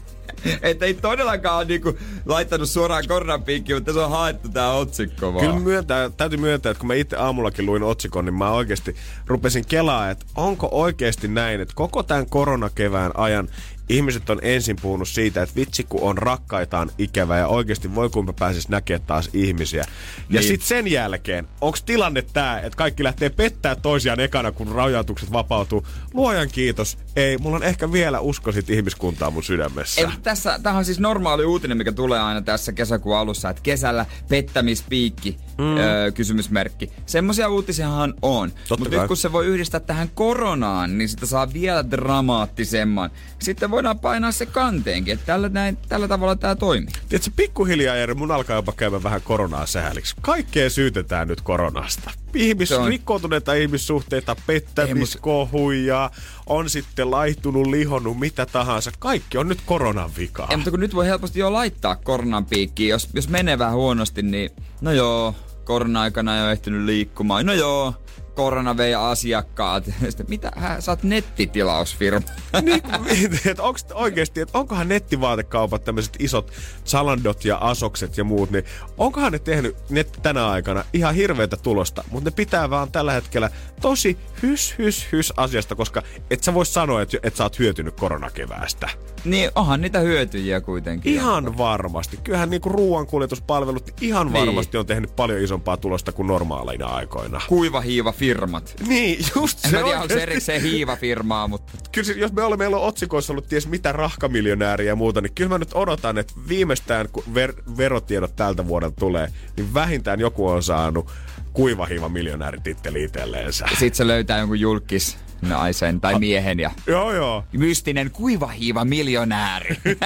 Että 0.61 0.85
ei 0.85 0.93
todellakaan 0.93 1.57
ole 1.57 1.65
niinku 1.65 1.97
laittanut 2.25 2.69
suoraan 2.69 3.03
koronapiikkiin, 3.07 3.77
mutta 3.77 3.93
se 3.93 3.99
on 3.99 4.09
haettu 4.09 4.49
tää 4.49 4.71
otsikko 4.71 5.33
vaan. 5.33 5.45
Kyllä 5.45 5.59
myöntää, 5.59 6.09
täytyy 6.09 6.39
myöntää, 6.39 6.69
että 6.71 6.79
kun 6.79 6.87
mä 6.87 6.93
itse 6.93 7.15
aamullakin 7.15 7.65
luin 7.65 7.83
otsikon, 7.83 8.25
niin 8.25 8.33
mä 8.33 8.51
oikeasti 8.51 8.95
rupesin 9.27 9.65
kelaa, 9.67 10.09
että 10.09 10.25
onko 10.35 10.69
oikeasti 10.71 11.27
näin, 11.27 11.61
että 11.61 11.73
koko 11.75 12.03
tämän 12.03 12.29
koronakevään 12.29 13.11
ajan 13.15 13.47
ihmiset 13.89 14.29
on 14.29 14.39
ensin 14.41 14.75
puhunut 14.81 15.07
siitä, 15.09 15.41
että 15.41 15.55
vitsi 15.55 15.83
kun 15.83 16.01
on 16.01 16.17
rakkaitaan 16.17 16.91
ikävä 16.97 17.37
ja 17.37 17.47
oikeasti 17.47 17.95
voi 17.95 18.09
kuinka 18.09 18.33
pääsis 18.33 18.69
näkemään 18.69 19.07
taas 19.07 19.29
ihmisiä. 19.33 19.81
Ja 19.81 19.87
Niin. 20.29 20.43
sitten 20.43 20.67
sen 20.67 20.87
jälkeen, 20.87 21.47
onko 21.61 21.77
tilanne 21.85 22.21
tää, 22.21 22.59
että 22.59 22.77
kaikki 22.77 23.03
lähtee 23.03 23.29
pettää 23.29 23.75
toisiaan 23.75 24.19
ekana, 24.19 24.51
kun 24.51 24.67
rajoitukset 24.67 25.31
vapautuu? 25.31 25.87
Luojan 26.13 26.49
kiitos. 26.49 26.97
Ei, 27.15 27.37
mulla 27.37 27.55
on 27.55 27.63
ehkä 27.63 27.91
vielä 27.91 28.19
usko 28.19 28.51
sit 28.51 28.69
ihmiskuntaa 28.69 29.31
mun 29.31 29.43
sydämessä. 29.43 30.01
Ei, 30.01 30.07
tässä, 30.23 30.59
tämähän 30.63 30.79
on 30.79 30.85
siis 30.85 30.99
normaali 30.99 31.45
uutinen, 31.45 31.77
mikä 31.77 31.91
tulee 31.91 32.19
aina 32.19 32.41
tässä 32.41 32.71
kesäkuun 32.71 33.17
alussa, 33.17 33.49
että 33.49 33.61
kesällä 33.63 34.05
pettämispiikki, 34.29 35.37
mm. 35.57 35.77
öö, 35.77 36.11
kysymysmerkki. 36.11 36.91
Semmoisia 37.05 37.49
uutisiahan 37.49 38.13
on. 38.21 38.51
Mutta 38.69 38.89
nyt 38.89 39.07
kun 39.07 39.17
se 39.17 39.31
voi 39.31 39.45
yhdistää 39.45 39.79
tähän 39.79 40.09
koronaan, 40.13 40.97
niin 40.97 41.09
sitä 41.09 41.25
saa 41.25 41.53
vielä 41.53 41.91
dramaattisemman. 41.91 43.09
Sitten 43.39 43.71
voidaan 43.77 43.99
painaa 43.99 44.31
se 44.31 44.45
kanteenkin, 44.45 45.13
että 45.13 45.25
tällä, 45.25 45.49
näin, 45.49 45.77
tällä 45.89 46.07
tavalla 46.07 46.35
tämä 46.35 46.55
toimii. 46.55 46.93
Tiedätkö, 47.09 47.31
pikkuhiljaa 47.35 47.95
Jere, 47.95 48.13
mun 48.13 48.31
alkaa 48.31 48.55
jopa 48.55 48.71
käymään 48.71 49.03
vähän 49.03 49.21
koronaa 49.21 49.65
sääliksi. 49.65 50.15
Kaikkea 50.21 50.69
syytetään 50.69 51.27
nyt 51.27 51.41
koronasta. 51.41 52.11
Ihmis, 52.33 52.71
on- 52.71 52.87
rikkoutuneita 52.87 53.53
ihmissuhteita, 53.53 54.35
pettämiskohuja, 54.47 56.11
on 56.45 56.69
sitten 56.69 57.11
laihtunut, 57.11 57.67
lihonnut, 57.67 58.19
mitä 58.19 58.45
tahansa. 58.45 58.91
Kaikki 58.99 59.37
on 59.37 59.47
nyt 59.47 59.61
koronan 59.65 60.09
vikaa. 60.17 60.47
Ja, 60.51 60.57
mutta 60.57 60.71
kun 60.71 60.79
nyt 60.79 60.95
voi 60.95 61.05
helposti 61.07 61.39
jo 61.39 61.53
laittaa 61.53 61.95
koronan 61.95 62.45
piikkiin, 62.45 62.89
jos, 62.89 63.09
jos 63.13 63.29
menee 63.29 63.59
vähän 63.59 63.75
huonosti, 63.75 64.21
niin 64.21 64.49
no 64.81 64.91
joo, 64.91 65.35
korona-aikana 65.63 66.37
ei 66.37 66.43
ole 66.43 66.51
ehtinyt 66.51 66.85
liikkumaan. 66.85 67.45
No 67.45 67.53
joo, 67.53 67.93
korona 68.37 68.77
vei 68.77 68.95
asiakkaat. 68.95 69.83
Sitten, 70.09 70.25
mitä, 70.29 70.51
hä, 70.55 70.81
sä 70.81 70.91
oot 70.91 71.03
nettitilausfirma. 71.03 72.27
niin, 72.61 73.39
että 73.45 73.63
onko 73.63 73.79
oikeasti, 73.93 74.41
että 74.41 74.57
onkohan 74.57 74.87
nettivaatekaupat 74.87 75.83
tämmöiset 75.83 76.15
isot 76.19 76.51
Zalandot 76.85 77.45
ja 77.45 77.57
Asokset 77.57 78.17
ja 78.17 78.23
muut, 78.23 78.51
niin 78.51 78.63
onkohan 78.97 79.31
ne 79.31 79.39
tehnyt 79.39 79.75
net 79.89 80.19
tänä 80.21 80.49
aikana 80.49 80.83
ihan 80.93 81.15
hirveätä 81.15 81.57
tulosta, 81.57 82.03
mutta 82.11 82.29
ne 82.29 82.33
pitää 82.35 82.69
vaan 82.69 82.91
tällä 82.91 83.13
hetkellä 83.13 83.49
tosi 83.81 84.17
hys, 84.43 84.75
hys, 84.77 85.07
hys 85.11 85.33
asiasta, 85.37 85.75
koska 85.75 86.03
et 86.29 86.43
sä 86.43 86.53
vois 86.53 86.73
sanoa, 86.73 87.01
että 87.01 87.17
et 87.23 87.35
sä 87.35 87.43
oot 87.43 87.59
hyötynyt 87.59 87.95
koronakeväästä. 87.99 88.89
Niin, 89.25 89.51
onhan 89.55 89.81
niitä 89.81 89.99
hyötyjiä 89.99 90.61
kuitenkin. 90.61 91.13
Ihan 91.13 91.57
varmasti. 91.57 92.17
Kyllähän 92.17 92.49
niinku 92.49 92.69
ruoankuljetuspalvelut 92.69 93.91
ihan 94.01 94.27
niin. 94.27 94.45
varmasti 94.45 94.77
on 94.77 94.85
tehnyt 94.85 95.15
paljon 95.15 95.41
isompaa 95.41 95.77
tulosta 95.77 96.11
kuin 96.11 96.27
normaaleina 96.27 96.87
aikoina. 96.87 97.41
Kuiva 97.47 97.81
hiiva 97.81 98.11
firmat. 98.27 98.75
Niin, 98.87 99.25
just 99.35 99.65
en 99.65 99.71
se 99.71 99.77
mä 99.77 99.83
tiedä, 99.83 100.01
onko 100.01 100.13
se 100.13 100.23
erikseen 100.23 100.61
hiiva 100.61 100.95
firmaa, 100.95 101.47
mutta... 101.47 101.73
Kyllä 101.91 102.13
jos 102.13 102.33
me 102.33 102.41
olemme 102.43 102.63
meillä 102.63 102.77
on 102.77 102.87
otsikoissa 102.87 103.33
ollut 103.33 103.47
ties 103.47 103.67
mitä 103.67 103.91
rahkamiljonääriä 103.91 104.87
ja 104.91 104.95
muuta, 104.95 105.21
niin 105.21 105.33
kyllä 105.35 105.49
mä 105.49 105.57
nyt 105.57 105.73
odotan, 105.73 106.17
että 106.17 106.33
viimeistään 106.47 107.09
kun 107.11 107.23
ver- 107.33 107.77
verotiedot 107.77 108.35
tältä 108.35 108.67
vuodelta 108.67 108.95
tulee, 108.99 109.27
niin 109.57 109.73
vähintään 109.73 110.19
joku 110.19 110.47
on 110.47 110.63
saanut 110.63 111.11
kuivahiiva 111.53 112.09
miljonäärititteli 112.09 113.03
itselleensä. 113.03 113.65
Sitten 113.69 113.95
se 113.95 114.07
löytää 114.07 114.37
jonkun 114.37 114.59
julkis 114.59 115.17
naisen 115.41 116.01
tai 116.01 116.19
miehen 116.19 116.59
ja 116.59 116.71
Joo, 116.87 117.13
joo. 117.13 117.43
mystinen 117.53 118.11
kuivahiiva 118.11 118.85
miljonääri. 118.85 119.77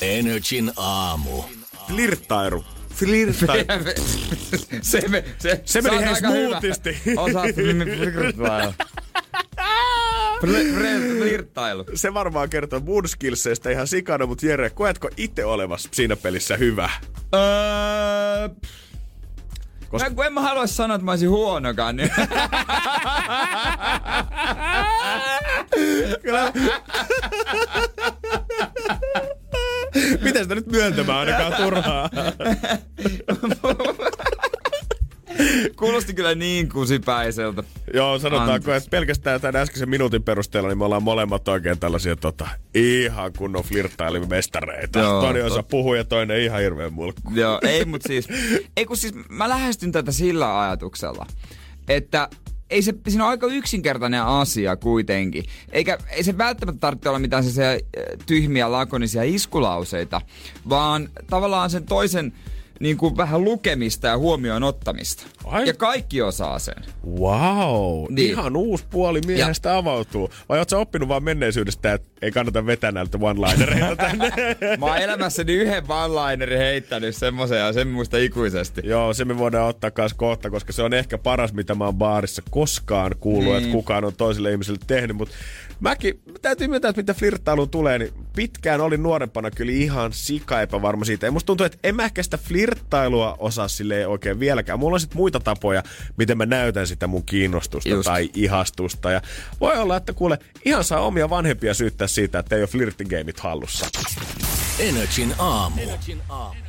Energin 0.00 0.72
aamu. 0.76 1.42
Flirttailu. 1.86 2.64
Flirttailu. 2.96 3.64
se, 4.82 5.08
me, 5.08 5.24
se, 5.38 5.60
Se 5.64 5.82
meni 5.82 5.96
ihan 5.96 6.16
smoothisti. 6.16 6.96
Osaat 7.16 7.54
flirttailu. 7.54 8.72
Flir- 10.42 11.18
Flirttailu. 11.18 11.84
Se 11.94 12.14
varmaan 12.14 12.50
kertoo 12.50 12.80
mun 12.80 13.08
skillseistä 13.08 13.70
ihan 13.70 13.86
sikana, 13.86 14.26
mutta 14.26 14.46
Jere, 14.46 14.70
koetko 14.70 15.10
itse 15.16 15.44
olevas 15.44 15.88
siinä 15.92 16.16
pelissä 16.16 16.56
hyvä? 16.56 16.90
Öö, 17.34 18.48
Koska... 19.88 20.08
Mä, 20.08 20.14
kun 20.14 20.26
en 20.26 20.32
mä 20.32 20.40
halua 20.40 20.66
sanoa, 20.66 20.94
että 20.94 21.04
mä 21.04 21.10
olisin 21.10 21.30
huonokaan, 21.30 21.96
niin... 21.96 22.10
Kyllä. 26.22 26.52
Miten 30.24 30.42
sitä 30.42 30.54
nyt 30.54 30.66
myöntämään 30.66 31.18
ainakaan 31.18 31.52
turhaa? 31.52 32.10
Kuulosti 35.76 36.14
kyllä 36.14 36.34
niin 36.34 36.68
kusipäiseltä. 36.68 37.62
Joo, 37.94 38.18
sanotaanko, 38.18 38.72
että 38.72 38.90
pelkästään 38.90 39.40
tämän 39.40 39.62
äskeisen 39.62 39.88
minuutin 39.88 40.22
perusteella, 40.22 40.68
niin 40.68 40.78
me 40.78 40.84
ollaan 40.84 41.02
molemmat 41.02 41.48
oikein 41.48 41.78
tällaisia 41.78 42.16
tota, 42.16 42.48
ihan 42.74 43.32
kunnon 43.32 43.64
flirttailimestareita. 43.64 44.98
Joo, 44.98 45.20
toinen 45.20 45.44
osa 45.44 45.62
puhuu 45.62 45.94
ja 45.94 46.04
toinen 46.04 46.42
ihan 46.42 46.60
hirveän 46.60 46.92
mulkku. 46.92 47.32
Joo, 47.34 47.58
ei 47.62 47.84
mut 47.84 48.02
siis, 48.02 48.28
ei 48.76 48.86
kun 48.86 48.96
siis 48.96 49.14
mä 49.28 49.48
lähestyn 49.48 49.92
tätä 49.92 50.12
sillä 50.12 50.60
ajatuksella, 50.60 51.26
että 51.88 52.28
ei 52.70 52.82
se, 52.82 52.94
siinä 53.08 53.24
on 53.24 53.30
aika 53.30 53.46
yksinkertainen 53.46 54.22
asia 54.22 54.76
kuitenkin. 54.76 55.44
Eikä, 55.72 55.98
ei 56.10 56.24
se 56.24 56.38
välttämättä 56.38 56.80
tarvitse 56.80 57.08
olla 57.08 57.18
mitään 57.18 57.44
sellaisia 57.44 57.70
äh, 57.70 57.78
tyhmiä 58.26 58.72
lakonisia 58.72 59.22
iskulauseita, 59.22 60.20
vaan 60.68 61.08
tavallaan 61.30 61.70
sen 61.70 61.86
toisen 61.86 62.32
niin 62.80 62.96
kuin 62.96 63.16
vähän 63.16 63.44
lukemista 63.44 64.06
ja 64.06 64.18
huomioon 64.18 64.62
ottamista. 64.62 65.22
Ai. 65.44 65.66
Ja 65.66 65.74
kaikki 65.74 66.22
osaa 66.22 66.58
sen. 66.58 66.74
Wow, 67.20 68.04
Niin. 68.10 68.30
ihan 68.30 68.56
uusi 68.56 68.84
puoli 68.90 69.20
miehestä 69.26 69.68
ja. 69.68 69.76
avautuu. 69.76 70.30
Vai 70.48 70.58
ootko 70.58 70.70
sä 70.70 70.78
oppinut 70.78 71.08
vaan 71.08 71.22
menneisyydestä, 71.22 71.92
että 71.92 72.08
ei 72.22 72.30
kannata 72.32 72.66
vetää 72.66 72.92
näiltä 72.92 73.18
one-linereita 73.18 73.96
tänne? 74.06 74.30
Mä 74.78 74.86
oon 74.86 74.98
elämässäni 74.98 75.52
yhden 75.52 75.82
one-linerin 75.84 76.58
heittänyt 76.58 77.16
semmoisen 77.16 77.58
ja 77.58 77.72
sen 77.72 77.88
muista 77.88 78.18
ikuisesti. 78.18 78.80
Joo, 78.84 79.14
se 79.14 79.24
me 79.24 79.38
voidaan 79.38 79.68
ottaa 79.68 79.90
myös 79.98 80.14
kohta, 80.14 80.50
koska 80.50 80.72
se 80.72 80.82
on 80.82 80.94
ehkä 80.94 81.18
paras, 81.18 81.52
mitä 81.52 81.74
mä 81.74 81.84
oon 81.84 81.94
baarissa 81.94 82.42
koskaan 82.50 83.12
kuullut, 83.20 83.44
niin. 83.52 83.56
että 83.56 83.72
kukaan 83.72 84.04
on 84.04 84.12
toiselle 84.16 84.50
ihmiselle 84.50 84.80
tehnyt. 84.86 85.16
Mutta 85.16 85.34
mäkin, 85.80 86.20
täytyy 86.42 86.68
myöntää, 86.68 86.88
että 86.88 87.02
mitä 87.02 87.14
flirttailuun 87.14 87.70
tulee, 87.70 87.98
niin 87.98 88.12
pitkään 88.36 88.80
olin 88.80 89.02
nuorempana 89.02 89.50
kyllä 89.50 89.72
ihan 89.72 90.12
sika 90.12 90.62
epävarma 90.62 91.04
siitä. 91.04 91.26
Ja 91.26 91.32
musta 91.32 91.46
tuntuu, 91.46 91.66
että 91.66 91.78
en 91.84 91.96
mä 91.96 92.04
ehkä 92.04 92.22
sitä 92.22 92.38
flirttailua 92.38 93.36
osaa 93.38 93.68
silleen 93.68 94.08
oikein 94.08 94.40
vieläkään. 94.40 94.78
Mulla 94.78 94.94
on 94.94 95.00
sit 95.00 95.14
muita 95.14 95.40
tapoja, 95.40 95.82
miten 96.16 96.38
mä 96.38 96.46
näytän 96.46 96.86
sitä 96.86 97.06
mun 97.06 97.24
kiinnostusta 97.26 97.88
Just. 97.88 98.04
Tai 98.06 98.30
ihastusta. 98.34 99.10
Ja 99.10 99.22
voi 99.60 99.76
olla, 99.76 99.96
että 99.96 100.12
kuule, 100.12 100.38
ihan 100.64 100.84
saa 100.84 101.00
omia 101.00 101.30
vanhempia 101.30 101.74
syyttää 101.74 102.08
siitä, 102.08 102.38
että 102.38 102.56
ei 102.56 102.62
ole 102.62 102.68
flirttigeimit 102.68 103.40
hallussa. 103.40 103.86
Energin 104.78 105.34
aamu. 105.38 105.80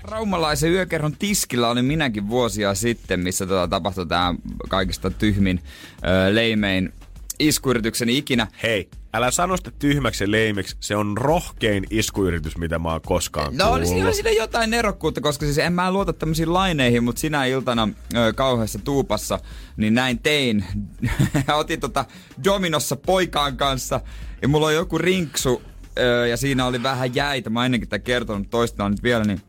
Raumalaisen 0.04 0.72
yökerron 0.72 1.16
tiskillä 1.20 1.70
olin 1.70 1.86
minäkin 1.86 2.30
vuosia 2.30 2.76
sitten, 2.76 3.20
missä 3.20 3.46
tota 3.46 3.68
tapahtui 3.68 4.06
tämä 4.06 4.36
kaikista 4.70 5.10
tyhmin, 5.10 5.62
ö, 6.04 6.36
leimein 6.36 6.94
iskuyritykseni 7.40 8.18
ikinä. 8.18 8.48
Hei, 8.64 8.90
älä 9.14 9.32
sano 9.32 9.58
sitä 9.58 9.72
tyhmäksi 9.80 10.24
ja 10.24 10.32
leimeksi. 10.32 10.76
Se 10.80 10.96
on 10.96 11.18
rohkein 11.18 11.84
iskuyritys, 11.90 12.58
mitä 12.58 12.80
mä 12.80 12.92
oon 12.92 13.02
koskaan 13.02 13.58
No 13.58 13.72
oli 13.72 13.86
siinä, 13.86 14.12
siinä 14.12 14.32
jotain 14.32 14.70
nerokkuutta, 14.70 15.22
koska 15.22 15.46
siis 15.46 15.58
en 15.58 15.74
mä 15.74 15.92
luota 15.92 16.14
tämmöisiin 16.14 16.54
laineihin, 16.54 17.04
mutta 17.04 17.20
sinä 17.20 17.46
iltana 17.46 17.90
ö, 18.16 18.34
kauheassa 18.34 18.80
tuupassa, 18.80 19.40
niin 19.78 19.94
näin 19.94 20.20
tein. 20.20 20.66
Otin 21.58 21.80
tota 21.80 22.06
Dominossa 22.44 22.96
poikaan 22.96 23.58
kanssa 23.58 24.02
ja 24.42 24.48
mulla 24.48 24.68
on 24.68 24.76
joku 24.76 24.98
rinksu 24.98 25.62
ö, 26.00 26.28
ja 26.28 26.38
siinä 26.38 26.66
oli 26.66 26.84
vähän 26.84 27.16
jäitä. 27.16 27.50
Mä 27.50 27.66
ennenkin 27.66 27.90
tätä 27.90 28.04
kertonut 28.04 28.50
toistaan 28.50 28.92
nyt 28.92 29.04
vielä, 29.04 29.24
niin 29.24 29.42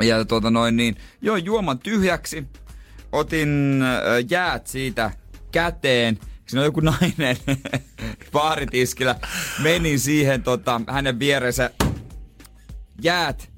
ja 0.00 0.24
tuota 0.24 0.50
noin 0.50 0.76
niin, 0.76 0.96
joo 1.20 1.36
juoman 1.36 1.78
tyhjäksi. 1.78 2.44
Otin 3.12 3.82
ö, 3.82 4.24
jäät 4.30 4.66
siitä 4.66 5.10
käteen. 5.52 6.18
Siinä 6.52 6.60
on 6.60 6.66
joku 6.66 6.80
nainen 6.80 7.36
baaritiskillä. 8.32 9.16
Menin 9.62 10.00
siihen 10.00 10.42
tota, 10.42 10.80
hänen 10.88 11.18
vierensä 11.18 11.70
jäät, 13.02 13.50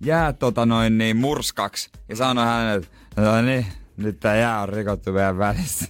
jäät 0.00 0.38
tota 0.38 0.66
noin 0.66 0.98
niin 0.98 1.16
murskaksi. 1.16 1.90
Ja 2.08 2.16
sanoin 2.16 2.48
hänelle, 2.48 2.76
että 2.76 3.20
no 3.20 3.42
niin, 3.42 3.66
nyt 3.96 4.20
tää 4.20 4.36
jää 4.36 4.60
on 4.60 4.68
rikottu 4.68 5.12
meidän 5.12 5.38
välissä. 5.38 5.86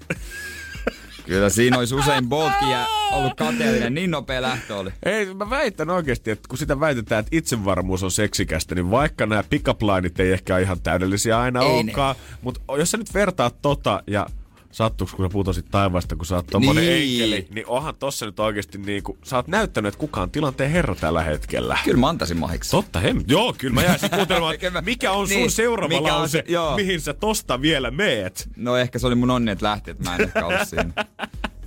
Kyllä 1.26 1.48
siinä 1.48 1.78
olisi 1.78 1.94
usein 1.94 2.28
Boltkin 2.28 2.70
ja 2.70 2.86
ollut 3.12 3.34
kateellinen, 3.34 3.94
niin 3.94 4.10
nopea 4.10 4.42
lähtö 4.42 4.76
oli. 4.76 4.90
Ei, 5.02 5.34
mä 5.34 5.50
väitän 5.50 5.90
oikeasti, 5.90 6.30
että 6.30 6.48
kun 6.48 6.58
sitä 6.58 6.80
väitetään, 6.80 7.20
että 7.20 7.36
itsevarmuus 7.36 8.02
on 8.02 8.10
seksikästä, 8.10 8.74
niin 8.74 8.90
vaikka 8.90 9.26
nämä 9.26 9.44
pick 9.50 9.82
lineit 9.82 10.20
ei 10.20 10.32
ehkä 10.32 10.58
ihan 10.58 10.80
täydellisiä 10.80 11.40
aina 11.40 11.60
Ei 11.60 11.68
ne. 11.68 11.74
olekaan, 11.74 12.14
mutta 12.42 12.60
jos 12.78 12.90
sä 12.90 12.96
nyt 12.96 13.14
vertaat 13.14 13.62
tota 13.62 14.02
ja 14.06 14.26
sattuuko, 14.74 15.16
kun 15.16 15.24
sä 15.24 15.32
putosit 15.32 15.66
taivaasta, 15.70 16.16
kun 16.16 16.26
sä 16.26 16.34
oot 16.36 16.46
tommonen 16.46 16.84
Niin. 16.84 17.22
enkeli, 17.22 17.46
niin 17.54 17.66
onhan 17.66 17.94
tossa 17.94 18.26
nyt 18.26 18.40
oikeasti 18.40 18.78
niinku, 18.78 19.18
sä 19.24 19.36
oot 19.36 19.48
näyttänyt, 19.48 19.88
että 19.88 19.98
kuka 20.00 20.22
on 20.22 20.30
tilanteen 20.30 20.70
herra 20.70 20.94
tällä 20.94 21.22
hetkellä. 21.22 21.78
Kyllä 21.84 21.98
mä 22.00 22.08
antaisin 22.08 22.36
mahiksi. 22.38 22.70
Totta, 22.70 23.00
hem. 23.00 23.22
Joo, 23.28 23.54
kyllä 23.58 23.74
mä 23.74 23.82
jäisin 23.82 24.10
kuuntelemaan, 24.10 24.54
mikä 24.84 25.12
on 25.12 25.28
sun 25.28 25.36
Niin, 25.36 25.50
seuraava 25.50 25.88
mikä 26.00 26.14
on 26.14 26.20
lause, 26.20 26.38
se- 26.46 26.52
joo. 26.52 26.76
mihin 26.76 27.00
sä 27.00 27.14
tosta 27.14 27.60
vielä 27.60 27.90
meet. 27.90 28.48
No 28.56 28.76
ehkä 28.76 28.98
se 28.98 29.06
oli 29.06 29.14
mun 29.14 29.30
onni, 29.30 29.50
että 29.52 29.66
lähti, 29.66 29.90
että 29.90 30.04
mä 30.04 30.14
en 30.16 30.20
ehkä 30.22 30.46
ollut 30.46 30.68
siinä. 30.68 30.90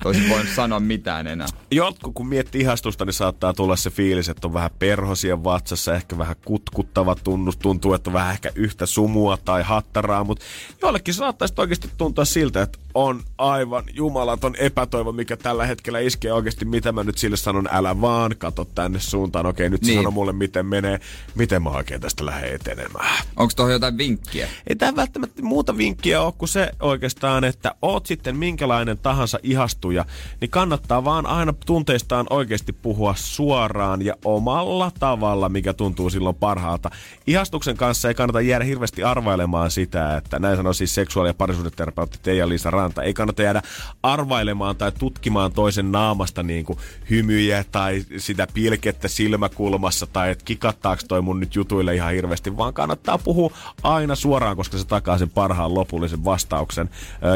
Toisin 0.03 0.29
voinut 0.29 0.47
sanoa 0.55 0.79
mitään 0.79 1.27
enää. 1.27 1.47
Jotkut, 1.71 2.13
kun 2.13 2.27
miettii 2.27 2.61
ihastusta, 2.61 3.05
niin 3.05 3.13
saattaa 3.13 3.53
tulla 3.53 3.75
se 3.75 3.89
fiilis, 3.89 4.29
että 4.29 4.47
on 4.47 4.53
vähän 4.53 4.69
perhosia 4.79 5.43
vatsassa, 5.43 5.95
ehkä 5.95 6.17
vähän 6.17 6.35
kutkuttava 6.45 7.15
tunnus, 7.15 7.57
tuntuu, 7.57 7.93
että 7.93 8.09
on 8.09 8.13
vähän 8.13 8.31
ehkä 8.33 8.51
yhtä 8.55 8.85
sumua 8.85 9.37
tai 9.37 9.63
hattaraa, 9.63 10.23
mutta 10.23 10.45
jollekin 10.81 11.13
saattaisi 11.13 11.53
oikeasti 11.57 11.89
tuntua 11.97 12.25
siltä, 12.25 12.61
että 12.61 12.79
on 12.97 13.21
aivan 13.37 13.83
jumalaton 13.93 14.55
epätoivo, 14.55 15.11
mikä 15.11 15.37
tällä 15.37 15.65
hetkellä 15.65 15.99
iskee 15.99 16.33
oikeasti, 16.33 16.65
mitä 16.65 16.91
mä 16.91 17.03
nyt 17.03 17.17
sille 17.17 17.37
sanon, 17.37 17.67
älä 17.71 18.01
vaan, 18.01 18.35
kato 18.37 18.65
tänne 18.75 18.99
suuntaan, 18.99 19.45
okei, 19.45 19.69
nyt 19.69 19.81
Niin. 19.81 19.99
sano 19.99 20.11
mulle, 20.11 20.33
miten 20.33 20.65
menee, 20.65 20.99
miten 21.35 21.63
mä 21.63 21.69
oikein 21.69 22.01
tästä 22.01 22.25
lähden 22.25 22.53
etenemään. 22.53 23.23
Onko 23.35 23.53
tuohon 23.55 23.73
jotain 23.73 23.97
vinkkiä? 23.97 24.47
Ei 24.67 24.75
tämä 24.75 24.95
välttämättä 24.95 25.41
muuta 25.41 25.77
vinkkiä 25.77 26.21
ole 26.21 26.33
kuin 26.37 26.49
se 26.49 26.71
oikeastaan, 26.79 27.43
että 27.43 27.75
oot 27.81 28.05
sitten 28.05 28.37
minkälainen 28.37 28.97
tahansa 28.97 29.39
ihastuja, 29.43 30.05
niin 30.41 30.51
kannattaa 30.51 31.03
vaan 31.03 31.25
aina 31.25 31.53
tunteistaan 31.65 32.25
oikeasti 32.29 32.73
puhua 32.73 33.13
suoraan 33.17 34.01
ja 34.01 34.13
omalla 34.25 34.91
tavalla, 34.99 35.49
mikä 35.49 35.73
tuntuu 35.73 36.09
silloin 36.09 36.35
parhaalta. 36.35 36.89
Ihastuksen 37.27 37.77
kanssa 37.77 38.07
ei 38.07 38.13
kannata 38.15 38.41
jäädä 38.41 38.65
hirveästi 38.65 39.03
arvailemaan 39.03 39.71
sitä, 39.71 40.17
että 40.17 40.39
näin 40.39 40.57
sanoo 40.57 40.73
siis 40.73 40.95
seksuaali- 40.95 41.29
ja 41.29 41.33
parisuudeterapeutti 41.33 42.19
Teija-Liisa 42.23 42.71
antaa. 42.87 43.03
Ei 43.03 43.13
kannata 43.13 43.41
jäädä 43.43 43.61
arvailemaan 44.03 44.75
tai 44.75 44.91
tutkimaan 44.91 45.53
toisen 45.53 45.91
naamasta 45.91 46.43
niin 46.43 46.65
kuin 46.65 46.79
hymyjä 47.09 47.65
tai 47.71 48.05
sitä 48.17 48.47
pilkettä 48.53 49.07
silmäkulmassa 49.07 50.07
tai 50.07 50.31
että 50.31 50.45
kikattaako 50.45 51.01
toi 51.07 51.21
mun 51.21 51.39
nyt 51.39 51.55
jutuille 51.55 51.95
ihan 51.95 52.13
hirveästi, 52.13 52.57
vaan 52.57 52.73
kannattaa 52.73 53.17
puhua 53.17 53.51
aina 53.83 54.15
suoraan, 54.15 54.57
koska 54.57 54.77
se 54.77 54.87
takaa 54.87 55.17
sen 55.17 55.29
parhaan 55.29 55.73
lopullisen 55.73 56.25
vastauksen 56.25 56.89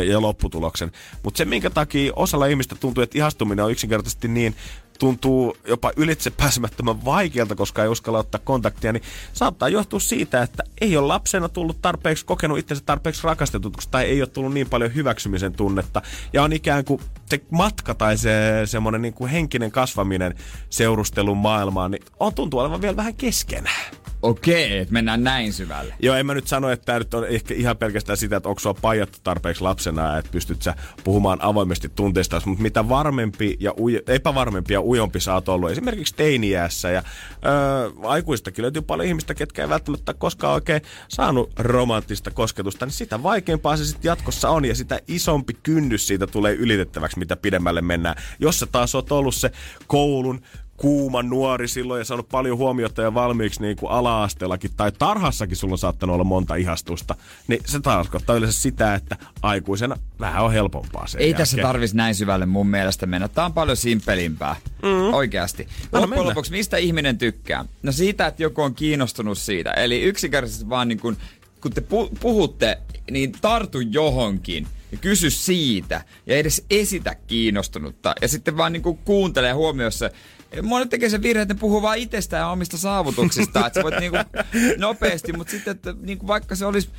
ja 0.08 0.22
lopputuloksen. 0.22 0.92
Mutta 1.24 1.38
se, 1.38 1.46
minkä 1.46 1.70
takia 1.70 2.14
osalla 2.16 2.46
ihmistä 2.46 2.76
tuntuu, 2.76 3.04
että 3.04 3.18
ihastuminen 3.18 3.66
on 3.66 3.72
yksinkertaisesti 3.72 4.28
niin 4.28 4.56
tuntuu 5.02 5.58
jopa 5.68 5.92
ylitsepääsemättömän 5.96 7.06
vaikealta, 7.06 7.56
koska 7.56 7.84
ei 7.84 7.90
uskalla 7.90 8.20
ottaa 8.20 8.42
kontaktia, 8.44 8.94
niin 8.94 9.04
saattaa 9.34 9.70
johtua 9.70 10.00
siitä, 10.00 10.42
että 10.42 10.64
ei 10.82 10.98
ole 10.98 11.08
lapsena 11.08 11.50
tullut 11.50 11.82
tarpeeksi, 11.82 12.26
kokenut 12.26 12.58
itsensä 12.58 12.84
tarpeeksi 12.86 13.24
rakastetuksi 13.24 13.88
tai 13.92 14.06
ei 14.06 14.22
ole 14.22 14.30
tullut 14.30 14.54
niin 14.54 14.70
paljon 14.70 14.96
hyväksymisen 14.96 15.54
tunnetta. 15.54 16.02
Ja 16.34 16.44
on 16.44 16.54
ikään 16.54 16.86
kuin 16.86 17.02
se 17.26 17.42
matka 17.52 17.94
tai 17.94 18.18
se 18.18 18.32
semmoinen 18.66 19.02
niin 19.02 19.28
henkinen 19.32 19.72
kasvaminen 19.72 20.36
seurustelun 20.70 21.38
maailmaan, 21.38 21.92
niin 21.92 22.04
on 22.20 22.34
tuntuu 22.34 22.60
olevan 22.60 22.82
vielä 22.82 22.96
vähän 22.96 23.16
kesken. 23.16 23.64
Okei, 24.22 24.78
että 24.78 24.94
mennään 24.94 25.24
näin 25.24 25.54
syvälle. 25.54 25.94
Joo, 26.00 26.16
en 26.16 26.26
mä 26.26 26.34
nyt 26.34 26.48
sano, 26.48 26.70
että 26.70 26.86
tämä 26.86 27.00
nyt 27.00 27.14
on 27.14 27.28
ehkä 27.28 27.54
ihan 27.54 27.78
pelkästään 27.78 28.18
sitä, 28.18 28.38
että 28.38 28.50
onko 28.50 28.60
sua 28.60 28.76
tarpeeksi 29.24 29.64
lapsena, 29.64 30.18
että 30.18 30.32
pystyt 30.32 30.62
sä 30.62 30.76
puhumaan 31.04 31.42
avoimesti 31.42 31.90
tunteista, 31.96 32.42
mutta 32.46 32.62
mitä 32.62 32.90
varmempi 32.90 33.58
ja 33.60 33.74
ujo, 33.80 34.00
epävarmempi 34.08 34.74
ja 34.74 34.82
ujompi 34.82 35.20
sä 35.20 35.34
oot 35.34 35.50
ollut, 35.50 35.72
esimerkiksi 35.72 36.16
teiniässä 36.16 36.90
ja 36.90 37.04
öö, 37.46 37.90
aikuistakin 38.04 38.62
löytyy 38.62 38.82
paljon 38.82 39.08
ihmistä, 39.08 39.34
ketkä 39.34 39.62
ei 39.62 39.70
välttämättä 39.70 40.14
koskaan 40.14 40.54
oikein 40.54 40.82
saanut 41.08 41.52
romanttista 41.60 42.32
kosketusta, 42.32 42.86
niin 42.86 42.94
sitä 42.94 43.24
vaikeampaa 43.24 43.78
se 43.78 43.86
sitten 43.86 44.10
jatkossa 44.10 44.50
on 44.50 44.66
ja 44.66 44.76
sitä 44.76 45.00
isompi 45.08 45.54
kynnys 45.64 46.08
siitä 46.08 46.28
tulee 46.28 46.54
ylitettäväksi, 46.54 47.20
mitä 47.20 47.36
pidemmälle 47.36 47.82
mennään. 47.82 48.16
Jos 48.40 48.60
sä 48.60 48.66
taas 48.66 48.96
oot 48.96 49.12
ollut 49.12 49.36
se 49.36 49.52
koulun 49.88 50.42
kuuma 50.82 51.24
nuori 51.24 51.68
silloin 51.68 52.00
ja 52.00 52.06
saanut 52.06 52.30
paljon 52.30 52.58
huomiota 52.58 53.02
ja 53.02 53.14
valmiiksi 53.14 53.62
niin 53.62 53.78
kuin 53.78 53.92
ala-asteellakin 53.92 54.72
tai 54.78 54.92
tarhassakin 54.92 55.58
sulla 55.58 55.74
on 55.74 55.78
saattanut 55.78 56.14
olla 56.14 56.24
monta 56.24 56.56
ihastusta, 56.56 57.16
niin 57.48 57.62
se 57.66 57.80
tarkoittaa 57.80 58.36
yleensä 58.36 58.62
sitä, 58.62 58.96
että 58.96 59.18
aikuisena 59.42 59.98
vähän 60.20 60.44
on 60.44 60.52
helpompaa 60.52 61.08
sen 61.08 61.22
Ei 61.22 61.28
jälkeen. 61.28 61.38
tässä 61.38 61.58
tarvitsisi 61.62 61.98
näin 61.98 62.16
syvälle 62.16 62.46
mun 62.46 62.68
mielestä 62.68 63.06
mennä. 63.06 63.28
Tää 63.28 63.46
on 63.46 63.54
paljon 63.54 63.78
simpelimpää. 63.78 64.56
Mm. 64.82 65.14
Oikeasti. 65.14 65.68
Loppujen 65.92 66.26
lopuksi, 66.26 66.52
mistä 66.52 66.78
ihminen 66.78 67.18
tykkää? 67.18 67.66
No 67.84 67.92
siitä, 67.92 68.28
että 68.28 68.44
joku 68.44 68.62
on 68.62 68.76
kiinnostunut 68.76 69.38
siitä. 69.38 69.72
Eli 69.72 70.02
yksinkertaisesti 70.02 70.70
vaan 70.70 70.88
niin 70.88 71.00
kun, 71.00 71.18
kun 71.62 71.72
te 71.72 71.82
pu- 71.82 72.18
puhutte, 72.20 72.78
niin 73.12 73.32
tartu 73.32 73.80
johonkin 73.80 74.68
ja 74.92 74.98
kysy 74.98 75.30
siitä. 75.30 76.02
Ja 76.26 76.38
edes 76.38 76.66
esitä 76.70 77.16
kiinnostunutta. 77.28 78.16
Ja 78.22 78.28
sitten 78.28 78.58
vaan 78.58 78.74
niin 78.74 78.84
kuuntele 79.06 79.48
ja 79.48 79.56
huomioi 79.56 79.92
se. 79.92 80.12
Monet 80.64 80.90
tekee 80.90 81.10
sen 81.10 81.22
virheen, 81.22 81.42
että 81.42 81.54
ne 81.54 81.60
puhuu 81.60 81.82
vaan 81.82 81.98
itsestään 81.98 82.42
ja 82.42 82.48
omista 82.48 82.78
saavutuksista. 82.78 83.68
että 83.68 83.80
sä 83.80 83.84
voit 83.84 84.00
niinku 84.00 84.18
nopeasti, 84.78 85.34
mutta 85.34 85.52
sitten 85.52 85.72
että 85.72 85.94
niinku 86.02 86.28
vaikka 86.28 86.56
se 86.56 86.66
olisi 86.66 86.90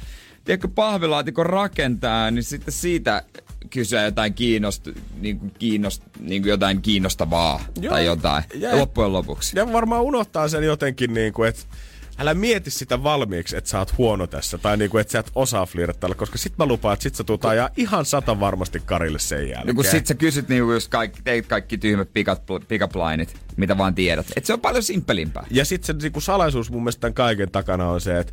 tiedätkö, 0.44 0.68
pahvilaatikon 0.68 1.46
rakentaa, 1.46 2.30
niin 2.30 2.44
sitten 2.44 2.72
siitä 2.74 3.22
kysyä 3.70 4.03
jotain, 4.03 4.34
kiinnost, 4.34 4.88
niin 5.20 5.38
kuin 5.38 5.53
kiinnost, 5.59 6.03
niin 6.20 6.42
kuin 6.42 6.50
jotain 6.50 6.82
kiinnostavaa 6.82 7.61
Joo. 7.80 7.92
tai 7.94 8.05
jotain 8.05 8.44
Ja- 8.55 8.76
loppujen 8.78 9.12
lopuksi. 9.12 9.59
Ja 9.59 9.72
varmaan 9.72 10.03
unohtaa 10.03 10.48
sen 10.48 10.64
jotenkin, 10.64 11.14
niin 11.14 11.32
kuin, 11.32 11.48
että 11.48 11.62
älä 12.23 12.35
mieti 12.35 12.70
sitä 12.70 13.03
valmiiksi, 13.03 13.57
että 13.57 13.70
sä 13.70 13.79
oot 13.79 13.99
huono 13.99 14.27
tässä. 14.27 14.59
Tai 14.59 14.77
niin 14.77 14.91
kuin, 14.91 15.01
että 15.01 15.12
sä 15.12 15.18
et 15.18 15.31
osaa 15.35 15.66
flirttailla, 15.66 16.14
koska 16.14 16.39
sit 16.39 16.59
mä 16.59 16.66
lupaan, 16.66 16.93
että 16.93 17.03
sit 17.03 17.14
sä 17.14 17.25
tuut 17.25 17.45
ajaa 17.45 17.70
ihan 17.77 18.05
sata 18.05 18.41
varmasti 18.41 18.81
Karille 18.85 19.18
sen 19.18 19.49
jälkeen. 19.49 19.66
No 19.66 19.75
kun 19.75 19.85
sit 19.85 20.07
sä 20.07 20.14
kysyt 20.14 20.49
niinku 20.49 20.73
just 20.73 20.89
kaikki, 20.89 21.20
teit 21.25 21.47
kaikki 21.47 21.79
tyhmät 21.79 22.09
pick-up- 22.09 22.64
pick-up-lineit, 22.68 23.35
mitä 23.57 23.79
vaan 23.79 23.95
tiedät. 23.95 24.27
Et 24.37 24.45
se 24.45 24.53
on 24.53 24.61
paljon 24.61 24.83
simppelimpää. 24.83 25.47
Ja 25.51 25.64
sitten 25.64 25.87
se 25.87 25.93
niinku 25.93 26.20
salaisuus 26.20 26.70
mun 26.70 26.83
mielestä 26.83 27.01
tämän 27.01 27.14
kaiken 27.14 27.51
takana 27.51 27.89
on 27.91 28.01
se, 28.01 28.18
että 28.18 28.33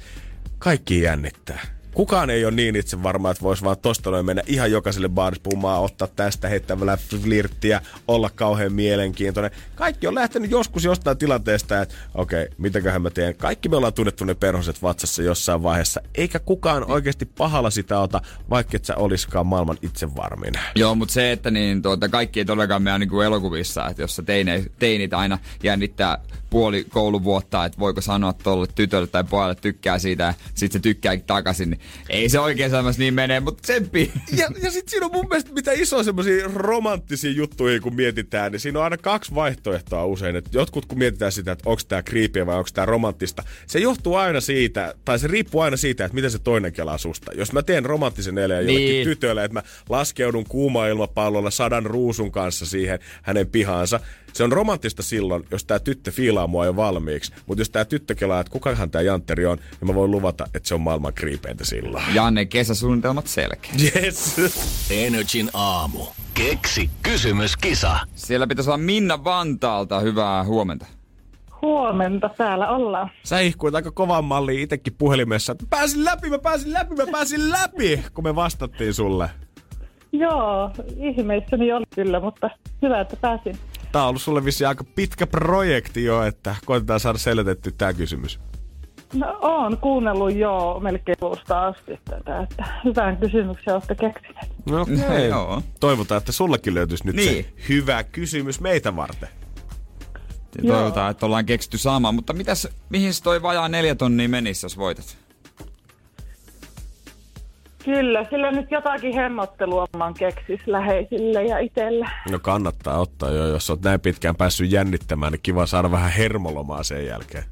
kaikki 0.60 1.02
jännittää. 1.02 1.79
Kukaan 1.94 2.30
ei 2.30 2.46
ole 2.46 2.54
niin 2.54 2.76
itse 2.76 3.04
varma, 3.04 3.32
että 3.32 3.44
voisi 3.44 3.64
vaan 3.64 3.78
tosta 3.82 4.12
noin 4.12 4.26
mennä 4.26 4.42
ihan 4.48 4.72
jokaiselle 4.72 5.10
baarispumaan, 5.10 5.84
ottaa 5.84 6.08
tästä 6.08 6.50
heittämällä 6.50 6.98
flirttiä, 7.22 7.82
olla 8.08 8.30
kauhean 8.36 8.74
mielenkiintoinen. 8.74 9.52
Kaikki 9.76 10.08
on 10.08 10.16
lähtenyt 10.16 10.52
joskus 10.52 10.84
jostain 10.84 11.18
tilanteesta, 11.18 11.82
että 11.82 11.96
okei, 12.16 12.44
okay, 12.44 12.56
mitäköhän 12.58 13.02
mä 13.02 13.10
teen. 13.10 13.36
Kaikki 13.36 13.70
me 13.70 13.76
ollaan 13.76 13.94
tunnettu 13.94 14.26
ne 14.26 14.36
perhoset 14.36 14.84
vatsassa 14.84 15.24
jossain 15.24 15.64
vaiheessa, 15.64 16.02
eikä 16.16 16.40
kukaan 16.40 16.92
oikeasti 16.92 17.26
pahalla 17.26 17.70
sitä 17.70 18.00
ota, 18.00 18.22
vaikka 18.50 18.78
et 18.78 18.86
sä 18.86 18.96
oliskaan 18.96 19.48
maailman 19.48 19.78
itsevarmin. 19.82 20.54
Joo, 20.76 20.96
mutta 20.96 21.14
se, 21.14 21.32
että 21.32 21.52
niin, 21.52 21.82
tuota, 21.82 22.10
kaikki 22.10 22.40
ei 22.40 22.46
todellakaan 22.46 22.82
mene 22.82 23.00
niin 23.00 23.10
kuin 23.10 23.26
elokuvissa, 23.26 23.88
että 23.88 24.02
jos 24.02 24.16
sä 24.16 24.24
teine, 24.24 24.66
teinit 24.80 25.14
aina 25.14 25.38
jännittää 25.64 26.18
puoli 26.50 26.86
kouluvuotta, 26.90 27.66
että 27.66 27.80
voiko 27.80 28.02
sanoa 28.02 28.34
tuolle 28.34 28.68
tytölle 28.76 29.08
tai 29.08 29.24
pojalle 29.24 29.56
tykkää 29.56 30.00
siitä 30.00 30.24
ja 30.24 30.34
sit 30.54 30.72
se 30.72 30.80
tykkääkin 30.80 31.26
takaisin, 31.26 31.79
niin 32.08 32.18
ei 32.20 32.30
se 32.30 32.40
oikein 32.40 32.72
elämässä 32.74 33.00
niin 33.00 33.14
menee, 33.14 33.40
mutta 33.40 33.62
tsemppi. 33.62 34.12
Ja, 34.38 34.48
ja 34.64 34.72
sitten 34.72 34.90
siinä 34.90 35.06
on 35.06 35.12
mun 35.14 35.28
mielestä 35.30 35.54
mitä 35.54 35.72
iso 35.72 36.04
semmoisia 36.04 36.46
romanttisia 36.54 37.32
juttuja, 37.32 37.80
kun 37.80 37.96
mietitään, 37.96 38.52
niin 38.52 38.60
siinä 38.60 38.80
on 38.80 38.84
aina 38.84 38.98
kaksi 38.98 39.36
vaihtoehtoa 39.36 40.06
usein. 40.06 40.36
Et 40.36 40.46
jotkut 40.54 40.86
kun 40.86 40.98
mietitään 40.98 41.32
sitä, 41.32 41.52
että 41.52 41.70
onko 41.70 41.82
tämä 41.88 42.04
kriipiä 42.04 42.46
vai 42.46 42.56
onko 42.56 42.70
tämä 42.74 42.86
romanttista, 42.86 43.44
se 43.68 43.80
johtuu 43.80 44.16
aina 44.16 44.42
siitä, 44.42 44.94
tai 45.06 45.20
se 45.20 45.28
riippuu 45.28 45.62
aina 45.62 45.78
siitä, 45.78 46.06
että 46.06 46.16
miten 46.16 46.32
se 46.32 46.40
toinen 46.40 46.74
kelaa 46.74 46.98
susta. 46.98 47.32
Jos 47.36 47.54
mä 47.54 47.64
teen 47.64 47.86
romanttisen 47.86 48.38
jollekin 48.38 48.68
Niin. 48.68 49.08
tytölle, 49.08 49.44
että 49.44 49.54
mä 49.54 49.64
laskeudun 49.90 50.46
kuuma 50.50 50.88
ilmapallolla 50.88 51.52
sadan 51.52 51.86
ruusun 51.86 52.32
kanssa 52.32 52.66
siihen 52.66 53.00
hänen 53.22 53.48
pihaansa, 53.48 54.00
se 54.34 54.44
on 54.44 54.52
romanttista 54.52 55.04
silloin, 55.04 55.44
jos 55.52 55.66
tämä 55.66 55.80
tyttö 55.80 56.12
fiilaa 56.12 56.48
mua 56.48 56.66
jo 56.66 56.76
valmiiksi. 56.76 57.34
Mutta 57.46 57.62
jos 57.62 57.70
tämä 57.70 57.86
tyttö 57.86 58.16
kelaa, 58.16 58.40
että 58.40 58.52
kukahan 58.52 58.92
tämä 58.92 59.02
jantteri 59.02 59.46
on, 59.46 59.58
niin 59.58 59.88
mä 59.88 59.96
voin 59.96 60.12
luvata, 60.12 60.48
että 60.54 60.68
se 60.68 60.76
on 60.76 60.82
maailman 60.82 61.14
kriipeintä 61.14 61.66
silloin. 61.66 62.04
Janne, 62.14 62.46
kesäsuunnitelmat 62.46 63.28
selkeä. 63.28 63.72
Yes. 63.96 64.36
Energin 64.92 65.50
aamu. 65.54 66.06
Keksi 66.34 66.90
kysymyskisa. 67.04 68.00
Siellä 68.16 68.48
pitäisi 68.48 68.70
olla 68.70 68.78
Minna 68.78 69.24
Vantaalta. 69.24 70.00
Hyvää 70.00 70.44
huomenta. 70.44 70.86
Huomenta, 71.62 72.30
täällä 72.38 72.70
ollaan. 72.70 73.12
Sä 73.24 73.40
ihkuit 73.40 73.76
aika 73.76 73.92
kovan 73.92 74.24
malliin 74.26 74.62
itekin 74.62 74.94
puhelimessa, 74.98 75.52
että 75.52 75.66
pääsin 75.70 76.06
läpi, 76.06 76.30
mä 76.30 76.40
pääsin 76.40 76.74
läpi, 76.74 76.96
mä 76.96 77.06
pääsin 77.12 77.52
läpi, 77.52 78.04
kun 78.14 78.24
me 78.24 78.36
vastattiin 78.36 78.94
sulle. 78.94 79.30
Joo, 80.12 80.72
ihmeissäni 80.98 81.74
oli 81.74 81.86
kyllä, 81.96 82.20
mutta 82.20 82.50
hyvä, 82.82 83.02
että 83.02 83.16
pääsin. 83.16 83.58
Tää 83.92 84.04
on 84.04 84.10
ollut 84.10 84.22
sulle 84.22 84.46
vissiin 84.46 84.68
aika 84.68 84.84
pitkä 84.84 85.28
projekti 85.28 86.04
jo, 86.04 86.24
että 86.24 86.56
koitetaan 86.66 87.00
saada 87.00 87.18
selitetty 87.18 87.72
tää 87.72 87.94
kysymys. 87.94 88.40
No, 89.14 89.38
oon 89.42 89.78
kuunnellut 89.78 90.36
jo 90.36 90.80
melkein 90.84 91.16
alusta 91.22 91.68
asti 91.68 92.00
tätä, 92.10 92.40
että 92.42 92.66
hyvän 92.86 93.18
kysymyksen 93.18 93.74
olette 93.74 93.96
keksineet. 93.96 94.48
No 94.66 94.82
okei. 94.82 95.28
Joo. 95.30 95.62
Toivotaan, 95.80 96.18
että 96.18 96.32
sullekin 96.32 96.74
löytyisi 96.74 97.06
nyt 97.06 97.16
Niin. 97.16 97.44
se 97.46 97.54
hyvä 97.70 98.04
kysymys 98.04 98.60
meitä 98.62 98.96
varten. 98.96 99.30
Ja 100.64 100.74
Toivotaan, 100.74 101.12
että 101.12 101.26
ollaan 101.26 101.46
keksitty 101.46 101.78
sama. 101.78 102.12
Mutta 102.12 102.34
mitäs, 102.34 102.68
mihin 102.90 103.14
se 103.14 103.24
toi 103.24 103.42
vajaa 103.42 103.70
neljä 103.70 103.96
tonnia 103.96 104.30
menisi, 104.30 104.66
jos 104.66 104.78
voitat? 104.78 105.18
Kyllä, 107.94 108.26
sillä 108.30 108.52
nyt 108.52 108.72
jotakin 108.72 109.14
hemmottelua 109.14 109.86
man 109.98 110.14
keksis 110.14 110.60
läheisille 110.66 111.44
ja 111.44 111.60
itselle. 111.60 112.10
No 112.32 112.40
kannattaa 112.40 113.00
ottaa 113.00 113.32
jo, 113.32 113.48
jos 113.48 113.70
oot 113.70 113.82
näin 113.82 114.00
pitkään 114.00 114.36
päässyt 114.36 114.72
jännittämään, 114.72 115.32
niin 115.32 115.40
kiva 115.44 115.66
saada 115.66 115.92
vähän 115.92 116.12
hermolomaa 116.12 116.84
sen 116.84 117.06
jälkeen. 117.06 117.44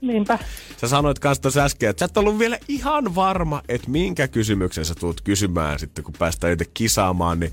Niinpä. 0.00 0.38
Sä 0.76 0.88
sanoit 0.88 1.18
kanssa 1.18 1.42
tuossa 1.42 1.64
äsken, 1.64 1.90
että 1.90 2.00
sä 2.00 2.04
et 2.04 2.16
ollut 2.16 2.38
vielä 2.38 2.58
ihan 2.68 3.14
varma, 3.14 3.62
että 3.68 3.90
minkä 3.90 4.28
kysymyksen 4.28 4.84
sä 4.84 4.94
tulet 4.94 5.20
kysymään 5.20 5.78
sitten, 5.78 6.04
kun 6.04 6.14
päästään 6.18 6.52
itse 6.52 6.64
kisaamaan, 6.74 7.40
niin 7.40 7.52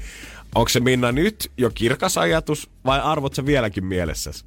onko 0.55 0.69
se 0.69 0.79
Minna 0.79 1.11
nyt 1.11 1.51
jo 1.57 1.69
kirkas 1.73 2.17
ajatus 2.17 2.69
vai 2.85 2.99
arvot 2.99 3.33
sä 3.33 3.45
vieläkin 3.45 3.85
mielessäsi? 3.85 4.45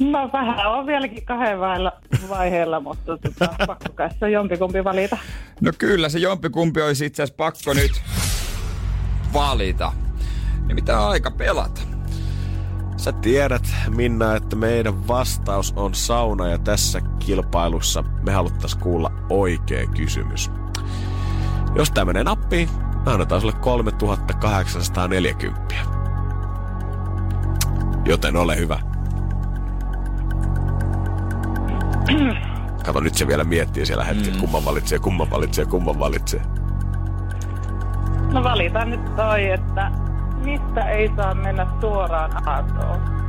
No 0.00 0.30
vähän 0.32 0.66
on 0.66 0.86
vieläkin 0.86 1.24
kahden 1.24 1.60
vaiheella, 1.60 1.92
vaiheella 2.28 2.80
mutta 2.80 3.18
tota, 3.18 3.48
pakko 3.66 3.92
kai 3.94 4.10
se 4.20 4.30
jompikumpi 4.30 4.84
valita. 4.84 5.18
No 5.60 5.72
kyllä, 5.78 6.08
se 6.08 6.18
jompikumpi 6.18 6.82
olisi 6.82 7.06
itse 7.06 7.22
asiassa 7.22 7.36
pakko 7.36 7.74
nyt 7.74 8.02
valita. 9.32 9.92
Niin 10.66 10.74
mitä 10.74 11.06
aika 11.06 11.30
pelata? 11.30 11.80
Sä 12.96 13.12
tiedät, 13.12 13.68
Minna, 13.88 14.36
että 14.36 14.56
meidän 14.56 15.08
vastaus 15.08 15.72
on 15.76 15.94
sauna 15.94 16.48
ja 16.48 16.58
tässä 16.58 17.00
kilpailussa 17.18 18.02
me 18.02 18.32
haluttais 18.32 18.74
kuulla 18.74 19.12
oikea 19.30 19.86
kysymys. 19.86 20.50
Jos 21.74 21.90
tää 21.90 22.04
menee 22.04 22.24
nappiin, 22.24 22.68
me 23.06 23.12
annetaan 23.12 23.40
sulle 23.40 23.54
3840. 23.60 25.74
Joten 28.04 28.36
ole 28.36 28.56
hyvä. 28.56 28.90
Kato, 32.84 33.00
nyt 33.00 33.14
se 33.14 33.26
vielä 33.26 33.44
miettii 33.44 33.86
siellä 33.86 34.04
hetki, 34.04 34.30
mm. 34.30 34.38
kumman 34.38 34.64
valitsee, 34.64 34.98
kumman 34.98 35.30
valitsee, 35.30 35.64
kumman 35.64 35.98
valitsee. 35.98 36.42
No 38.32 38.44
valitaan 38.44 38.90
nyt 38.90 39.16
toi, 39.16 39.50
että 39.50 39.92
mistä 40.44 40.90
ei 40.90 41.10
saa 41.16 41.34
mennä 41.34 41.66
suoraan 41.80 42.48
aatoon. 42.48 43.20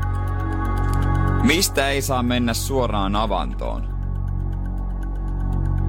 Mistä 1.43 1.89
ei 1.89 2.01
saa 2.01 2.23
mennä 2.23 2.53
suoraan 2.53 3.15
avantoon? 3.15 3.91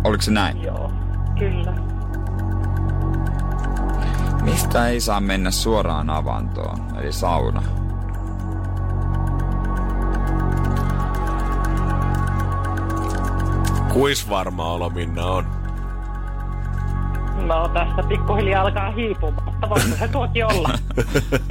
Oliko 0.05 0.22
se 0.22 0.30
näin? 0.30 0.62
Joo, 0.62 0.93
kyllä. 1.39 1.74
Mistä 4.43 4.89
ei 4.89 5.01
saa 5.01 5.20
mennä 5.20 5.51
suoraan 5.51 6.11
avantoon? 6.11 6.78
Eli 6.99 7.12
sauna. 7.12 7.82
Kuis 13.93 14.28
varma 14.28 14.72
olo 14.72 14.90
Minna 14.90 15.26
on? 15.26 15.47
No 17.47 17.68
tässä 17.68 18.03
pikkuhiljaa 18.09 18.62
alkaa 18.62 18.90
hiipumaan, 18.90 19.61
voisi 19.68 19.99
se 19.99 20.09
tuokin 20.09 20.47
olla. 20.47 20.78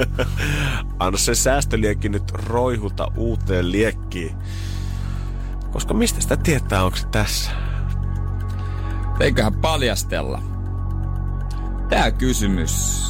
Anna 1.00 1.18
se 1.18 1.36
säästöliekki 1.36 2.10
nyt 2.10 2.32
roihuta 2.32 3.12
uuteen 3.16 3.72
liekkiin. 3.72 4.36
Koska 5.72 5.94
mistä 5.94 6.22
sitä 6.22 6.38
tietää, 6.38 6.84
onko 6.84 6.98
se 6.98 7.08
tässä? 7.08 7.52
Eiköhän 9.20 9.54
paljastella. 9.54 10.42
Tää 11.90 12.12
kysymys. 12.12 13.02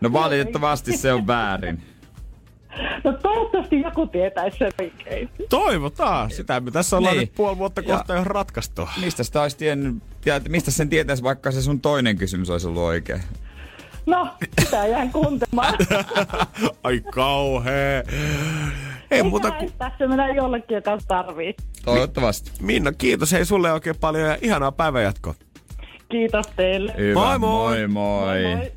No 0.00 0.12
valitettavasti 0.12 0.96
se 0.96 1.12
on 1.12 1.26
väärin. 1.26 1.82
No 3.04 3.12
toivottavasti 3.12 3.80
joku 3.80 4.06
tietäisi 4.06 4.58
sen 4.58 4.72
oikein. 4.80 5.30
Toivotaan. 5.48 6.30
Sitä 6.30 6.60
me 6.60 6.70
tässä 6.70 6.96
ollaan 6.96 7.14
Niin. 7.16 7.20
nyt 7.20 7.34
puoli 7.34 7.58
vuotta 7.58 7.82
kohta 7.82 8.14
jo 8.14 8.24
ratkaistu. 8.24 8.88
Mistä 9.00 9.22
sitä 9.24 9.42
olisi 9.42 9.56
tiedät- 10.20 10.48
mistä 10.48 10.70
sen 10.70 10.88
tietäisi, 10.88 11.22
vaikka 11.22 11.50
se 11.50 11.62
sun 11.62 11.80
toinen 11.80 12.16
kysymys 12.18 12.50
olisi 12.50 12.66
ollut 12.68 12.82
oikein? 12.82 13.20
No, 14.06 14.28
sitä 14.60 14.86
jään 14.86 15.10
kuuntelemaan. 15.12 15.74
Ai 16.84 17.00
kauhea. 17.12 18.02
Ei 19.10 19.22
muuta 19.22 19.50
kuin... 19.50 19.72
Tässä 19.78 20.06
minä 20.08 20.28
jollekin, 20.28 20.74
joka 20.74 20.98
tarvii. 21.08 21.54
Toivottavasti. 21.84 22.50
Minna, 22.60 22.92
kiitos 22.92 23.32
hei 23.32 23.44
sulle 23.44 23.72
oikein 23.72 23.96
paljon 24.00 24.28
ja 24.28 24.38
ihanaa 24.42 24.72
päivänjatkoa. 24.72 25.34
Kiitos 26.08 26.46
teille. 26.56 26.94
Hyvä. 26.96 27.20
Moi, 27.20 27.38
moi. 27.38 27.78
moi 27.78 27.88
moi. 27.88 28.42
Moi, 28.42 28.54
moi. 28.56 28.72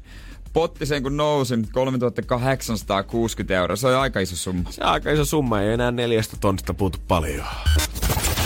Potti 0.53 0.85
sen 0.85 1.03
kun 1.03 1.17
nousi 1.17 1.55
3860 1.71 3.53
euroa. 3.55 3.75
Se 3.75 3.87
on 3.87 3.95
aika 3.95 4.19
iso 4.19 4.35
summa. 4.35 4.71
Se 4.71 4.83
on 4.83 4.89
aika 4.89 5.11
iso 5.11 5.25
summa, 5.25 5.61
ei 5.61 5.73
enää 5.73 5.91
neljästä 5.91 6.37
tonnista 6.39 6.73
puutu 6.73 6.97
paljon. 7.07 7.45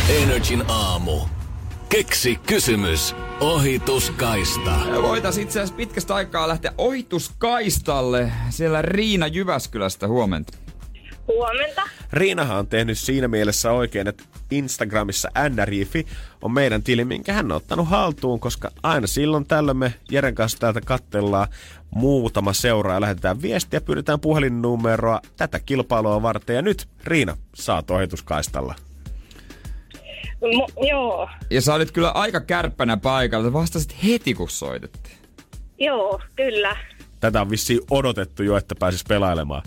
Energin 0.10 0.64
aamu. 0.68 1.20
Keksi 1.90 2.36
kysymys. 2.36 3.16
Ohituskaista. 3.40 4.72
Ja 4.94 5.02
Voitaisiin 5.02 5.44
itse 5.44 5.60
asiassa 5.60 5.76
pitkästä 5.76 6.16
aikaa 6.16 6.48
lähteä 6.48 6.74
ohituskaistalle. 6.78 8.32
Siellä 8.50 8.82
Riina 8.82 9.28
Jyväskylästä 9.28 10.08
huomenta. 10.08 10.58
Huomenta. 11.28 11.82
Riinahan 12.14 12.58
on 12.58 12.68
tehnyt 12.68 12.98
siinä 12.98 13.28
mielessä 13.28 13.72
oikein, 13.72 14.08
että 14.08 14.24
Instagramissa 14.52 15.30
nrifi 15.50 16.08
on 16.42 16.52
meidän 16.52 16.84
tili, 16.84 17.06
minkä 17.06 17.34
hän 17.34 17.52
on 17.52 17.58
ottanut 17.58 17.88
haltuun, 17.88 18.40
koska 18.40 18.72
aina 18.84 19.08
silloin 19.08 19.46
tällöin 19.46 19.78
me 19.78 19.94
Jeren 20.12 20.36
kanssa 20.36 20.60
täältä 20.60 20.82
kattellaan 20.82 21.48
muutama 21.96 22.54
seuraa 22.54 22.94
ja 22.94 23.02
lähetetään 23.02 23.42
viestiä, 23.42 23.82
pyydetään 23.82 24.20
puhelinnumeroa 24.20 25.22
tätä 25.38 25.60
kilpailua 25.60 26.22
varten. 26.22 26.56
Ja 26.56 26.62
nyt 26.62 26.88
Riina, 27.04 27.38
saat 27.56 27.92
ohituskaistalla. 27.92 28.76
Mo- 30.42 30.88
joo, 30.90 31.30
Ja 31.50 31.62
sä 31.62 31.74
olit 31.74 31.92
kyllä 31.92 32.10
aika 32.12 32.42
kärppänä 32.42 32.98
paikalla. 32.98 33.48
Sä 33.48 33.54
vastasit 33.54 34.04
heti 34.04 34.34
kun 34.34 34.50
soitettiin. 34.50 35.18
joo, 35.80 36.22
kyllä. 36.36 36.78
Tätä 37.20 37.42
on 37.42 37.50
vissiin 37.50 37.80
odotettu 37.92 38.44
jo, 38.44 38.58
että 38.58 38.76
pääsis 38.80 39.04
pelailemaan. 39.08 39.62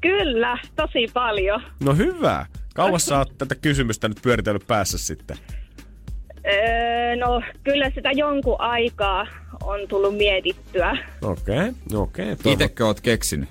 Kyllä, 0.00 0.58
tosi 0.76 1.10
paljon. 1.14 1.62
No 1.80 1.94
hyvä. 1.94 2.46
Kauas 2.74 3.06
sä 3.06 3.18
oot 3.18 3.38
tätä 3.38 3.54
kysymystä 3.54 4.08
nyt 4.08 4.18
pyöritellyt 4.22 4.66
päässä 4.66 4.98
sitten? 4.98 5.36
Öö, 6.46 7.16
no, 7.16 7.42
kyllä 7.64 7.90
sitä 7.94 8.10
jonkun 8.12 8.60
aikaa 8.60 9.26
on 9.62 9.80
tullut 9.88 10.16
mietittyä. 10.16 10.96
Okei, 11.22 11.58
okay, 11.58 11.72
okei. 11.94 12.32
Okay, 12.32 12.52
Itekö 12.52 12.86
oot 12.86 13.00
keksinyt? 13.00 13.48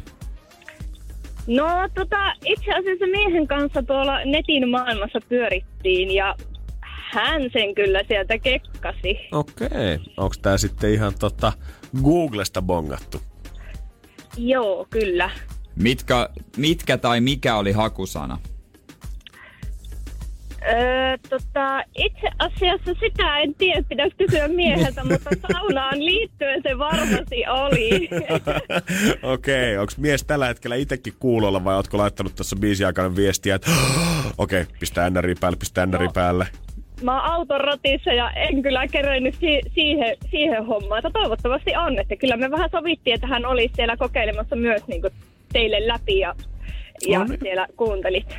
No, 1.48 1.68
tota, 1.96 2.34
itse 2.46 2.72
asiassa 2.72 3.06
miehen 3.06 3.48
kanssa 3.48 3.84
tuolla 3.84 4.26
netin 4.26 4.70
maailmassa 4.70 5.20
pyörittiin 5.30 6.12
ja 6.12 6.36
hän 7.14 7.41
sen 7.54 7.76
kyllä 7.76 8.02
sieltä 8.08 8.38
kekkasi. 8.38 9.20
Okei. 9.32 10.00
Onko 10.18 10.36
tää 10.41 10.58
sitten 10.58 10.94
ihan 10.94 11.14
tota 11.20 11.54
Googlesta 12.04 12.62
bongattu? 12.62 13.22
Joo, 14.38 14.88
kyllä. 14.89 15.30
Mitkä, 15.76 16.30
mitkä 16.58 16.98
tai 16.98 17.22
mikä 17.22 17.56
oli 17.56 17.72
hakusana? 17.72 18.38
Öö, 20.68 21.18
tota, 21.30 21.84
itse 21.97 22.28
asiassa 22.39 22.93
sitä 22.99 23.38
en 23.38 23.55
tiedä, 23.55 23.84
pitäisi 23.89 24.16
kysyä 24.16 24.47
mieheltä, 24.47 25.03
mutta 25.11 25.30
saunaan 25.51 26.05
liittyen 26.05 26.61
se 26.64 26.78
varmasti 26.78 27.43
oli. 27.47 28.09
Okei, 29.34 29.78
onko 29.78 29.93
mies 29.97 30.24
tällä 30.24 30.47
hetkellä 30.47 30.76
itsekin 30.76 31.14
kuulolla 31.20 31.64
vai 31.64 31.76
ootko 31.76 31.97
laittanut 31.97 32.36
tuossa 32.36 32.55
biisin 32.55 32.86
aikana 32.88 33.16
viestiä, 33.16 33.55
että 33.55 33.72
okei, 34.38 34.61
okay, 34.61 34.76
pistää 34.80 35.09
NRI 35.09 35.36
päälle, 35.39 35.57
pistää 35.57 35.86
NRI 35.86 36.09
päälle. 36.14 36.47
Mä 37.01 37.22
oon 37.22 37.32
auton 37.32 37.61
ratissa 37.61 38.14
ja 38.14 38.32
en 38.32 38.61
kyllä 38.61 38.88
kerennyt 38.88 39.36
si- 39.39 39.61
siihen, 39.74 40.18
siihen 40.32 40.66
hommaan. 40.66 40.99
Että 40.99 41.20
toivottavasti 41.20 41.76
on, 41.76 41.99
että 41.99 42.16
kyllä 42.16 42.38
me 42.38 42.51
vähän 42.51 42.70
sovittiin, 42.72 43.14
että 43.14 43.28
hän 43.28 43.45
olisi 43.45 43.74
siellä 43.76 43.97
kokeilemassa 43.97 44.55
myös 44.55 44.88
niin 44.88 45.01
teille 45.53 45.88
läpi 45.88 46.20
ja, 46.20 46.36
ja 47.07 47.20
No 47.20 47.26
niin. 47.26 47.39
siellä 47.41 47.68
kuuntelit. 47.78 48.36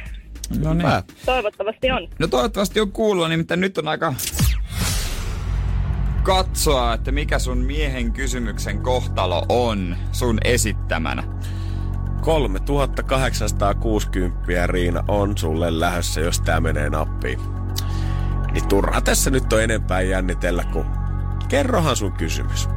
No 0.59 0.75
niin. 0.75 0.89
Toivottavasti 1.27 1.91
on. 1.91 2.09
No 2.19 2.27
toivottavasti 2.27 2.81
on 2.81 2.93
kuullut, 2.93 3.29
nimittäin 3.29 3.61
nyt 3.61 3.79
on 3.79 3.89
aika 3.89 4.15
katsoa, 6.23 6.95
että 6.95 7.13
mikä 7.13 7.39
sun 7.39 7.59
miehen 7.59 8.13
kysymyksen 8.13 8.81
kohtalo 8.81 9.47
on 9.49 9.97
sun 10.13 10.39
esittämänä. 10.45 11.23
3860 12.23 14.67
Riina 14.67 15.05
on 15.09 15.39
sulle 15.39 15.81
lähdössä, 15.81 16.21
jos 16.21 16.41
tää 16.41 16.61
menee 16.61 16.91
nappiin. 16.91 17.39
Niin 18.53 18.69
turha 18.69 19.01
tässä 19.01 19.31
nyt 19.31 19.53
on 19.53 19.63
enempää 19.63 20.01
jännitellä, 20.01 20.65
kun 20.73 20.87
kerrohan 21.49 21.97
sun 21.97 22.13
kysymys. 22.13 22.69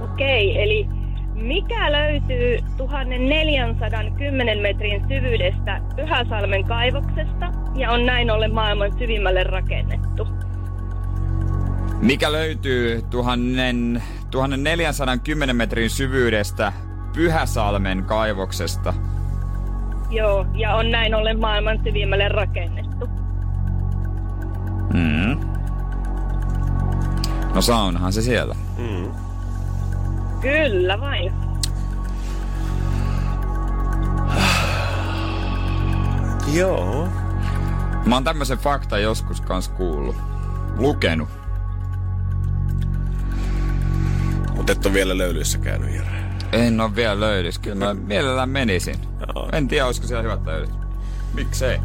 Okei, 0.00 0.62
eli 0.62 0.99
mikä 1.40 1.92
löytyy 1.92 2.58
1410 2.76 4.58
metrin 4.58 5.04
syvyydestä 5.08 5.80
Pyhäsalmen 5.96 6.64
kaivoksesta 6.64 7.52
ja 7.76 7.90
on 7.90 8.06
näin 8.06 8.30
ollen 8.30 8.54
maailman 8.54 8.98
syvimmälle 8.98 9.42
rakennettu? 9.42 10.28
Mikä 12.00 12.32
löytyy 12.32 13.02
1000, 13.10 14.02
1410 14.30 15.56
metrin 15.56 15.90
syvyydestä 15.90 16.72
Pyhäsalmen 17.14 18.04
kaivoksesta? 18.04 18.94
Joo, 20.10 20.46
ja 20.54 20.74
on 20.74 20.90
näin 20.90 21.14
ollen 21.14 21.40
maailman 21.40 21.80
syvimmälle 21.84 22.28
rakennettu. 22.28 23.06
Mm. 24.94 25.40
No 27.54 27.60
saunahan 27.60 28.12
se 28.12 28.22
siellä. 28.22 28.54
Kyllä 30.40 31.00
vain. 31.00 31.32
Joo. 36.58 37.08
Mä 38.06 38.14
oon 38.16 38.24
tämmöisen 38.24 38.58
fakta 38.58 38.98
joskus 38.98 39.40
kans 39.40 39.68
kuullut. 39.68 40.16
Lukenut. 40.76 41.28
Mutta 44.56 44.72
et 44.72 44.86
ole 44.86 44.94
vielä 44.94 45.18
löylyissä 45.18 45.58
käynyt, 45.58 45.94
Jere. 45.94 46.20
En 46.52 46.80
oo 46.80 46.90
vielä 46.96 47.20
löydys. 47.20 47.58
Kyllä 47.58 47.76
mä 47.76 47.94
mielellään 47.94 48.48
menisin. 48.48 48.96
Joo. 49.26 49.48
En 49.52 49.68
tiedä, 49.68 49.86
olisiko 49.86 50.06
siellä 50.06 50.22
hyvät 50.22 50.44
löydys. 50.46 50.70
Miksei? 51.34 51.78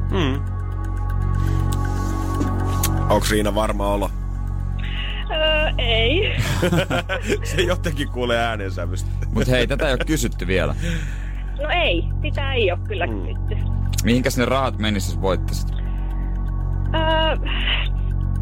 Onko 3.09 3.25
Riina 3.31 3.55
varma 3.55 3.87
olo? 3.87 4.11
Ei. 5.77 6.35
Se 7.43 7.61
jotenkin 7.61 8.09
kuulee 8.09 8.39
äänensävystä. 8.39 9.09
Mut 9.33 9.47
hei, 9.47 9.67
tätä 9.67 9.87
ei 9.87 9.93
oo 9.93 9.97
kysytty 10.05 10.47
vielä. 10.47 10.75
No 11.61 11.69
ei, 11.69 12.03
sitä 12.21 12.53
ei 12.53 12.71
ole 12.71 12.79
kyllä 12.87 13.07
kysytty. 13.07 13.55
Mihinkäs 14.03 14.37
ne 14.37 14.45
rahat 14.45 14.77
menis, 14.77 15.07
jos 15.07 15.21
voittasit? 15.21 15.67
Öö, 16.95 17.49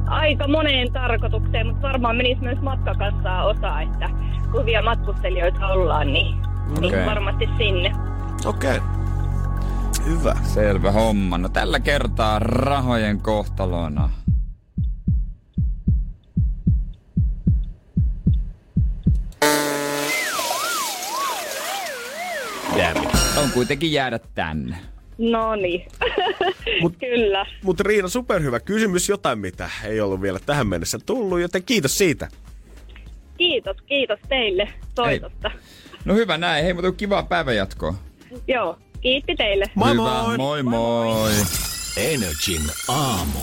aika 0.07 0.47
moneen 0.47 0.91
tarkoitukseen, 0.91 1.67
mutta 1.67 1.81
varmaan 1.81 2.15
menisi 2.15 2.41
myös 2.41 2.61
matkakassaa 2.61 3.45
osa, 3.45 3.81
että 3.81 4.09
kun 4.51 4.65
vielä 4.65 4.85
matkustelijoita 4.85 5.67
ollaan, 5.67 6.13
niin, 6.13 6.35
Okei. 6.77 6.91
niin 6.91 7.05
varmasti 7.05 7.49
sinne. 7.57 7.91
Okei. 8.45 8.77
Okay. 8.77 9.03
Hyvä. 10.05 10.35
Selvä 10.43 10.91
homma. 10.91 11.37
No 11.37 11.49
tällä 11.49 11.79
kertaa 11.79 12.39
rahojen 12.39 13.21
kohtalona. 13.21 14.09
On 23.43 23.51
kuitenkin 23.51 23.91
jäädä 23.91 24.19
tänne. 24.35 24.75
No 25.17 25.55
niin, 25.55 25.85
Mut- 26.83 26.95
kyllä. 26.99 27.45
Mutta 27.63 27.83
Riina, 27.83 28.07
superhyvä 28.07 28.59
kysymys, 28.59 29.09
jotain 29.09 29.39
mitä 29.39 29.69
ei 29.83 30.01
ollut 30.01 30.21
vielä 30.21 30.39
tähän 30.45 30.67
mennessä 30.67 30.99
tullut, 31.05 31.39
joten 31.41 31.63
kiitos 31.63 31.97
siitä. 31.97 32.27
Kiitos, 33.37 33.77
kiitos 33.85 34.19
teille 34.29 34.69
soitosta. 34.95 35.51
No 36.05 36.13
hyvä 36.13 36.37
näin. 36.37 36.63
Hei, 36.63 36.73
mutta 36.73 36.91
kivaa 36.91 37.23
päivänjatkoa. 37.23 37.93
Joo, 38.47 38.77
kiitti 39.01 39.35
teille. 39.35 39.65
Moi 39.75 39.91
hyvä. 39.91 40.01
moi! 40.01 40.37
moi 40.37 40.63
moi. 40.63 41.31
Energin 41.97 42.61
aamu. 42.87 43.39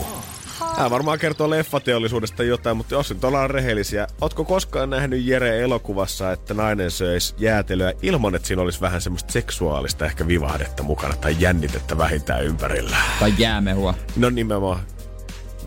Hän 0.77 0.91
varmaan 0.91 1.19
kertoo 1.19 1.51
leffateollisuudesta 1.51 2.43
jotain, 2.43 2.77
mutta 2.77 2.95
jos 2.95 3.11
nyt 3.11 3.25
ollaan 3.25 3.51
rehellisiä, 3.51 4.07
ootko 4.21 4.45
koskaan 4.45 4.91
nähnyt 4.91 5.25
Jere 5.25 5.61
elokuvassa, 5.61 6.33
että 6.33 6.55
nainen 6.55 6.91
söisi 6.91 7.35
jäätelöä 7.39 7.93
ilman, 8.03 8.35
että 8.35 8.49
siinä 8.49 8.63
olisi 8.63 8.81
vähän 8.81 9.01
semmoista 9.01 9.33
seksuaalista 9.33 10.07
ehkä 10.07 10.27
vivahdetta 10.27 10.83
mukana 10.83 11.17
tai 11.17 11.37
jännitettä 11.39 11.99
vähintään 11.99 12.45
ympärillä? 12.45 12.97
Tai 13.21 13.33
jäämehua. 13.39 13.95
No 14.17 14.31
nimenomaan 14.31 14.81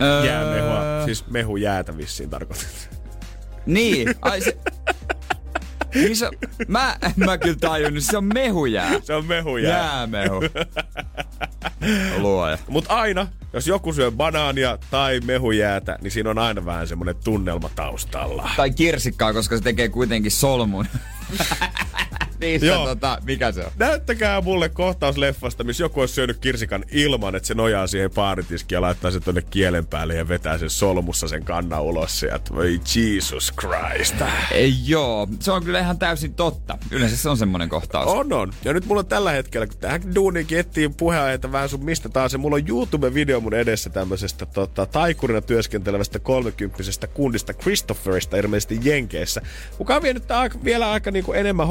Öö, 0.01 0.25
jäämehua, 0.25 1.05
siis 1.05 1.27
mehu 1.27 1.57
jäätä 1.57 1.97
vissiin 1.97 2.29
tarkoitin. 2.29 2.67
Niin, 3.65 4.15
ai 4.21 4.41
se... 4.41 4.57
Niin 5.95 6.15
se, 6.15 6.29
mä, 6.67 6.97
mä 7.15 7.37
kyllä 7.37 7.55
tajunnut, 7.55 8.03
se 8.03 8.17
on 8.17 8.25
mehujää. 8.33 8.91
Se 9.03 9.13
on 9.13 9.25
mehu 9.25 9.57
jää. 9.57 9.77
Jäämehu. 9.77 10.41
Luoja. 12.17 12.57
Mutta 12.67 12.93
aina, 12.93 13.27
jos 13.53 13.67
joku 13.67 13.93
syö 13.93 14.11
banaania 14.11 14.77
tai 14.91 15.19
mehujäätä, 15.25 15.97
niin 16.01 16.11
siinä 16.11 16.29
on 16.29 16.37
aina 16.37 16.65
vähän 16.65 16.87
semmoinen 16.87 17.15
tunnelma 17.23 17.69
taustalla. 17.75 18.49
Tai 18.57 18.71
kirsikkaa, 18.71 19.33
koska 19.33 19.57
se 19.57 19.63
tekee 19.63 19.89
kuitenkin 19.89 20.31
solmun. 20.31 20.85
Niissä 22.39 22.67
Joo. 22.67 22.85
tota, 22.85 23.17
mikä 23.25 23.51
se 23.51 23.65
on? 23.65 23.71
Näyttäkää 23.79 24.41
mulle 24.41 24.69
kohtaus 24.69 25.17
leffasta, 25.17 25.63
missä 25.63 25.83
joku 25.83 25.99
olisi 25.99 26.13
syönyt 26.13 26.37
kirsikan 26.37 26.83
ilman, 26.91 27.35
että 27.35 27.47
se 27.47 27.53
nojaa 27.53 27.87
siihen 27.87 28.11
baaritiskiin 28.11 28.77
ja 28.77 28.81
laittaa 28.81 29.11
sen 29.11 29.23
tonne 29.23 29.41
kielen 29.41 29.85
päälle 29.85 30.15
ja 30.15 30.27
vetää 30.27 30.57
sen 30.57 30.69
solmussa 30.69 31.27
sen 31.27 31.43
kannan 31.43 31.81
ulos 31.81 32.19
sieltä. 32.19 32.55
Voi 32.55 32.81
Jesus 32.95 33.53
Christ. 33.59 34.15
Ei 34.51 34.73
joo, 34.85 35.27
se 35.39 35.51
on 35.51 35.63
kyllä 35.63 35.79
ihan 35.79 35.99
täysin 35.99 36.33
totta. 36.33 36.77
Yleensä 36.91 37.17
se 37.17 37.29
on 37.29 37.37
semmonen 37.37 37.69
kohtaus. 37.69 38.11
On, 38.11 38.33
on. 38.33 38.53
Ja 38.65 38.73
nyt 38.73 38.85
mulla 38.85 38.99
on 38.99 39.05
tällä 39.05 39.31
hetkellä, 39.31 39.67
kun 39.67 39.77
tähän 39.77 40.15
duuniinkin 40.15 40.59
etsii 40.59 40.89
puheenaiheita 40.89 41.51
vähän 41.51 41.69
sun 41.69 41.85
mistä 41.85 42.09
taas, 42.09 42.37
mulla 42.37 42.55
on 42.55 42.67
YouTube-video 42.67 43.39
mun 43.41 43.53
edessä 43.53 43.89
tämmöisestä 43.89 44.45
tota, 44.45 44.85
taikurina 44.85 45.41
työskentelevästä 45.41 46.19
kolmekymppisestä 46.19 47.07
kundista 47.07 47.53
Christopherista 47.53 48.37
ilmeisesti 48.37 48.79
Jenkeissä, 48.83 49.41
kuka 49.77 49.95
on 49.95 50.01
vienyt 50.01 50.31
aika, 50.31 50.59
vielä 50.63 50.91
aika 50.91 51.11
niinku 51.11 51.33
enemmän 51.33 51.67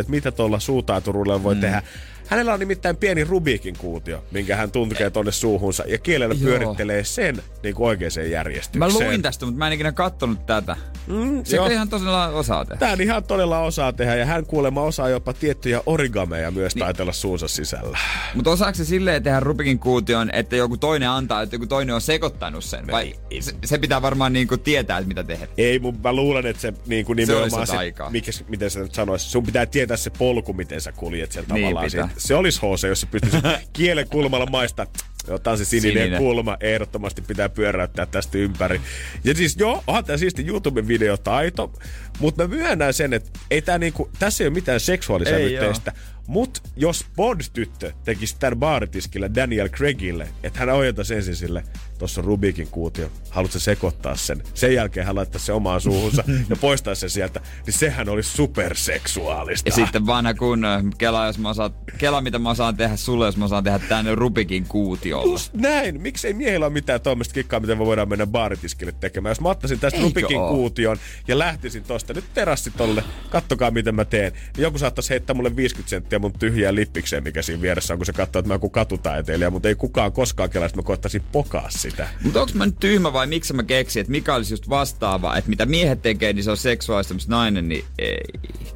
Että 0.00 0.10
mitä 0.10 0.32
tuolla 0.32 0.60
suutaiturulla 0.60 1.42
voi 1.42 1.54
mm. 1.54 1.60
tehdä. 1.60 1.82
Hänellä 2.26 2.52
on 2.54 2.60
nimittäin 2.60 2.96
pieni 2.96 3.24
Rubikin 3.24 3.74
kuutio, 3.78 4.24
minkä 4.30 4.56
hän 4.56 4.70
tunkee 4.70 5.10
tonne 5.10 5.32
suuhunsa, 5.32 5.84
ja 5.86 5.98
kielellä 5.98 6.34
Joo. 6.34 6.42
pyörittelee 6.44 7.04
sen 7.04 7.42
niin 7.62 7.74
kuin 7.74 7.86
oikeaan 7.88 8.12
Mä 8.16 8.22
järjestykseen. 8.22 8.92
luin 9.08 9.22
tästä, 9.22 9.46
mutta 9.46 9.58
mä 9.58 9.66
en 9.66 9.72
ikinä 9.72 9.92
kattonut 9.92 10.46
tätä. 10.46 10.76
Mm, 11.06 11.44
Se 11.44 11.56
joo. 11.56 11.66
ihan 11.66 11.88
tosiaan 11.88 12.34
osaa 12.34 12.64
tehdä. 12.64 12.78
Tää 12.78 12.96
ihan 13.00 13.24
todella 13.24 13.58
osaa 13.58 13.92
tehdä, 13.92 14.16
ja 14.16 14.26
hän 14.26 14.46
kuulemma 14.46 14.82
osaa 14.82 15.08
jopa 15.08 15.32
tiettyjä 15.32 15.80
origameja 15.86 16.50
myös 16.50 16.74
niin. 16.74 16.80
taitella 16.84 17.12
suunsa 17.12 17.48
sisällä. 17.48 17.98
Mutta 18.34 18.50
osaako 18.50 18.74
se 18.74 18.84
silleen 18.84 19.22
tehdä 19.22 19.40
Rubikin 19.40 19.78
kuution, 19.78 20.30
että 20.32 20.56
joku 20.56 20.76
toinen 20.76 21.08
antaa, 21.10 21.42
että 21.42 21.54
joku 21.54 21.66
toinen 21.66 21.94
on 21.94 22.00
sekoittanut 22.00 22.64
sen? 22.64 22.86
Vai 22.86 23.14
se, 23.40 23.52
se 23.64 23.78
pitää 23.78 24.02
varmaan 24.02 24.32
niinku 24.32 24.56
tietää, 24.56 24.98
että 24.98 25.08
mitä 25.08 25.24
tehdä. 25.24 25.48
Ei, 25.58 25.78
mun 25.78 25.98
mä 26.04 26.12
luulen, 26.12 26.46
että 26.46 26.62
se 26.62 26.72
niin 26.86 27.06
kuin 27.06 27.16
Se 27.16 27.20
nimenomaan 27.32 27.58
olisi 27.58 27.70
se, 27.70 27.76
taikaa. 27.76 28.10
mikä, 28.10 28.30
miten 28.48 28.70
sä 28.70 28.80
nyt 28.80 28.94
sanoisit, 28.94 29.28
sun 29.30 29.46
pitää 29.46 29.66
tietää 29.66 29.96
se 29.96 30.10
polku, 30.10 30.52
miten 30.52 30.80
sä 30.80 30.92
kuljet 30.92 31.32
siellä 31.32 31.54
Niin 31.54 31.64
tavallaan. 31.66 31.90
pitää. 31.90 32.08
Se 32.18 32.34
olisi 32.34 32.60
HC, 32.60 32.88
jos 32.88 33.00
sä 33.00 33.06
pystyisit 33.06 33.44
kielen 33.72 34.08
kulmalla 34.08 34.46
maistaa. 34.46 34.86
Joo, 35.28 35.38
on 35.46 35.58
se 35.58 35.64
sininen, 35.64 36.02
Sininen. 36.02 36.18
kulma, 36.18 36.56
ehdottomasti 36.60 37.22
pitää 37.22 37.48
pyöräyttää 37.48 38.06
tästä 38.06 38.38
ympäri. 38.38 38.80
Ja 39.24 39.34
siis 39.34 39.56
joo, 39.56 39.84
onhan 39.86 40.04
tää 40.04 40.16
siisti 40.16 40.46
YouTube-videotaito, 40.46 41.72
mutta 42.18 42.42
mä 42.42 42.54
myönnän 42.54 42.94
sen, 42.94 43.12
että 43.12 43.30
ei 43.50 43.62
tää 43.62 43.78
niinku, 43.78 44.10
tässä 44.18 44.44
ei 44.44 44.48
ole 44.48 44.54
mitään 44.54 44.80
seksuaalisävytteistä. 44.80 45.92
Mut 46.26 46.62
jos 46.76 47.06
Bond-tyttö 47.16 47.92
tekisi 48.04 48.36
tämän 48.38 48.58
baaritiskillä 48.58 49.34
Daniel 49.34 49.68
Craigille, 49.68 50.28
että 50.42 50.58
hän 50.58 50.68
ojentaisi 50.68 51.14
ensin 51.14 51.36
sille, 51.36 51.64
tuossa 51.98 52.20
on 52.20 52.24
Rubikin 52.24 52.68
kuutio, 52.68 53.10
haluatko 53.30 53.58
sekoittaa 53.58 54.16
sen? 54.16 54.42
Sen 54.54 54.74
jälkeen 54.74 55.06
hän 55.06 55.16
laittaa 55.16 55.40
sen 55.40 55.54
omaan 55.54 55.80
suuhunsa 55.80 56.24
ja 56.50 56.56
poistaisi 56.56 57.00
sen 57.00 57.10
sieltä, 57.10 57.40
niin 57.66 57.74
sehän 57.74 58.08
olisi 58.08 58.30
superseksuaalista. 58.36 59.68
Ja 59.68 59.74
sitten 59.74 60.06
vanha 60.06 60.34
kun 60.34 60.62
Kela, 60.98 61.26
jos 61.26 61.38
mä 61.38 61.50
osaan, 61.50 61.74
Kela, 61.98 62.20
mitä 62.20 62.38
mä 62.38 62.50
osaan 62.50 62.76
tehdä 62.76 62.96
sulle, 62.96 63.26
jos 63.26 63.36
mä 63.36 63.44
osaan 63.44 63.64
tehdä 63.64 63.78
tänne 63.78 64.14
Rubikin 64.14 64.64
kuutiolla. 64.68 65.32
Just 65.32 65.54
näin. 65.54 66.00
Miksei 66.00 66.34
miehillä 66.34 66.66
ole 66.66 66.72
mitään 66.72 67.00
tuommoista 67.00 67.34
kikkaa, 67.34 67.60
miten 67.60 67.78
me 67.78 67.86
voidaan 67.86 68.08
mennä 68.08 68.26
baaritiskille 68.26 68.92
tekemään. 68.92 69.30
Jos 69.30 69.40
mä 69.40 69.48
ottaisin 69.48 69.80
tästä 69.80 69.96
Eikö 69.96 70.08
Rubikin 70.08 70.38
oo? 70.38 70.50
kuution 70.50 70.96
ja 71.28 71.38
lähtisin 71.38 71.82
tosta 71.82 72.12
nyt 72.12 72.24
terassi 72.34 72.70
tolle, 72.70 73.04
kattokaa 73.30 73.70
miten 73.70 73.94
mä 73.94 74.04
teen, 74.04 74.32
niin 74.32 74.62
joku 74.62 74.78
saattaisi 74.78 75.10
heittää 75.10 75.34
mulle 75.34 75.56
50 75.56 75.90
senttiä 75.90 76.18
mun 76.18 76.32
tyhjää 76.32 76.74
lippikseen, 76.74 77.22
mikä 77.22 77.42
siinä 77.42 77.62
vieressä 77.62 77.94
on, 77.94 77.98
kun 77.98 78.06
se 78.06 78.12
katsoo, 78.12 78.40
että 78.40 78.48
mä 78.48 78.58
oon 78.62 78.70
katutaiteilija, 78.70 79.50
mutta 79.50 79.68
ei 79.68 79.74
kukaan 79.74 80.12
koskaan 80.12 80.50
kelaa, 80.50 80.66
että 80.66 80.78
mä 80.78 80.82
koittaisin 80.82 81.22
pokaa 81.32 81.70
sitä. 81.90 82.08
Mutta 82.22 82.40
onko 82.40 82.52
mä 82.54 82.66
nyt 82.66 82.78
tyhmä 82.80 83.12
vai 83.12 83.26
miksi 83.26 83.52
mä 83.52 83.62
keksin, 83.62 84.00
että 84.00 84.10
mikä 84.10 84.34
olisi 84.34 84.52
just 84.52 84.68
vastaava, 84.68 85.36
että 85.36 85.50
mitä 85.50 85.66
miehet 85.66 86.02
tekee, 86.02 86.32
niin 86.32 86.44
se 86.44 86.50
on 86.50 86.56
seksuaalista, 86.56 87.14
mutta 87.14 87.30
nainen, 87.30 87.68
niin 87.68 87.84
ei. 87.98 88.20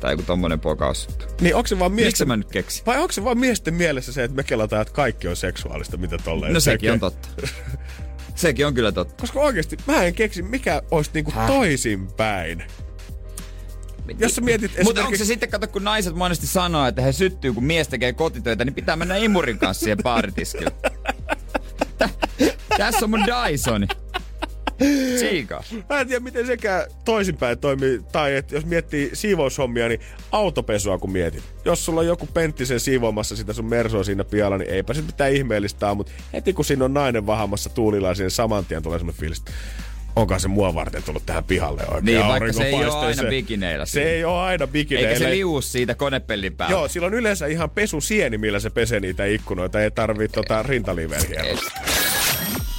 Tai 0.00 0.12
joku 0.12 0.22
tommonen 0.22 0.60
pokaus. 0.60 1.08
Niin 1.40 1.54
onko 1.54 1.66
se 1.66 1.78
vaan 1.78 1.92
Miksi 1.92 2.04
miesten, 2.04 2.28
mä 2.28 2.36
nyt 2.36 2.50
keksin? 2.50 2.86
vai 2.86 2.98
onko 2.98 3.12
se 3.12 3.24
vaan 3.24 3.38
miesten 3.38 3.74
mielessä 3.74 4.12
se, 4.12 4.24
että 4.24 4.36
me 4.36 4.42
kelataan, 4.42 4.82
että 4.82 4.94
kaikki 4.94 5.28
on 5.28 5.36
seksuaalista, 5.36 5.96
mitä 5.96 6.18
tolleen 6.24 6.54
No 6.54 6.60
sekin 6.60 6.78
tekee? 6.78 6.92
on 6.92 7.00
totta. 7.00 7.28
Sekin 8.34 8.66
on 8.66 8.74
kyllä 8.74 8.92
totta. 8.92 9.14
Koska 9.20 9.40
oikeasti 9.40 9.76
mä 9.86 10.02
en 10.04 10.14
keksi, 10.14 10.42
mikä 10.42 10.82
olisi 10.90 11.10
niinku 11.14 11.32
toisinpäin. 11.46 12.62
Jos 14.18 14.34
sä 14.34 14.40
mietit 14.40 14.70
Mutta 14.70 14.80
onko 14.84 14.94
se 14.94 15.00
esimerkiksi... 15.00 15.24
sitten, 15.26 15.48
kato, 15.50 15.66
kun 15.68 15.84
naiset 15.84 16.14
monesti 16.14 16.46
sanoo, 16.46 16.86
että 16.86 17.02
he 17.02 17.12
syttyy, 17.12 17.52
kun 17.52 17.64
mies 17.64 17.88
tekee 17.88 18.12
kotitöitä, 18.12 18.64
niin 18.64 18.74
pitää 18.74 18.96
mennä 18.96 19.16
imurin 19.16 19.58
kanssa 19.58 19.80
siihen 19.84 19.98
baaritiskille. 20.02 20.72
Tä- 22.80 22.84
Tässä 22.92 23.04
on 23.06 23.10
mun 23.10 23.20
Dysoni. 23.52 23.86
Siika. 25.20 25.64
Mä 25.90 26.00
en 26.00 26.06
tiedä, 26.08 26.20
miten 26.24 26.46
sekään 26.46 26.82
toisinpäin 27.04 27.58
toimii. 27.58 28.00
Tai 28.12 28.36
että 28.36 28.54
jos 28.54 28.66
miettii 28.66 29.10
siivoushommia, 29.12 29.88
niin 29.88 30.00
autopesua 30.32 30.98
kun 30.98 31.12
mietit. 31.12 31.42
Jos 31.64 31.84
sulla 31.84 32.00
on 32.00 32.06
joku 32.06 32.26
penttisen 32.26 32.80
siivoamassa 32.80 33.36
sitä 33.36 33.52
sun 33.52 33.64
mersoa 33.64 34.04
siinä 34.04 34.24
pihalla, 34.24 34.58
niin 34.58 34.70
eipä 34.70 34.94
se 34.94 35.02
mitään 35.02 35.32
ihmeellistä. 35.32 35.94
Mutta 35.94 36.12
heti 36.32 36.52
kun 36.52 36.64
siinä 36.64 36.84
on 36.84 36.94
nainen 36.94 37.26
vahamassa 37.26 37.70
tuulilla, 37.70 38.12
niin 38.12 38.30
saman 38.30 38.64
tien 38.64 38.82
tulee 38.82 38.98
semmoinen 38.98 39.20
fiilis, 39.20 39.44
onkaan 40.16 40.40
se 40.40 40.48
mua 40.48 40.74
varten 40.74 41.02
tullut 41.02 41.26
tähän 41.26 41.44
pihalle 41.44 41.82
oikein 41.88 42.04
Niin, 42.04 42.26
vaikka 42.26 42.52
se 42.52 42.64
ei 42.64 42.74
ole 42.74 43.06
aina 43.06 43.22
bikineillä 43.30 43.86
Se 43.86 43.90
siinä. 43.92 44.10
ei 44.10 44.24
ole 44.24 44.38
aina 44.40 44.66
bikineillä. 44.66 45.08
Eikä 45.10 45.24
se 45.24 45.30
liuus 45.30 45.72
siitä 45.72 45.94
konepellin 45.94 46.56
päällä. 46.56 46.72
Joo, 46.76 46.88
sillä 46.88 47.06
on 47.06 47.14
yleensä 47.14 47.46
ihan 47.46 47.70
pesusieni, 47.70 48.38
millä 48.38 48.60
se 48.60 48.70
pesee 48.70 49.00
niitä 49.00 49.24
ikkunoita. 49.24 49.80
Ei 49.80 49.90
tarvii 49.90 50.28
tota 50.28 50.62
rintaliveriä. 50.62 51.44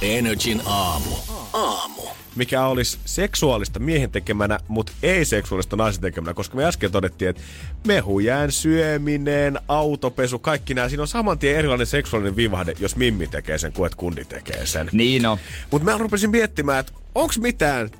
Energin 0.02 0.62
aamu. 0.64 1.10
Aamu. 1.52 2.02
mikä 2.36 2.66
olisi 2.66 2.98
seksuaalista 3.04 3.78
miehen 3.78 4.10
tekemänä, 4.10 4.58
mutta 4.68 4.92
ei 5.02 5.24
seksuaalista 5.24 5.76
naisen 5.76 6.02
tekemänä, 6.02 6.34
koska 6.34 6.56
me 6.56 6.64
äsken 6.64 6.92
todettiin, 6.92 7.28
että 7.28 7.42
mehujään 7.86 8.52
syöminen, 8.52 9.58
autopesu, 9.68 10.38
kaikki 10.38 10.74
nämä, 10.74 10.88
siinä 10.88 11.02
on 11.02 11.08
saman 11.08 11.38
tien 11.38 11.56
erilainen 11.56 11.86
seksuaalinen 11.86 12.36
vivahde, 12.36 12.74
jos 12.78 12.96
mimmi 12.96 13.26
tekee 13.26 13.58
sen 13.58 13.72
kuin 13.72 13.86
että 13.86 13.96
kundi 13.96 14.24
tekee 14.24 14.66
sen. 14.66 14.88
Niin 14.92 15.22
no. 15.22 15.38
Mutta 15.70 15.90
mä 15.90 15.98
rupesin 15.98 16.30
miettimään, 16.30 16.80
että 16.80 16.92
onko 17.14 17.34
mitään, 17.38 17.90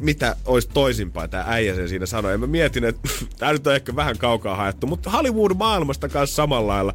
mitä 0.00 0.36
olisi 0.44 0.68
toisinpäin, 0.68 1.30
tämä 1.30 1.44
äijä 1.46 1.74
sen 1.74 1.88
siinä 1.88 2.06
sanoi. 2.06 2.32
Ja 2.32 2.38
mä 2.38 2.46
mietin, 2.46 2.84
että 2.84 3.08
tämä 3.38 3.52
nyt 3.52 3.66
on 3.66 3.74
ehkä 3.74 3.96
vähän 3.96 4.18
kaukaa 4.18 4.56
haettu, 4.56 4.86
mutta 4.86 5.10
Hollywood-maailmasta 5.10 6.08
kanssa 6.08 6.36
samalla 6.36 6.72
lailla. 6.72 6.94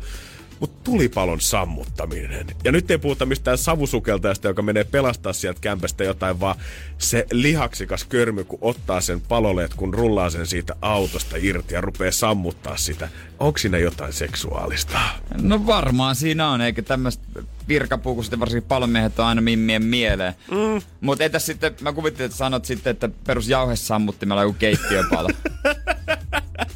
Mutta 0.62 0.84
tulipalon 0.84 1.42
sammuttaminen. 1.42 2.48
Ja 2.64 2.72
nyt 2.72 2.92
ei 2.92 2.98
puhuta 2.98 3.26
mistään 3.26 3.58
savusukeltajasta, 3.58 4.48
joka 4.48 4.62
menee 4.62 4.84
pelastaa 4.84 5.34
sieltä 5.34 5.62
kämpästä 5.62 6.04
jotain, 6.04 6.40
vaan 6.40 6.56
se 6.98 7.26
lihaksikas 7.32 8.06
körmy, 8.06 8.44
kun 8.44 8.60
ottaa 8.62 9.02
sen 9.02 9.22
paloleet, 9.22 9.74
kun 9.74 9.94
rullaa 9.94 10.30
sen 10.30 10.48
siitä 10.48 10.76
autosta 10.82 11.38
irti 11.40 11.74
ja 11.74 11.82
rupeaa 11.82 12.12
sammuttaa 12.12 12.78
sitä. 12.78 13.10
Onko 13.40 13.58
siinä 13.58 13.78
jotain 13.78 14.14
seksuaalista? 14.14 15.00
No 15.42 15.66
varmaan 15.66 16.16
siinä 16.16 16.50
on, 16.50 16.62
eikä 16.62 16.82
tämmöistä 16.82 17.24
virkapuu, 17.68 18.24
sitten 18.24 18.40
varsinkin 18.40 18.68
palomiehet 18.68 19.20
on 19.20 19.26
aina 19.26 19.42
mimmien 19.42 19.84
mieleen. 19.84 20.34
Mm. 20.52 20.82
Mutta 21.02 21.24
etäs 21.24 21.46
sitten, 21.46 21.76
mä 21.82 21.94
kuvittelin, 21.94 22.26
että 22.26 22.38
sanot 22.38 22.66
sitten, 22.66 22.92
että 22.92 23.10
perus 23.26 23.50
jauhe 23.50 23.76
sammuttimella 23.76 24.42
joku 24.42 24.56
keittiöpala. 24.60 25.30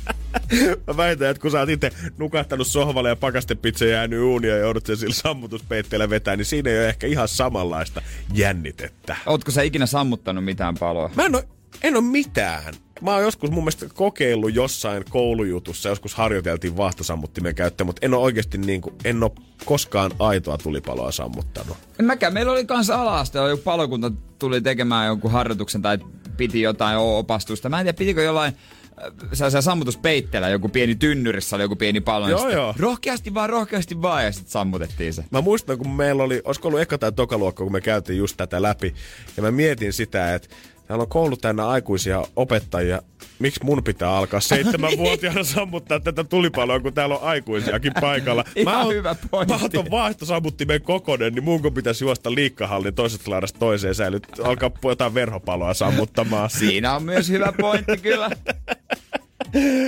Mä 0.88 0.98
väitän, 0.98 1.30
että 1.30 1.42
kun 1.42 1.52
sä 1.52 1.60
oot 1.60 1.70
itse 1.70 1.92
nukahtanut 2.18 2.68
sohvalle 2.68 3.10
ja 3.10 3.16
pakastepizza 3.16 3.86
jäänyt 3.86 4.20
uunia 4.20 4.52
ja 4.52 4.58
joudut 4.58 4.86
sen 4.86 4.98
sillä 4.98 5.14
sammutuspeitteellä 5.14 6.10
vetää, 6.10 6.36
niin 6.36 6.46
siinä 6.46 6.70
ei 6.70 6.78
ole 6.78 6.90
ehkä 6.90 7.08
ihan 7.08 7.28
samanlaista 7.28 8.02
jännitettä. 8.34 9.18
Ootko 9.26 9.52
sä 9.52 9.62
ikinä 9.62 9.86
sammuttanut 9.86 10.46
mitään 10.46 10.76
paloa? 10.80 11.12
Mä 11.16 11.26
en 11.26 11.36
oo, 11.36 11.44
en 11.84 11.96
oo 11.96 12.02
mitään. 12.02 12.74
Mä 13.02 13.14
oon 13.14 13.24
joskus 13.24 13.52
mun 13.52 13.64
mielestä 13.64 13.86
kokeillut 13.94 14.56
jossain 14.56 15.06
koulujutussa, 15.10 15.90
joskus 15.90 16.16
harjoiteltiin 16.16 16.78
vaahtosammuttimen 16.78 17.56
käyttöä, 17.56 17.86
mutta 17.86 18.06
en 18.06 18.14
oo 18.14 18.22
oikeasti 18.22 18.58
niin 18.58 18.82
kuin, 18.82 18.96
en 19.06 19.24
oo 19.24 19.36
koskaan 19.66 20.12
aitoa 20.20 20.58
tulipaloa 20.58 21.12
sammuttanut. 21.12 21.78
En 22.00 22.06
mäkään. 22.06 22.34
Meillä 22.34 22.52
oli 22.52 22.66
kanssa 22.66 22.96
ala 23.02 23.50
joku 23.50 23.64
palokunta 23.64 24.12
tuli 24.40 24.62
tekemään 24.62 25.08
jonkun 25.08 25.32
harjoituksen 25.32 25.82
tai 25.82 25.98
piti 26.38 26.62
jotain 26.62 26.98
opastusta. 26.98 27.70
Mä 27.70 27.80
en 27.80 27.86
tiedä, 27.86 27.98
pitikö 27.98 28.24
jollain 28.24 28.54
sellaisella 29.34 29.62
sammutuspeitteellä 29.62 30.50
joku 30.50 30.70
pieni 30.70 30.96
tynnyrissä 30.96 31.56
oli 31.56 31.64
joku 31.64 31.76
pieni 31.76 32.02
palo. 32.02 32.30
Joo, 32.30 32.46
niin 32.46 32.54
joo. 32.54 32.76
Rohkeasti 32.78 33.34
vaan, 33.34 33.50
rohkeasti 33.50 34.02
vaan 34.02 34.26
ja 34.26 34.32
sitten 34.32 34.52
sammutettiin 34.52 35.14
se. 35.14 35.24
Mä 35.32 35.42
muistan, 35.42 35.78
kun 35.78 35.90
meillä 35.90 36.24
oli, 36.24 36.42
olisiko 36.46 36.68
ollut 36.68 36.82
eka 36.82 36.98
tai 36.98 37.12
toka 37.12 37.38
luokka, 37.38 37.64
kun 37.64 37.72
me 37.72 37.82
käytiin 37.82 38.18
just 38.18 38.38
tätä 38.38 38.62
läpi. 38.62 38.96
Ja 39.38 39.44
mä 39.44 39.52
mietin 39.52 39.94
sitä, 39.94 40.36
että 40.36 40.48
täällä 40.88 41.02
on 41.02 41.10
koulu 41.10 41.38
täynnä 41.38 41.68
aikuisia 41.68 42.24
opettajia. 42.36 43.02
Miksi 43.40 43.64
mun 43.64 43.84
pitää 43.84 44.18
alkaa 44.18 44.40
seitsemänvuotiaana 44.40 45.44
sammuttaa 45.56 46.00
tätä 46.00 46.24
tulipaloa, 46.24 46.80
kun 46.80 46.94
täällä 46.94 47.16
on 47.16 47.24
aikuisiakin 47.24 47.92
paikalla? 48.02 48.44
Mä 48.66 48.84
oon, 48.84 48.94
hyvä 48.94 49.16
pointti. 49.32 49.54
Mä 49.54 49.60
oon 49.76 49.92
vaihtosammuttimen 49.92 50.82
kokonen, 50.82 51.34
niin 51.34 51.44
mun 51.44 51.62
kun 51.62 51.74
pitäisi 51.74 52.04
juosta 52.04 52.36
liikkahallin 52.36 52.96
toisesta 52.96 53.32
laidasta 53.32 53.60
toiseen 53.60 53.96
säilyt, 53.96 54.28
alkaa 54.44 54.72
jotain 54.84 55.14
verhopaloa 55.14 55.74
sammuttamaan. 55.74 56.50
Siinä 56.50 56.96
on 56.96 57.04
myös 57.04 57.30
hyvä 57.30 57.54
pointti 57.62 57.98
kyllä. 57.98 58.30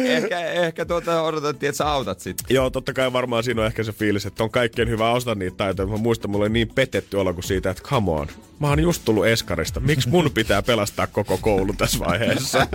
ehkä, 0.05 0.39
ehkä 0.39 0.85
tuota 0.85 1.21
odotettiin, 1.21 1.69
että 1.69 1.77
sä 1.77 1.91
autat 1.91 2.19
sitten. 2.19 2.55
Joo, 2.55 2.69
totta 2.69 2.93
kai 2.93 3.13
varmaan 3.13 3.43
siinä 3.43 3.61
on 3.61 3.67
ehkä 3.67 3.83
se 3.83 3.91
fiilis, 3.91 4.25
että 4.25 4.43
on 4.43 4.49
kaikkein 4.49 4.89
hyvä 4.89 5.11
osata 5.11 5.35
niitä 5.35 5.57
taitoja. 5.57 5.87
Mä 5.87 5.97
muistan, 5.97 6.31
mulla 6.31 6.43
oli 6.43 6.53
niin 6.53 6.71
petetty 6.75 7.17
olo 7.17 7.33
kuin 7.33 7.43
siitä, 7.43 7.69
että 7.69 7.83
come 7.83 8.11
on. 8.11 8.27
Mä 8.59 8.67
oon 8.67 8.79
just 8.79 9.01
tullut 9.05 9.27
Eskarista. 9.27 9.79
Miksi 9.79 10.09
mun 10.09 10.31
pitää 10.33 10.61
pelastaa 10.61 11.07
koko 11.07 11.37
koulu 11.41 11.73
tässä 11.73 11.99
vaiheessa? 11.99 12.67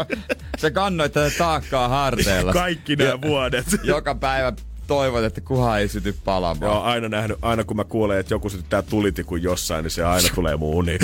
Se 0.58 0.70
kannoi 0.70 1.08
tätä 1.08 1.30
taakkaa 1.38 1.88
harteilla. 1.88 2.52
Kaikki 2.52 2.96
nämä 2.96 3.20
vuodet. 3.20 3.66
Joka 3.84 4.14
päivä 4.14 4.52
toivot, 4.86 5.24
että 5.24 5.40
kuha 5.40 5.78
ei 5.78 5.88
syty 5.88 6.16
palamaan. 6.24 6.72
Joo, 6.72 6.82
aina 6.82 7.08
nähnyt, 7.08 7.38
aina 7.42 7.64
kun 7.64 7.76
mä 7.76 7.84
kuulen, 7.84 8.18
että 8.18 8.34
joku 8.34 8.48
sytyttää 8.48 8.82
tulitikun 8.82 9.42
jossain, 9.42 9.82
niin 9.82 9.90
se 9.90 10.04
aina 10.04 10.28
tulee 10.34 10.56
mun 10.56 10.74
uniin. 10.74 11.00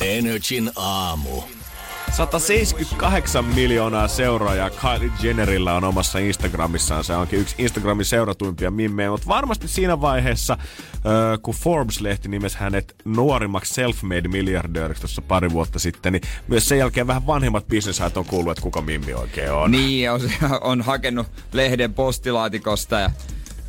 Energin 0.00 0.70
aamu. 0.76 1.42
178 2.12 3.44
miljoonaa 3.44 4.08
seuraajaa 4.08 4.70
Kylie 4.70 5.12
Jennerillä 5.22 5.74
on 5.74 5.84
omassa 5.84 6.18
Instagramissaan. 6.18 7.04
Se 7.04 7.16
onkin 7.16 7.38
yksi 7.40 7.54
Instagramin 7.58 8.04
seuratuimpia 8.04 8.70
mimmejä, 8.70 9.10
mutta 9.10 9.26
varmasti 9.26 9.68
siinä 9.68 10.00
vaiheessa, 10.00 10.58
kun 11.42 11.54
Forbes-lehti 11.54 12.28
nimesi 12.28 12.58
hänet 12.58 12.94
nuorimmaksi 13.04 13.82
self-made 13.82 14.28
miljardööriksi 14.28 15.00
tuossa 15.00 15.22
pari 15.22 15.50
vuotta 15.50 15.78
sitten, 15.78 16.12
niin 16.12 16.22
myös 16.48 16.68
sen 16.68 16.78
jälkeen 16.78 17.06
vähän 17.06 17.26
vanhemmat 17.26 17.66
bisnesajat 17.66 18.16
on 18.16 18.24
kuullut, 18.24 18.50
että 18.50 18.62
kuka 18.62 18.82
mimmi 18.82 19.14
oikein 19.14 19.52
on. 19.52 19.70
Niin, 19.70 20.10
on, 20.10 20.20
on 20.60 20.82
hakenut 20.82 21.26
lehden 21.52 21.94
postilaatikosta 21.94 23.00
ja 23.00 23.10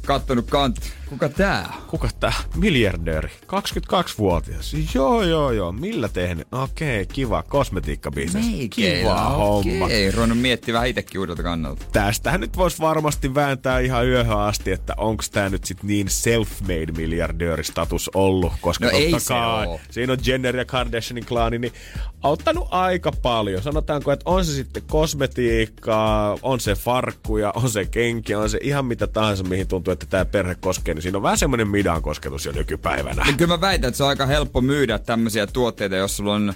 kattonut 0.05 0.49
kant. 0.49 0.93
Kuka 1.13 1.29
tää? 1.29 1.73
Kuka 1.87 2.09
tää? 2.19 2.33
Miljardööri. 2.55 3.29
22-vuotias. 3.29 4.75
Joo, 4.95 5.23
joo, 5.23 5.51
joo. 5.51 5.71
Millä 5.71 6.09
tehnyt? 6.09 6.47
Okei, 6.51 7.05
kiva. 7.05 7.43
Kosmetiikkabisnes. 7.43 8.45
Kiva 8.69 9.29
homma. 9.29 9.89
Ei, 9.89 10.11
ruvennut 10.11 10.37
miettiä 10.39 10.73
vähän 10.73 10.87
itekin 10.87 11.19
uudelta 11.19 11.43
kannalta. 11.43 11.85
Tästähän 11.91 12.41
nyt 12.41 12.57
voisi 12.57 12.79
varmasti 12.79 13.35
vääntää 13.35 13.79
ihan 13.79 14.07
yöhön 14.07 14.37
asti, 14.37 14.71
että 14.71 14.93
onko 14.97 15.23
tämä 15.31 15.49
nyt 15.49 15.65
sit 15.65 15.83
niin 15.83 16.07
self-made 16.07 16.91
miljardööristatus 16.97 18.09
ollut, 18.13 18.53
koska 18.61 18.85
No 18.85 18.91
totta 18.91 19.03
ei 19.03 19.19
se 19.19 19.27
kai 19.27 19.79
siinä 19.89 20.13
on 20.13 20.19
Jenner 20.25 20.55
ja 20.55 20.65
Kardashianin 20.65 21.25
klaani, 21.25 21.59
niin 21.59 21.73
auttanut 22.21 22.67
aika 22.71 23.11
paljon. 23.11 23.61
Sanotaanko, 23.61 24.11
että 24.11 24.29
on 24.29 24.45
se 24.45 24.51
sitten 24.51 24.83
kosmetiikkaa, 24.87 26.37
on 26.41 26.59
se 26.59 26.75
farkkuja, 26.75 27.51
on 27.55 27.69
se 27.69 27.85
kenkiä, 27.85 28.39
on 28.39 28.49
se 28.49 28.59
ihan 28.61 28.85
mitä 28.85 29.07
tahansa, 29.07 29.43
mihin 29.43 29.67
tuntuu, 29.67 29.91
että 29.91 30.05
tämä 30.05 30.25
perhe 30.25 30.55
koskee, 30.55 30.93
niin 30.93 31.01
siinä 31.03 31.17
on 31.17 31.23
vähän 31.23 31.37
semmoinen 31.37 31.67
midan 31.67 32.01
kosketus 32.01 32.45
jo 32.45 32.51
nykypäivänä. 32.51 33.23
Niin 33.23 33.37
kyllä 33.37 33.53
mä 33.53 33.61
väitän, 33.61 33.87
että 33.87 33.97
se 33.97 34.03
on 34.03 34.09
aika 34.09 34.25
helppo 34.25 34.61
myydä 34.61 34.99
tämmöisiä 34.99 35.47
tuotteita, 35.47 35.95
jos 35.95 36.17
sulla 36.17 36.33
on 36.33 36.53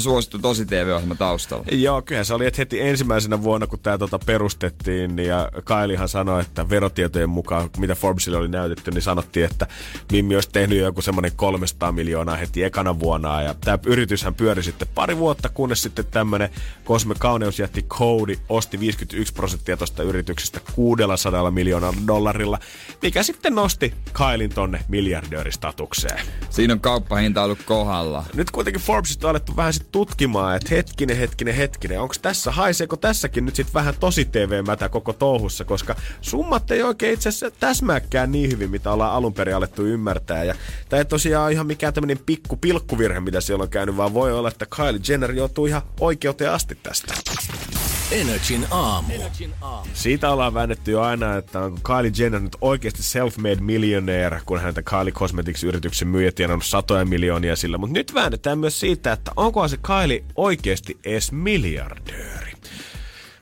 suosittu 0.00 0.38
tosi 0.38 0.66
TV-ohjelma 0.66 1.14
taustalla. 1.14 1.64
Joo, 1.70 2.02
kyllä 2.02 2.24
se 2.24 2.34
oli, 2.34 2.46
että 2.46 2.60
heti 2.60 2.80
ensimmäisenä 2.80 3.42
vuonna, 3.42 3.66
kun 3.66 3.78
tämä 3.78 3.98
tota 3.98 4.18
perustettiin, 4.18 5.16
niin 5.16 5.28
ja 5.28 5.50
Kailihan 5.64 6.08
sanoi, 6.08 6.40
että 6.40 6.68
verotietojen 6.68 7.30
mukaan, 7.30 7.70
mitä 7.78 7.94
Forbesille 7.94 8.38
oli 8.38 8.48
näytetty, 8.48 8.90
niin 8.90 9.02
sanottiin, 9.02 9.46
että 9.46 9.66
Mimmi 10.12 10.34
olisi 10.34 10.50
tehnyt 10.52 10.78
joku 10.78 11.02
semmoinen 11.02 11.32
300 11.36 11.92
miljoonaa 11.92 12.36
heti 12.36 12.64
ekana 12.64 12.98
vuonna. 12.98 13.42
Ja 13.42 13.54
tämä 13.54 13.78
yrityshän 13.86 14.34
pyöri 14.34 14.62
sitten 14.62 14.88
pari 14.94 15.16
vuotta, 15.18 15.48
kunnes 15.48 15.82
sitten 15.82 16.04
tämmöinen 16.10 16.50
Cosme 16.84 17.14
Kauneusjätti 17.18 17.82
Cody 17.82 18.36
osti 18.48 18.80
51 18.80 19.32
prosenttia 19.34 19.76
tuosta 19.76 20.02
yrityksestä 20.02 20.60
600 20.74 21.50
miljoonalla 21.50 21.96
dollarilla, 22.06 22.58
mikä 23.02 23.22
sitten 23.22 23.54
nosti 23.54 23.94
Kailin 24.12 24.50
tonne 24.50 24.84
miljardööristatukseen. 24.88 26.26
Siinä 26.50 26.72
on 26.72 26.80
kauppahinta 26.80 27.42
ollut 27.42 27.62
kohdalla. 27.62 28.24
Nyt 28.34 28.50
kuitenkin 28.50 28.82
Forbesista 28.82 29.26
on 29.26 29.30
alettu 29.30 29.56
vähän 29.56 29.72
sit 29.72 29.87
tutkimaan, 29.92 30.56
että 30.56 30.74
hetkinen, 30.74 31.16
hetkinen, 31.16 31.54
hetkinen, 31.54 32.00
onko 32.00 32.14
tässä, 32.22 32.50
haiseeko 32.50 32.96
tässäkin 32.96 33.44
nyt 33.44 33.56
sit 33.56 33.74
vähän 33.74 33.94
tosi 34.00 34.24
TV-mätä 34.24 34.88
koko 34.88 35.12
touhussa, 35.12 35.64
koska 35.64 35.96
summat 36.20 36.70
ei 36.70 36.82
oikein 36.82 37.14
itse 37.14 37.28
asiassa 37.28 37.50
täsmääkään 37.50 38.32
niin 38.32 38.50
hyvin, 38.50 38.70
mitä 38.70 38.92
ollaan 38.92 39.12
alun 39.12 39.34
perin 39.34 39.56
alettu 39.56 39.86
ymmärtää. 39.86 40.44
Ja 40.44 40.54
tämä 40.88 40.98
ei 40.98 41.04
tosiaan 41.04 41.44
ole 41.44 41.52
ihan 41.52 41.66
mikään 41.66 41.94
tämmöinen 41.94 42.18
pikku 42.26 42.56
pilkkuvirhe, 42.56 43.20
mitä 43.20 43.40
siellä 43.40 43.62
on 43.62 43.70
käynyt, 43.70 43.96
vaan 43.96 44.14
voi 44.14 44.32
olla, 44.32 44.48
että 44.48 44.66
Kylie 44.76 45.00
Jenner 45.08 45.32
joutuu 45.32 45.66
ihan 45.66 45.82
oikeuteen 46.00 46.52
asti 46.52 46.78
tästä. 46.82 47.14
Energin 48.10 48.66
aamu. 48.70 49.12
Siitä 49.94 50.30
ollaan 50.30 50.54
väännetty 50.54 50.90
jo 50.90 51.00
aina, 51.00 51.36
että 51.36 51.60
onko 51.60 51.80
Kylie 51.82 52.12
Jenner 52.18 52.40
nyt 52.40 52.56
oikeasti 52.60 53.02
self-made 53.02 53.60
millionaire, 53.60 54.40
kun 54.46 54.60
häntä 54.60 54.82
Kylie 54.82 55.12
Cosmetics-yrityksen 55.12 56.08
myyjä 56.08 56.32
tienannut 56.32 56.64
satoja 56.64 57.04
miljoonia 57.04 57.56
sillä. 57.56 57.78
Mutta 57.78 57.92
nyt 57.92 58.14
väännetään 58.14 58.58
myös 58.58 58.80
siitä, 58.80 59.12
että 59.12 59.32
onko 59.36 59.68
se 59.68 59.76
Kylie 59.76 60.24
oikeasti 60.36 60.98
edes 61.04 61.32
miljardööri. 61.32 62.52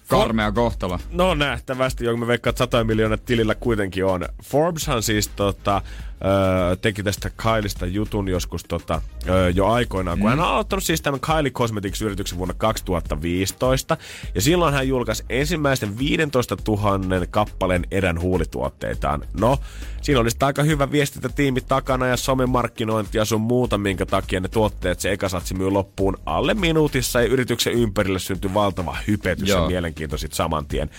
Karmea 0.09 0.53
kohtalo. 0.53 0.99
No 1.11 1.35
nähtävästi, 1.35 2.05
jonka 2.05 2.27
me 2.27 2.35
että 2.35 2.53
satoja 2.57 2.85
miljoonaa 2.85 3.19
tilillä 3.19 3.55
kuitenkin 3.55 4.05
on. 4.05 4.25
Forbeshan 4.45 5.03
siis 5.03 5.29
tota, 5.29 5.83
öö, 6.25 6.77
teki 6.77 7.03
tästä 7.03 7.31
Kylista 7.31 7.87
jutun 7.87 8.29
joskus 8.29 8.65
tota, 8.65 9.03
öö, 9.29 9.51
jo 9.51 9.67
aikoinaan, 9.67 10.19
kun 10.19 10.27
mm. 10.27 10.31
hän 10.31 10.41
on 10.41 10.47
aloittanut 10.47 10.85
siis 10.85 11.03
tämän 11.03 11.21
Kylie 11.21 11.51
Cosmetics-yrityksen 11.51 12.39
vuonna 12.39 12.55
2015. 12.59 13.97
Ja 14.35 14.41
silloin 14.41 14.75
hän 14.75 14.89
julkaisi 14.89 15.25
ensimmäisten 15.29 15.99
15 15.99 16.57
000 16.69 17.27
kappaleen 17.31 17.87
erän 17.91 18.21
huulituotteitaan. 18.21 19.23
No, 19.41 19.59
siinä 20.03 20.21
oli 20.21 20.31
sitten 20.31 20.47
aika 20.47 20.63
hyvä 20.63 20.91
viestintätiimi 20.91 21.61
takana 21.61 22.07
ja 22.07 22.17
somemarkkinointi 22.17 23.19
ja 23.19 23.25
sun 23.25 23.41
muuta, 23.41 23.79
minkä 23.79 24.07
takia 24.07 24.41
ne 24.41 24.49
tuotteet 24.49 25.01
se 25.01 25.13
eka 25.13 25.29
satsi 25.29 25.55
myy 25.55 25.71
loppuun 25.71 26.17
alle 26.27 26.55
minuutissa 26.55 27.21
ja 27.21 27.27
yrityksen 27.27 27.73
ympärille 27.73 28.19
syntyi 28.19 28.55
valtava 28.55 28.97
hypetys 29.09 29.49
ja 29.49 29.55
Joo. 29.55 29.67
mielenkiinto 29.67 30.19
sit 30.19 30.33
saman 30.33 30.67
tien. 30.67 30.91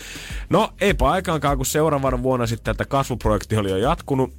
No, 0.49 0.73
eipä 0.81 1.09
aikaankaan, 1.09 1.57
kun 1.57 1.65
seuraavana 1.65 2.23
vuonna 2.23 2.47
sitten 2.47 2.75
tätä 2.75 2.89
kasvuprojekti 2.89 3.57
oli 3.57 3.69
jo 3.69 3.77
jatkunut. 3.77 4.33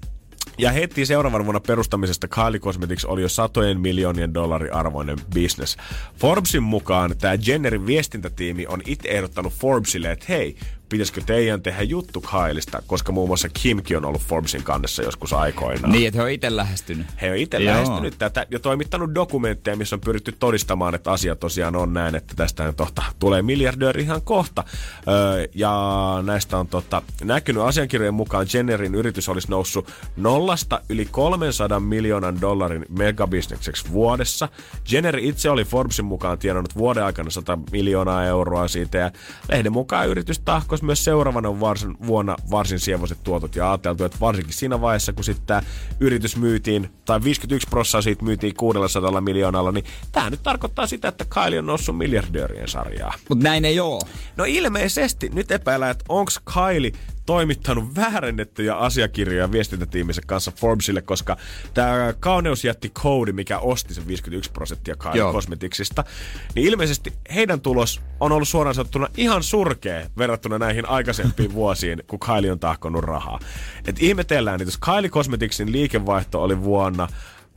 Ja 0.58 0.72
heti 0.72 1.06
seuraavan 1.06 1.44
vuonna 1.44 1.60
perustamisesta 1.60 2.28
Kylie 2.28 2.60
Cosmetics 2.60 3.04
oli 3.04 3.22
jo 3.22 3.28
satojen 3.28 3.80
miljoonien 3.80 4.34
dollarin 4.34 4.74
arvoinen 4.74 5.18
business. 5.34 5.76
Forbesin 6.16 6.62
mukaan 6.62 7.14
tämä 7.18 7.34
Jennerin 7.46 7.86
viestintätiimi 7.86 8.66
on 8.66 8.80
itse 8.86 9.08
ehdottanut 9.08 9.52
Forbesille, 9.52 10.12
että 10.12 10.26
hei, 10.28 10.56
pitäisikö 10.88 11.20
teidän 11.26 11.62
tehdä 11.62 11.82
juttu 11.82 12.20
Kylista, 12.20 12.82
koska 12.86 13.12
muun 13.12 13.28
muassa 13.28 13.48
Kimkin 13.48 13.96
on 13.96 14.04
ollut 14.04 14.22
Forbesin 14.22 14.62
kannessa 14.62 15.02
joskus 15.02 15.32
aikoinaan. 15.32 15.92
Niin, 15.92 16.08
että 16.08 16.18
he 16.18 16.24
on 16.24 16.30
itse 16.30 16.56
lähestynyt. 16.56 17.06
He 17.22 17.30
on 17.30 17.36
itse 17.36 17.64
lähestynyt 17.64 18.14
tätä 18.18 18.46
ja 18.50 18.58
toimittanut 18.58 19.14
dokumentteja, 19.14 19.76
missä 19.76 19.96
on 19.96 20.00
pyritty 20.00 20.32
todistamaan, 20.38 20.94
että 20.94 21.10
asia 21.10 21.36
tosiaan 21.36 21.76
on 21.76 21.94
näin, 21.94 22.14
että 22.14 22.34
tästä 22.36 22.72
tohta 22.72 23.02
tulee 23.18 23.42
miljardööri 23.42 24.02
ihan 24.02 24.22
kohta. 24.22 24.64
Öö, 25.08 25.46
ja 25.54 25.72
näistä 26.22 26.58
on 26.58 26.68
tota, 26.68 27.02
näkynyt 27.24 27.62
asiakirjojen 27.62 28.14
mukaan 28.14 28.46
Jennerin 28.54 28.94
yritys 28.94 29.28
olisi 29.28 29.50
noussut 29.50 29.90
nollasta 30.16 30.80
yli 30.88 31.08
300 31.10 31.80
miljoonan 31.80 32.40
dollarin 32.40 32.86
megabisnekseksi 32.88 33.92
vuodessa. 33.92 34.48
Jenner 34.92 35.18
itse 35.18 35.50
oli 35.50 35.64
Forbesin 35.64 36.04
mukaan 36.04 36.38
tienannut 36.38 36.76
vuoden 36.76 37.04
aikana 37.04 37.30
100 37.30 37.58
miljoonaa 37.72 38.24
euroa 38.24 38.68
siitä 38.68 38.98
ja 38.98 39.10
lehden 39.48 39.72
mukaan 39.72 40.08
yritys 40.08 40.38
tahko 40.38 40.77
olisi 40.78 40.86
myös 40.86 41.04
seuraavana 41.04 41.60
varsin, 41.60 41.96
vuonna 42.06 42.36
varsin 42.50 42.80
sievoiset 42.80 43.18
tuotot 43.24 43.56
ja 43.56 43.70
ajateltu, 43.70 44.04
että 44.04 44.18
varsinkin 44.20 44.54
siinä 44.54 44.80
vaiheessa, 44.80 45.12
kun 45.12 45.24
sitten 45.24 45.46
tämä 45.46 45.62
yritys 46.00 46.36
myytiin, 46.36 46.90
tai 47.04 47.24
51 47.24 47.68
prosenttia 47.68 48.02
siitä 48.02 48.24
myytiin 48.24 48.54
600 48.54 49.20
miljoonalla, 49.20 49.72
niin 49.72 49.84
tämä 50.12 50.30
nyt 50.30 50.42
tarkoittaa 50.42 50.86
sitä, 50.86 51.08
että 51.08 51.24
Kylie 51.24 51.58
on 51.58 51.66
noussut 51.66 51.98
miljardöörien 51.98 52.68
sarjaa. 52.68 53.14
Mutta 53.28 53.44
näin 53.44 53.64
ei 53.64 53.80
oo. 53.80 54.00
No 54.36 54.44
ilmeisesti 54.44 55.30
nyt 55.34 55.50
epäillään, 55.50 55.90
että 55.90 56.04
onko 56.08 56.30
Kylie 56.54 56.92
toimittanut 57.28 57.96
väärennettyjä 57.96 58.76
asiakirjoja 58.76 59.52
viestintätiiminsä 59.52 60.22
kanssa 60.26 60.52
Forbesille, 60.56 61.02
koska 61.02 61.36
tämä 61.74 62.14
kauneusjätti 62.20 62.88
Cody, 62.88 63.32
mikä 63.32 63.58
osti 63.58 63.94
sen 63.94 64.06
51 64.06 64.50
prosenttia. 64.50 64.96
Cosmeticsista, 65.32 66.04
niin 66.54 66.66
ilmeisesti 66.66 67.12
heidän 67.34 67.60
tulos 67.60 68.00
on 68.20 68.32
ollut 68.32 68.48
suoraan 68.48 68.74
sanottuna 68.74 69.08
ihan 69.16 69.42
surkea 69.42 70.06
verrattuna 70.18 70.58
näihin 70.58 70.88
aikaisempiin 70.88 71.52
vuosiin, 71.60 72.02
kun 72.06 72.18
Kylie 72.18 72.52
on 72.52 72.58
tahkonut 72.58 73.04
rahaa. 73.04 73.38
Et 73.86 74.02
ihmetellään, 74.02 74.60
että 74.60 74.68
jos 74.68 74.78
Kylie 74.78 75.10
Cosmeticsin 75.10 75.72
liikevaihto 75.72 76.42
oli 76.42 76.62
vuonna 76.62 77.08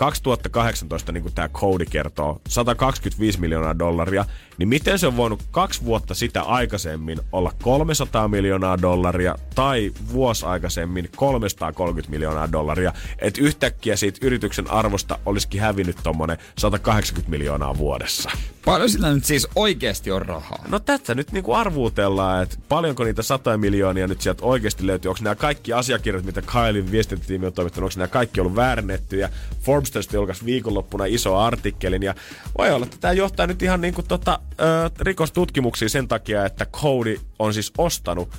2018, 0.01 1.11
niin 1.11 1.23
kuin 1.23 1.33
tämä 1.33 1.49
Cody 1.49 1.85
kertoo, 1.85 2.41
125 2.47 3.39
miljoonaa 3.39 3.79
dollaria, 3.79 4.25
niin 4.57 4.69
miten 4.69 4.99
se 4.99 5.07
on 5.07 5.17
voinut 5.17 5.43
kaksi 5.51 5.85
vuotta 5.85 6.13
sitä 6.13 6.41
aikaisemmin 6.41 7.19
olla 7.31 7.53
300 7.63 8.27
miljoonaa 8.27 8.81
dollaria 8.81 9.35
tai 9.55 9.91
vuosi 10.13 10.45
aikaisemmin 10.45 11.09
330 11.15 12.11
miljoonaa 12.11 12.51
dollaria, 12.51 12.93
että 13.19 13.41
yhtäkkiä 13.41 13.95
siitä 13.95 14.19
yrityksen 14.25 14.71
arvosta 14.71 15.19
olisikin 15.25 15.61
hävinnyt 15.61 15.97
tommonen 16.03 16.37
180 16.57 17.31
miljoonaa 17.31 17.77
vuodessa. 17.77 18.31
Paljon 18.65 18.89
sillä 18.89 19.13
nyt 19.13 19.25
siis 19.25 19.47
oikeasti 19.55 20.11
on 20.11 20.21
rahaa. 20.21 20.65
No 20.67 20.79
tätä 20.79 21.15
nyt 21.15 21.31
niinku 21.31 21.53
arvuutellaan, 21.53 22.43
että 22.43 22.57
paljonko 22.69 23.03
niitä 23.03 23.21
satoja 23.21 23.57
miljoonia 23.57 24.07
nyt 24.07 24.21
sieltä 24.21 24.45
oikeasti 24.45 24.87
löytyy. 24.87 25.09
Onko 25.09 25.23
nämä 25.23 25.35
kaikki 25.35 25.73
asiakirjat, 25.73 26.25
mitä 26.25 26.41
Kylin 26.41 26.91
viestintätiimi 26.91 27.45
on 27.45 27.53
toimittanut, 27.53 27.91
onko 27.91 27.99
nämä 27.99 28.07
kaikki 28.07 28.41
ollut 28.41 28.55
väärennettyjä? 28.55 29.29
Forbes 29.61 29.90
tästä 29.93 30.17
julkaisi 30.17 30.45
viikonloppuna 30.45 31.05
iso 31.05 31.37
artikkelin. 31.37 32.03
Ja 32.03 32.15
voi 32.57 32.71
olla, 32.71 32.85
että 32.85 32.97
tämä 32.99 33.13
johtaa 33.13 33.47
nyt 33.47 33.61
ihan 33.61 33.81
niinku 33.81 34.03
tota, 34.03 34.39
ö, 34.61 34.89
rikostutkimuksiin 34.99 35.89
sen 35.89 36.07
takia, 36.07 36.45
että 36.45 36.65
Cody 36.65 37.19
on 37.39 37.53
siis 37.53 37.71
ostanut 37.77 38.29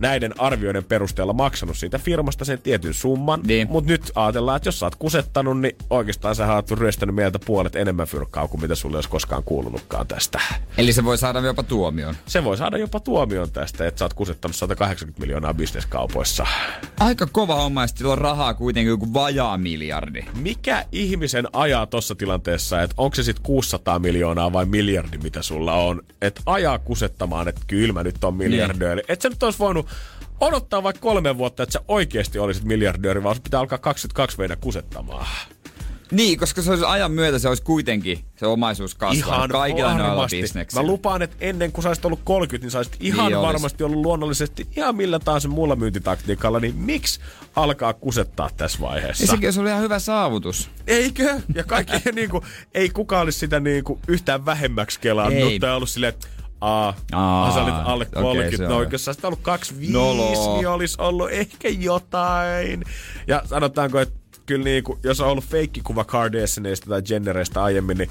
näiden 0.00 0.40
arvioiden 0.40 0.84
perusteella 0.84 1.32
maksanut 1.32 1.76
siitä 1.76 1.98
firmasta 1.98 2.44
sen 2.44 2.62
tietyn 2.62 2.94
summan. 2.94 3.40
Niin. 3.46 3.68
Mutta 3.70 3.90
nyt 3.90 4.12
ajatellaan, 4.14 4.56
että 4.56 4.68
jos 4.68 4.78
sä 4.78 4.86
oot 4.86 4.96
kusettanut, 4.96 5.60
niin 5.60 5.76
oikeastaan 5.90 6.34
sä 6.34 6.54
oot 6.54 6.70
ryöstänyt 6.70 7.14
meiltä 7.14 7.38
puolet 7.38 7.76
enemmän 7.76 8.06
fyrkkaa 8.06 8.48
kuin 8.48 8.60
mitä 8.60 8.74
sulle 8.74 8.96
olisi 8.96 9.08
koskaan 9.08 9.42
kuulunutkaan 9.42 10.06
tästä. 10.06 10.40
Eli 10.78 10.92
se 10.92 11.04
voi 11.04 11.18
saada 11.18 11.40
jopa 11.40 11.62
tuomion. 11.62 12.14
Se 12.26 12.44
voi 12.44 12.56
saada 12.56 12.78
jopa 12.78 13.00
tuomion 13.00 13.50
tästä, 13.50 13.86
että 13.86 13.98
sä 13.98 14.04
oot 14.04 14.14
kusettanut 14.14 14.56
180 14.56 15.20
miljoonaa 15.20 15.54
bisneskaupoissa. 15.54 16.46
Aika 17.00 17.26
kova 17.32 17.54
homma, 17.54 17.84
on 18.04 18.18
rahaa 18.18 18.54
kuitenkin 18.54 18.88
joku 18.88 19.14
vajaa 19.14 19.58
miljardi. 19.58 20.24
Mikä 20.34 20.84
ihmisen 20.92 21.46
ajaa 21.52 21.86
tossa 21.86 22.14
tilanteessa, 22.14 22.82
että 22.82 22.94
onko 22.98 23.14
se 23.14 23.22
sitten 23.22 23.42
600 23.42 23.98
miljoonaa 23.98 24.52
vai 24.52 24.66
miljardi, 24.66 25.18
mitä 25.18 25.42
sulla 25.42 25.74
on, 25.74 26.02
että 26.22 26.40
ajaa 26.46 26.78
kusettamaan, 26.78 27.48
että 27.48 27.60
kyllä 27.66 27.92
mä 27.92 28.02
nyt 28.02 28.24
on 28.24 28.34
miljardööri. 28.34 29.00
Niin. 29.00 29.12
Et 29.12 29.20
sä 29.20 29.28
nyt 29.28 29.42
olisi 29.42 29.58
voinut 29.58 29.86
odottaa 30.40 30.82
vaikka 30.82 31.00
kolme 31.00 31.38
vuotta, 31.38 31.62
että 31.62 31.72
sä 31.72 31.80
oikeasti 31.88 32.38
olisit 32.38 32.64
miljardööri, 32.64 33.22
vaan 33.22 33.36
pitää 33.44 33.60
alkaa 33.60 33.78
22 33.78 34.38
meidän 34.38 34.58
kusettamaan. 34.58 35.26
Niin, 36.10 36.38
koska 36.38 36.62
se 36.62 36.70
olisi 36.70 36.84
ajan 36.84 37.12
myötä, 37.12 37.38
se 37.38 37.48
olisi 37.48 37.62
kuitenkin 37.62 38.24
se 38.36 38.46
omaisuus 38.46 38.94
kasvanut 38.94 39.50
kaikilla 39.50 39.98
noilla 39.98 40.26
bisneksillä. 40.30 40.82
Mä 40.82 40.88
lupaan, 40.88 41.22
että 41.22 41.36
ennen 41.40 41.72
kuin 41.72 41.82
sä 41.82 41.88
olisit 41.88 42.04
ollut 42.04 42.20
30, 42.24 42.64
niin 42.64 42.70
sä 42.70 42.78
olisit 42.78 42.96
ihan 43.00 43.26
Niin 43.26 43.36
niin 43.36 43.46
varmasti 43.46 43.84
ollut 43.84 44.00
luonnollisesti 44.00 44.66
ihan 44.76 44.96
millä 44.96 45.18
tahansa 45.18 45.48
muulla 45.48 45.76
myyntitaktiikalla, 45.76 46.60
niin 46.60 46.76
miksi 46.76 47.20
alkaa 47.56 47.92
kusettaa 47.92 48.50
tässä 48.56 48.78
vaiheessa? 48.80 49.24
Ja 49.24 49.28
sekin 49.28 49.46
olisi 49.46 49.60
ollut 49.60 49.70
ihan 49.70 49.82
hyvä 49.82 49.98
saavutus. 49.98 50.70
Eikö? 50.86 51.40
Ja 51.54 51.64
kaikki 51.64 52.10
niinku, 52.12 52.44
ei 52.74 52.90
kukaan 52.90 53.22
olisi 53.22 53.38
sitä 53.38 53.60
niinku 53.60 53.98
yhtään 54.08 54.46
vähemmäksi 54.46 55.00
kelannut. 55.00 55.50
Ei. 55.50 55.58
Tai 55.58 55.74
ollut 55.74 55.90
silleen, 55.90 56.14
että 56.14 56.28
Aa, 56.60 56.94
Aa, 57.12 57.54
sä 57.54 57.62
olit 57.62 57.74
alle 57.84 58.04
okei, 58.04 58.22
30. 58.22 58.56
se 58.56 58.64
no 58.66 58.76
on. 58.76 58.88
jos 58.92 59.04
sä 59.04 59.10
olisit 59.10 59.24
ollut 59.24 59.40
25, 59.42 59.92
Noloo. 59.92 60.56
niin 60.56 60.68
olisi 60.68 60.96
ollut 61.00 61.30
ehkä 61.30 61.68
jotain. 61.68 62.84
Ja 63.26 63.42
sanotaanko, 63.44 64.00
että 64.00 64.20
kyllä 64.46 64.64
niinku, 64.64 64.98
jos 65.02 65.20
on 65.20 65.28
ollut 65.28 65.44
feikkikuva 65.44 66.04
Kardashianista 66.04 66.86
tai 66.90 67.02
Jennereistä 67.08 67.62
aiemmin, 67.62 67.98
niin 67.98 68.10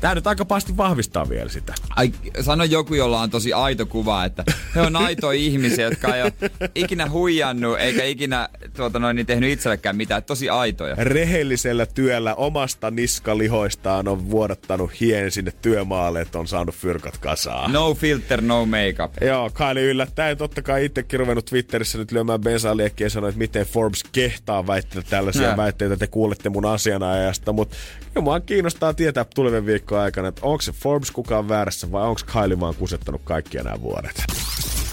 tää 0.00 0.14
nyt 0.14 0.26
aika 0.26 0.44
pahasti 0.44 0.76
vahvistaa 0.76 1.28
vielä 1.28 1.48
sitä. 1.48 1.74
Ai, 1.96 2.12
sano 2.40 2.64
joku, 2.64 2.94
jolla 2.94 3.20
on 3.20 3.30
tosi 3.30 3.52
aito 3.52 3.86
kuva, 3.86 4.24
että 4.24 4.44
he 4.74 4.80
on 4.80 4.96
aitoja 4.96 5.38
ihmisiä, 5.48 5.84
jotka 5.84 6.16
ei 6.16 6.22
ole 6.22 6.32
ikinä 6.74 7.10
huijannut 7.10 7.78
eikä 7.78 8.04
ikinä 8.04 8.48
tuota 8.76 8.98
noin, 8.98 9.16
niin 9.16 9.26
tehnyt 9.26 9.50
itsellekään 9.50 9.96
mitään. 9.96 10.22
Tosi 10.22 10.48
aitoja. 10.48 10.94
Rehellisellä 10.98 11.86
työllä 11.86 12.34
omasta 12.34 12.90
niskalihoistaan 12.90 14.08
on 14.08 14.30
vuodattanut 14.30 15.00
hien 15.00 15.30
sinne 15.30 15.52
työmaalle, 15.62 16.20
että 16.20 16.38
on 16.38 16.48
saanut 16.48 16.74
fyrkat 16.74 17.18
kasaan. 17.18 17.72
No 17.72 17.94
filter, 17.94 18.42
no 18.42 18.66
makeup. 18.66 19.12
Joo, 19.20 19.50
Kylie 19.50 19.84
yllättäen 19.84 20.36
totta 20.38 20.62
kai 20.62 20.84
itsekin 20.84 21.20
ruvennut 21.20 21.44
Twitterissä 21.44 21.98
nyt 21.98 22.12
lyömään 22.12 22.40
bensaa 22.40 22.76
liekkiä 22.76 23.04
ja 23.04 23.10
sanoi, 23.10 23.28
että 23.28 23.38
miten 23.38 23.66
Forbes 23.66 24.04
kehtaa 24.12 24.66
väittää 24.66 25.02
tällaisia 25.10 25.46
Nää. 25.46 25.56
väitteitä, 25.56 25.96
te 25.96 26.06
kuulette 26.06 26.48
mun 26.48 26.64
asianajasta, 26.66 27.52
mutta 27.52 27.76
mua 28.20 28.40
kiinnostaa 28.40 28.94
tietää 28.94 29.24
tulevien 29.34 29.66
viikkojen 29.66 29.87
aikana, 29.96 30.28
että 30.28 30.40
onko 30.44 30.62
se 30.62 30.72
Forbes 30.72 31.10
kukaan 31.10 31.48
väärässä 31.48 31.92
vai 31.92 32.02
onko 32.02 32.20
Kylie 32.32 32.60
vaan 32.60 32.74
kusettanut 32.74 33.20
kaikkia 33.24 33.62
nämä 33.62 33.80
vuodet. 33.80 34.22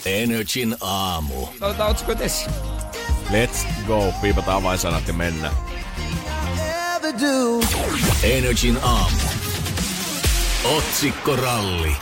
Energin 0.05 0.75
aamu. 0.81 1.47
Otetaan 1.61 1.91
otsikot 1.91 2.21
esiin. 2.21 2.51
Let's 3.31 3.65
go, 3.87 4.13
piipataan 4.21 4.57
avainsanat 4.57 5.07
ja 5.07 5.13
mennä. 5.13 5.51
Energin 8.23 8.77
aamu. 8.81 9.17
Otsikkoralli. 10.77 11.95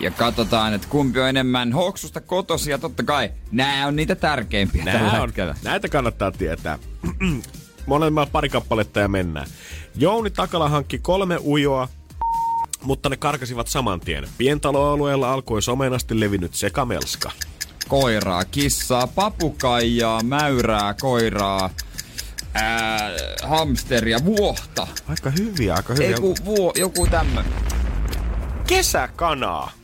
Ja 0.00 0.10
katsotaan, 0.10 0.74
että 0.74 0.86
kumpi 0.90 1.20
on 1.20 1.28
enemmän 1.28 1.72
hoksusta 1.72 2.20
kotosia. 2.20 2.78
Totta 2.78 3.02
kai, 3.02 3.30
nämä 3.50 3.86
on 3.86 3.96
niitä 3.96 4.14
tärkeimpiä 4.14 4.84
tällä 4.84 5.00
Nää 5.00 5.20
on, 5.22 5.28
hetkellä. 5.28 5.54
näitä 5.64 5.88
kannattaa 5.88 6.32
tietää. 6.32 6.78
Molemmilla 7.86 8.26
pari 8.32 8.48
kappaletta 8.48 9.00
ja 9.00 9.08
mennään. 9.08 9.46
Jouni 9.96 10.30
Takala 10.30 10.68
hankki 10.68 10.98
kolme 10.98 11.38
ujoa, 11.44 11.88
mutta 12.82 13.08
ne 13.08 13.16
karkasivat 13.16 13.68
saman 13.68 14.00
tien. 14.00 14.28
Pientaloalueella 14.38 15.32
alkoi 15.32 15.62
somenasti 15.62 16.20
levinnyt 16.20 16.54
sekamelska. 16.54 17.30
Koiraa, 17.88 18.44
kissaa, 18.44 19.06
papukaijaa, 19.06 20.22
mäyrää, 20.22 20.94
koiraa, 21.00 21.70
ää, 22.54 23.10
hamsteria, 23.42 24.18
vuohta. 24.24 24.86
Aika 25.08 25.30
hyviä, 25.30 25.74
aika 25.74 25.94
hyviä. 25.94 26.08
Ei 26.08 26.14
ku, 26.14 26.34
vuo, 26.44 26.72
joku 26.76 27.06
tämmönen. 27.06 27.52
kesäkanaa. 28.66 29.79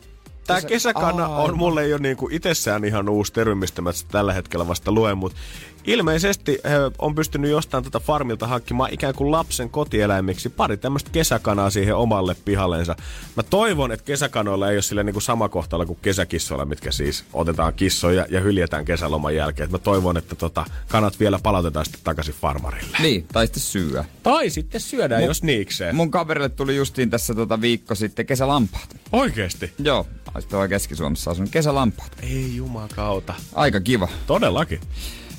Tämä 0.47 0.61
Kesä- 0.61 0.69
kesäkana 0.69 1.27
Aa, 1.27 1.43
on 1.43 1.57
mulle 1.59 1.89
jo 1.89 1.99
niinku 1.99 2.29
itsessään 2.33 2.85
ihan 2.85 3.09
uusi 3.09 3.33
termi, 3.33 3.55
mistä 3.55 3.83
mä 3.83 3.91
tällä 4.11 4.33
hetkellä 4.33 4.69
vasta 4.69 4.93
luen, 4.93 5.19
mutta 5.19 5.39
ilmeisesti 5.87 6.59
he 6.65 6.77
on 6.99 7.15
pystynyt 7.15 7.51
jostain 7.51 7.85
tätä 7.85 8.01
farmilta 8.01 8.47
hankkimaan 8.47 8.93
ikään 8.93 9.15
kuin 9.15 9.31
lapsen 9.31 9.71
kotieläimiksi 9.71 10.49
pari 10.49 10.77
tämmöistä 10.77 11.11
kesäkanaa 11.11 11.71
siihen 11.71 11.97
omalle 11.97 12.37
pihallensa. 12.45 12.97
Mä 13.37 13.43
toivon, 13.43 13.93
että 13.93 14.05
kesäkanoilla 14.05 14.71
ei 14.71 14.77
ole 14.77 14.83
sille 14.83 15.05
niinku 15.05 15.21
sama 15.21 15.49
kohtalo 15.49 15.87
kuin 15.87 15.99
kesäkissoilla, 16.03 16.65
mitkä 16.65 16.93
siis 16.93 17.25
otetaan 17.33 17.75
kissoja 17.75 18.27
ja 18.31 18.41
hyljetään 18.41 18.85
kesäloman 18.85 19.35
jälkeen. 19.35 19.65
Et 19.65 19.71
mä 19.73 19.79
toivon, 19.79 20.17
että 20.17 20.35
tota, 20.35 20.65
kanat 20.89 21.21
vielä 21.21 21.39
palautetaan 21.43 21.85
sitten 21.85 22.01
takaisin 22.05 22.35
farmarille. 22.35 22.97
Niin, 23.03 23.27
tai 23.33 23.47
sitten 23.47 23.63
syödä. 23.63 24.05
Tai 24.23 24.51
sitten 24.51 24.81
syödään, 24.81 25.23
Mun- 25.23 25.27
jos 25.27 25.43
niikseen. 25.43 25.97
Mun 25.97 26.11
kaverille 26.11 26.49
tuli 26.49 26.77
justiin 26.77 27.11
tässä 27.11 27.35
tota 27.35 27.61
viikko 27.61 27.95
sitten 27.95 28.27
kesälampaat. 28.27 28.97
Oikeesti? 29.13 29.73
Joo, 29.79 30.07
olisi 30.37 30.49
tuolla 30.49 30.69
Keski-Suomessa 30.69 31.31
asunut 31.31 31.51
kesälampaat. 31.51 32.13
Ei 32.23 32.57
jumakauta. 32.57 33.35
Aika 33.55 33.81
kiva. 33.81 34.09
Todellakin. 34.27 34.81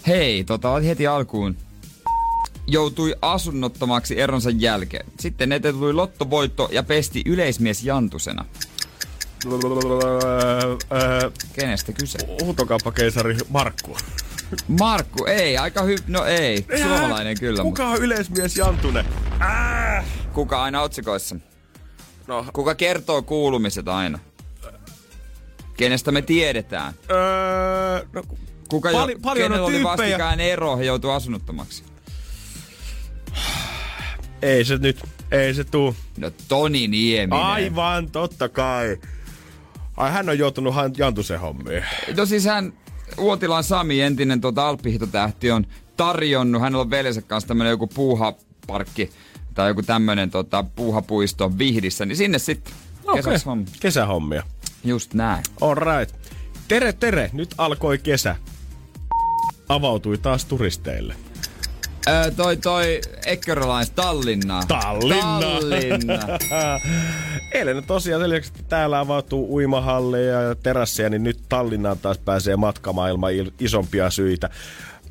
Hei, 0.07 0.43
tota 0.43 0.79
heti 0.79 1.07
alkuun 1.07 1.57
joutui 2.67 3.15
asunnottomaksi 3.21 4.19
eronsa 4.19 4.49
jälkeen. 4.49 5.05
Sitten 5.19 5.51
eteen 5.51 5.75
tuli 5.75 5.93
lottovoitto 5.93 6.69
ja 6.71 6.83
pesti 6.83 7.21
yleismies 7.25 7.83
Jantusena. 7.83 8.45
Kenestä 11.53 11.93
kyse? 11.93 12.19
Huutokauppakeisari 12.41 13.37
Markku. 13.49 13.97
Markku, 14.79 15.25
ei, 15.25 15.57
aika 15.57 15.83
hy... 15.83 15.95
No 16.07 16.25
ei, 16.25 16.65
suomalainen 16.81 17.39
kyllä, 17.39 17.63
Kuka 17.63 17.87
on 17.87 17.97
yleismies 17.97 18.57
Jantunen? 18.57 19.05
Äh. 19.41 20.05
kuka 20.33 20.63
aina 20.63 20.81
otsikoissa? 20.81 21.35
No, 22.27 22.45
Kuka 22.53 22.75
kertoo 22.75 23.21
kuulumiset 23.21 23.87
aina? 23.87 24.19
Kenestä 25.77 26.11
me 26.11 26.21
tiedetään? 26.21 26.93
öö, 27.11 28.05
no, 28.13 28.23
Kuka 28.69 28.89
Pali- 28.91 29.11
jo, 29.11 29.19
paljon 29.21 29.43
kenellä 29.51 29.65
on 29.67 29.73
oli 29.75 29.83
vastikään 29.83 30.39
ero 30.39 30.77
ja 30.77 30.83
joutui 30.85 31.13
asunnottomaksi? 31.13 31.83
ei 34.41 34.65
se 34.65 34.77
nyt, 34.77 34.99
ei 35.31 35.53
se 35.53 35.63
tuu. 35.63 35.95
No 36.17 36.31
Toni 36.47 36.87
Nieminen. 36.87 37.39
Aivan, 37.45 38.09
totta 38.11 38.49
kai. 38.49 38.97
Ai 39.97 40.11
hän 40.11 40.29
on 40.29 40.39
joutunut 40.39 40.73
Han- 40.75 40.93
Jantusen 40.97 41.39
hommiin. 41.39 41.83
No 42.17 42.25
siis 42.25 42.45
hän, 42.45 42.73
Uotilan 43.17 43.63
Sami, 43.63 44.01
entinen 44.01 44.41
tuota 44.41 44.69
alppihitotähti, 44.69 45.51
on 45.51 45.65
tarjonnut, 45.97 46.61
hänellä 46.61 46.81
on 46.81 46.89
veljensä 46.89 47.21
kanssa 47.21 47.47
tämmönen 47.47 47.71
joku 47.71 47.87
puuhaparkki 47.87 49.09
tai 49.53 49.69
joku 49.69 49.83
tämmönen 49.83 50.31
tota, 50.31 50.65
puuhapuisto 50.75 51.57
Vihdissä, 51.57 52.05
niin 52.05 52.17
sinne 52.17 52.39
sitten 52.39 52.73
kesäksi 53.15 53.45
homma. 53.45 53.65
Kesähommia. 53.79 54.43
Just 54.83 55.13
näin. 55.13 55.43
All 55.61 55.75
right. 55.75 56.15
Tere, 56.67 56.93
tere. 56.93 57.29
Nyt 57.33 57.55
alkoi 57.57 57.97
kesä. 57.97 58.35
Avautui 59.69 60.17
taas 60.17 60.45
turisteille. 60.45 61.15
Öö, 62.09 62.31
toi 62.31 62.57
toi 62.57 63.01
Eckerlines 63.25 63.89
Tallinna. 63.91 64.63
Tallinna. 64.67 65.39
Tallinna. 65.41 66.19
Eilen 67.53 67.83
tosiaan 67.83 68.21
sen 68.21 68.29
lisäksi, 68.29 68.51
että 68.55 68.63
täällä 68.69 68.99
avautuu 68.99 69.53
uimahalleja 69.55 70.41
ja 70.41 70.55
terasseja, 70.55 71.09
niin 71.09 71.23
nyt 71.23 71.39
Tallinnaan 71.49 71.97
taas 71.99 72.17
pääsee 72.17 72.55
matkamaailma 72.55 73.27
il- 73.29 73.51
isompia 73.59 74.09
syitä. 74.09 74.49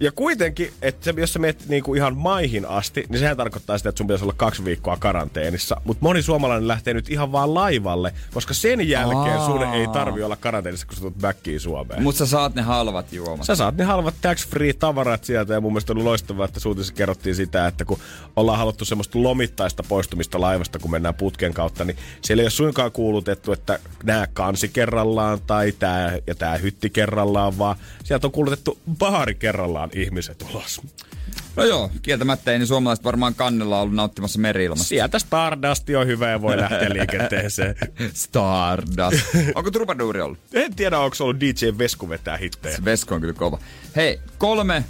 Ja 0.00 0.12
kuitenkin, 0.12 0.72
että 0.82 1.04
se, 1.04 1.14
jos 1.16 1.32
sä 1.32 1.38
menet 1.38 1.68
niinku 1.68 1.94
ihan 1.94 2.16
maihin 2.16 2.66
asti, 2.66 3.04
niin 3.08 3.18
sehän 3.18 3.36
tarkoittaa 3.36 3.78
sitä, 3.78 3.88
että 3.88 3.98
sun 3.98 4.06
pitäisi 4.06 4.24
olla 4.24 4.34
kaksi 4.36 4.64
viikkoa 4.64 4.96
karanteenissa. 4.96 5.80
Mutta 5.84 6.04
moni 6.04 6.22
suomalainen 6.22 6.68
lähtee 6.68 6.94
nyt 6.94 7.10
ihan 7.10 7.32
vaan 7.32 7.54
laivalle, 7.54 8.14
koska 8.34 8.54
sen 8.54 8.88
jälkeen 8.88 9.38
Aa. 9.38 9.46
sun 9.46 9.62
ei 9.62 9.88
tarvi 9.88 10.22
olla 10.22 10.36
karanteenissa, 10.36 10.86
kun 10.86 10.96
sä 10.96 11.00
tulet 11.00 11.18
backiin 11.20 11.60
Suomeen. 11.60 12.02
Mut 12.02 12.16
sä 12.16 12.26
saat 12.26 12.54
ne 12.54 12.62
halvat 12.62 13.12
juomat. 13.12 13.46
Sä 13.46 13.54
saat 13.54 13.76
ne 13.76 13.84
halvat 13.84 14.14
tax-free 14.20 14.72
tavarat 14.72 15.24
sieltä 15.24 15.54
ja 15.54 15.60
mun 15.60 15.72
mielestä 15.72 15.92
oli 15.92 16.02
loistavaa, 16.02 16.44
että 16.44 16.60
suutissa 16.60 16.94
kerrottiin 16.94 17.34
sitä, 17.34 17.66
että 17.66 17.84
kun 17.84 17.98
ollaan 18.36 18.58
haluttu 18.58 18.84
semmoista 18.84 19.22
lomittaista 19.22 19.82
poistumista 19.82 20.40
laivasta, 20.40 20.78
kun 20.78 20.90
mennään 20.90 21.14
putken 21.14 21.54
kautta, 21.54 21.84
niin 21.84 21.96
siellä 22.22 22.40
ei 22.40 22.44
ole 22.44 22.50
suinkaan 22.50 22.92
kuulutettu, 22.92 23.52
että 23.52 23.78
nämä 24.04 24.26
kansi 24.32 24.68
kerrallaan 24.68 25.38
tai 25.46 25.72
tää 25.72 26.18
ja 26.26 26.34
tää 26.34 26.56
hytti 26.56 26.90
kerrallaan, 26.90 27.58
vaan 27.58 27.76
sieltä 28.04 28.26
on 28.26 28.32
kuulutettu 28.32 28.78
baari 28.98 29.34
kerrallaan 29.34 29.85
ihmiset 29.94 30.44
ulos. 30.50 30.80
No 31.56 31.64
joo, 31.64 31.90
kieltämättä 32.02 32.52
ei 32.52 32.58
niin 32.58 32.66
suomalaiset 32.66 33.04
varmaan 33.04 33.34
kannella 33.34 33.80
ollut 33.80 33.94
nauttimassa 33.94 34.38
meri-ilmasta. 34.38 34.88
Sieltä 34.88 35.18
Stardust 35.18 35.88
on 36.00 36.06
hyvä 36.06 36.30
ja 36.30 36.42
voi 36.42 36.56
lähteä 36.56 36.90
liikenteeseen. 36.92 37.74
Stardust. 38.12 39.26
Onko 39.54 39.70
Trubaduuri 39.70 40.20
ollut? 40.20 40.38
En 40.52 40.74
tiedä, 40.74 40.98
onko 40.98 41.14
se 41.14 41.22
ollut 41.22 41.40
DJ 41.40 41.66
Vesku 41.78 42.08
vetää 42.08 42.36
hittejä. 42.36 42.76
Se 42.76 42.84
Vesko 42.84 43.14
on 43.14 43.20
kyllä 43.20 43.34
kova. 43.34 43.58
Hei, 43.96 44.20
kolme, 44.38 44.84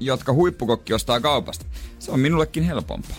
jotka 0.00 0.32
huippukokki 0.32 0.94
ostaa 0.94 1.20
kaupasta. 1.20 1.66
Se 1.98 2.10
on 2.10 2.20
minullekin 2.20 2.64
helpompaa. 2.64 3.16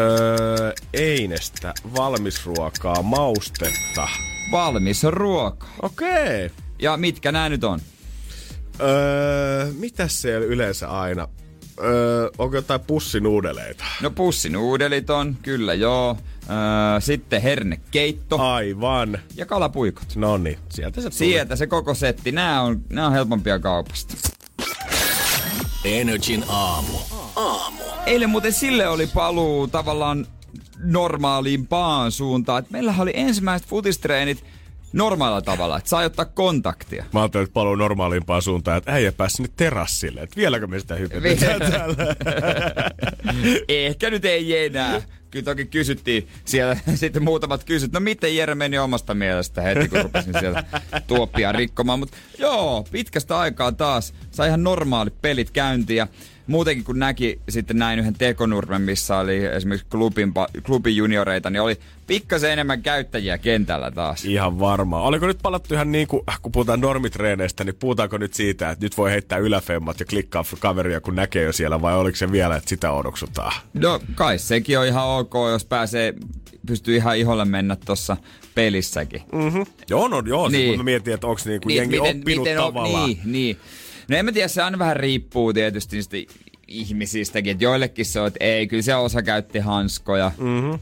Öö, 0.00 0.72
einestä, 0.94 1.74
valmisruokaa, 1.96 3.02
maustetta. 3.02 4.08
Valmis 4.50 5.04
ruoka. 5.04 5.66
Okei. 5.82 6.50
Ja 6.78 6.96
mitkä 6.96 7.32
nämä 7.32 7.48
nyt 7.48 7.64
on? 7.64 7.80
Öö, 8.80 9.72
mitäs 9.78 10.22
se 10.22 10.32
yleensä 10.32 10.88
aina? 10.88 11.28
Öö, 11.84 12.30
onko 12.38 12.56
jotain 12.56 12.80
pussinuudeleita? 12.80 13.84
No 14.02 14.10
pussinuudelit 14.10 15.10
on, 15.10 15.36
kyllä 15.42 15.74
joo. 15.74 16.16
Öö, 16.50 17.00
sitten 17.00 17.42
hernekeitto 17.42 18.38
Aivan. 18.38 19.18
ja 19.36 19.46
kalapuikot. 19.46 20.16
No 20.16 20.36
niin, 20.36 20.58
sieltä 20.68 21.00
se 21.00 21.10
tuli. 21.10 21.18
Sieltä 21.18 21.56
se 21.56 21.66
koko 21.66 21.94
setti. 21.94 22.32
Nämä 22.32 22.62
on, 22.62 22.80
nämä 22.90 23.06
on 23.06 23.12
helpompia 23.12 23.58
kaupasta. 23.58 24.14
Energin 25.84 26.44
aamu. 26.48 26.98
Eilen 28.06 28.30
muuten 28.30 28.52
sille 28.52 28.88
oli 28.88 29.06
paluu 29.06 29.66
tavallaan 29.68 30.26
normaalimpaan 30.78 32.12
suuntaan. 32.12 32.62
Et 32.64 32.70
meillähän 32.70 33.02
oli 33.02 33.12
ensimmäiset 33.14 33.68
futistreenit 33.68 34.44
normaalilla 34.92 35.42
tavalla, 35.42 35.78
että 35.78 35.90
saa 35.90 36.02
ottaa 36.02 36.24
kontaktia. 36.24 37.04
Mä 37.12 37.20
ajattelin, 37.20 37.44
että 37.44 37.54
paluu 37.54 37.74
normaalimpaan 37.74 38.42
suuntaan, 38.42 38.78
että 38.78 38.92
äijä 38.92 39.12
pääsi 39.12 39.36
sinne 39.36 39.52
terassille. 39.56 40.20
Että 40.20 40.36
vieläkö 40.36 40.66
me 40.66 40.80
sitä 40.80 40.94
hypätetään 40.94 41.60
täällä? 41.60 41.96
Ehkä 43.68 44.10
nyt 44.10 44.24
ei 44.24 44.66
enää. 44.66 45.02
Kyllä 45.30 45.44
toki 45.44 45.64
kysyttiin 45.64 46.28
siellä 46.44 46.76
sitten 46.94 47.22
muutamat 47.22 47.64
kysyt, 47.64 47.92
no 47.92 48.00
miten 48.00 48.36
Jere 48.36 48.54
meni 48.54 48.78
omasta 48.78 49.14
mielestä 49.14 49.62
heti, 49.62 49.88
kun 49.88 50.02
rupesin 50.02 50.34
sieltä 50.40 50.64
tuoppia 51.06 51.52
rikkomaan. 51.52 51.98
Mutta 51.98 52.16
joo, 52.38 52.86
pitkästä 52.90 53.38
aikaa 53.38 53.72
taas 53.72 54.14
sai 54.30 54.48
ihan 54.48 54.62
normaalit 54.62 55.22
pelit 55.22 55.50
käyntiin 55.50 55.96
ja 55.96 56.06
muutenkin 56.46 56.84
kun 56.84 56.98
näki 56.98 57.40
sitten 57.48 57.78
näin 57.78 57.98
yhden 57.98 58.14
tekonurmen, 58.14 58.82
missä 58.82 59.16
oli 59.18 59.44
esimerkiksi 59.44 59.86
klubin, 59.90 60.32
klubin 60.66 60.96
junioreita, 60.96 61.50
niin 61.50 61.62
oli 61.62 61.80
pikkasen 62.06 62.50
enemmän 62.52 62.82
käyttäjiä 62.82 63.38
kentällä 63.38 63.90
taas. 63.90 64.24
Ihan 64.24 64.58
varmaan. 64.58 65.02
Oliko 65.02 65.26
nyt 65.26 65.38
palattu 65.42 65.74
ihan 65.74 65.92
niin 65.92 66.06
kuin, 66.06 66.22
kun 66.42 66.52
puhutaan 66.52 66.80
normitreeneistä, 66.80 67.64
niin 67.64 67.74
puhutaanko 67.74 68.18
nyt 68.18 68.34
siitä, 68.34 68.70
että 68.70 68.84
nyt 68.84 68.96
voi 68.96 69.10
heittää 69.10 69.38
yläfemmat 69.38 70.00
ja 70.00 70.06
klikkaa 70.06 70.44
kaveria, 70.58 71.00
kun 71.00 71.14
näkee 71.16 71.42
jo 71.44 71.52
siellä, 71.52 71.82
vai 71.82 71.94
oliko 71.96 72.16
se 72.16 72.32
vielä, 72.32 72.56
että 72.56 72.68
sitä 72.68 72.92
odoksutaan? 72.92 73.52
No 73.74 74.00
kai 74.14 74.38
sekin 74.38 74.78
on 74.78 74.86
ihan 74.86 75.06
ok, 75.06 75.32
jos 75.50 75.64
pääsee, 75.64 76.14
pystyy 76.66 76.96
ihan 76.96 77.16
iholle 77.16 77.44
mennä 77.44 77.76
tuossa 77.76 78.16
pelissäkin. 78.54 79.22
Joo, 79.90 80.08
no 80.08 80.22
joo, 80.26 80.48
niin. 80.48 80.58
Niin. 80.66 80.76
kun 80.76 80.84
mietin, 80.84 81.14
että 81.14 81.26
onko 81.26 81.40
niinku 81.44 81.68
niin, 81.68 81.76
jengi 81.76 81.98
oppinut 81.98 82.48
on- 82.48 82.56
tavallaan. 82.56 83.06
Niin, 83.08 83.18
niin. 83.24 83.58
No 84.08 84.16
en 84.16 84.24
mä 84.24 84.32
tiedä, 84.32 84.48
se 84.48 84.62
aina 84.62 84.78
vähän 84.78 84.96
riippuu 84.96 85.52
tietysti 85.52 85.96
niistä 85.96 86.16
ihmisistäkin. 86.68 87.50
Että 87.50 87.64
joillekin 87.64 88.06
se 88.06 88.20
on, 88.20 88.26
että 88.26 88.44
ei, 88.44 88.66
kyllä 88.66 88.82
se 88.82 88.94
osa 88.94 89.22
käytti 89.22 89.58
hanskoja 89.58 90.32
mm-hmm. 90.38 90.78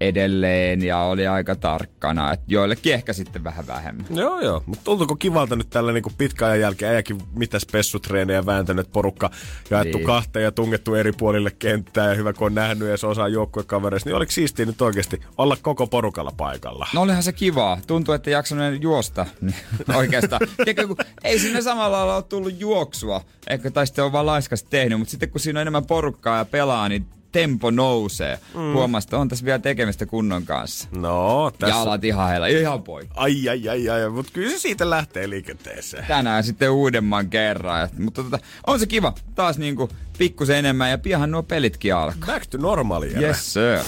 Edelleen 0.00 0.82
ja 0.84 0.98
oli 0.98 1.26
aika 1.26 1.56
tarkkana. 1.56 2.32
Että 2.32 2.44
joillekin 2.48 2.94
ehkä 2.94 3.12
sitten 3.12 3.44
vähän 3.44 3.66
vähemmän. 3.66 4.06
Joo, 4.10 4.40
joo. 4.40 4.62
Mutta 4.66 4.84
tuntuuko 4.84 5.16
kivalta 5.16 5.56
nyt 5.56 5.70
tällä 5.70 5.92
niinku 5.92 6.12
pitkän 6.18 6.48
ajan 6.48 6.60
jälkeen 6.60 6.90
äijäkin 6.90 7.18
mitä 7.34 7.58
spessutreenejä 7.58 8.46
vääntänyt, 8.46 8.92
porukka 8.92 9.30
jaettu 9.70 9.98
Niin. 9.98 10.06
kahteen 10.06 10.42
ja 10.42 10.52
tungettu 10.52 10.94
eri 10.94 11.12
puolille 11.12 11.50
kenttää 11.50 12.08
ja 12.08 12.14
hyvä 12.14 12.32
kun 12.32 12.46
on 12.46 12.54
nähnyt 12.54 12.88
ja 12.88 12.96
se 12.96 13.06
osaa 13.06 13.28
joukkuekavereista, 13.28 14.08
niin 14.08 14.16
oliko 14.16 14.32
siistiä 14.32 14.66
nyt 14.66 14.82
oikeasti 14.82 15.20
olla 15.38 15.56
koko 15.62 15.86
porukalla 15.86 16.32
paikalla? 16.36 16.86
No 16.94 17.02
olihan 17.02 17.22
se 17.22 17.32
kivaa. 17.32 17.78
Tuntuu, 17.86 18.14
että 18.14 18.30
jaksanut 18.30 18.82
juosta 18.82 19.26
oikeastaan. 19.96 20.40
Tiedätkö, 20.56 20.86
kun 20.86 20.96
ei 21.24 21.38
sinne 21.38 21.62
samalla 21.62 21.96
lailla 21.98 22.14
ole 22.16 22.22
tullut 22.22 22.60
juoksua. 22.60 23.20
Ehkä 23.50 23.70
tai 23.70 23.86
sitten 23.86 24.04
on 24.04 24.12
vaan 24.12 24.26
laiskasti 24.26 24.68
tehnyt, 24.70 24.98
mutta 24.98 25.10
sitten 25.10 25.30
kun 25.30 25.40
siinä 25.40 25.58
on 25.58 25.62
enemmän 25.62 25.86
porukkaa 25.86 26.38
ja 26.38 26.44
pelaa, 26.44 26.88
niin 26.88 27.06
tempo 27.32 27.70
nousee. 27.70 28.38
Mm. 28.54 28.72
Huomasit, 28.72 29.08
että 29.08 29.18
on 29.18 29.28
tässä 29.28 29.44
vielä 29.44 29.58
tekemistä 29.58 30.06
kunnon 30.06 30.44
kanssa. 30.44 30.88
No, 30.96 31.50
tässä... 31.58 31.76
Jalat 31.76 32.04
ihan 32.04 32.28
heillä, 32.28 32.46
ihan 32.46 32.82
poikki. 32.82 33.14
Ai, 33.16 33.48
ai, 33.48 33.68
ai, 33.68 33.88
ai, 33.88 34.08
mutta 34.10 34.32
kyllä 34.32 34.50
se 34.50 34.58
siitä 34.58 34.90
lähtee 34.90 35.30
liikenteeseen. 35.30 36.04
tänään 36.08 36.44
sitten 36.44 36.70
uudemman 36.70 37.30
kerran. 37.30 37.84
Et, 37.84 37.98
mutta 37.98 38.22
tota, 38.22 38.38
on 38.66 38.80
se 38.80 38.86
kiva. 38.86 39.12
Taas 39.34 39.58
niinku 39.58 39.88
pikkusen 40.18 40.56
enemmän 40.56 40.90
ja 40.90 40.98
pian 40.98 41.30
nuo 41.30 41.42
pelitkin 41.42 41.94
alkaa. 41.94 42.26
Back 42.26 42.46
to 42.46 42.58
normal, 42.58 43.02
Jere. 43.02 43.20
Yes 43.20 43.52
sir. 43.52 43.78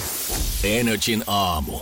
Energin 0.65 1.25
aamu. 1.27 1.79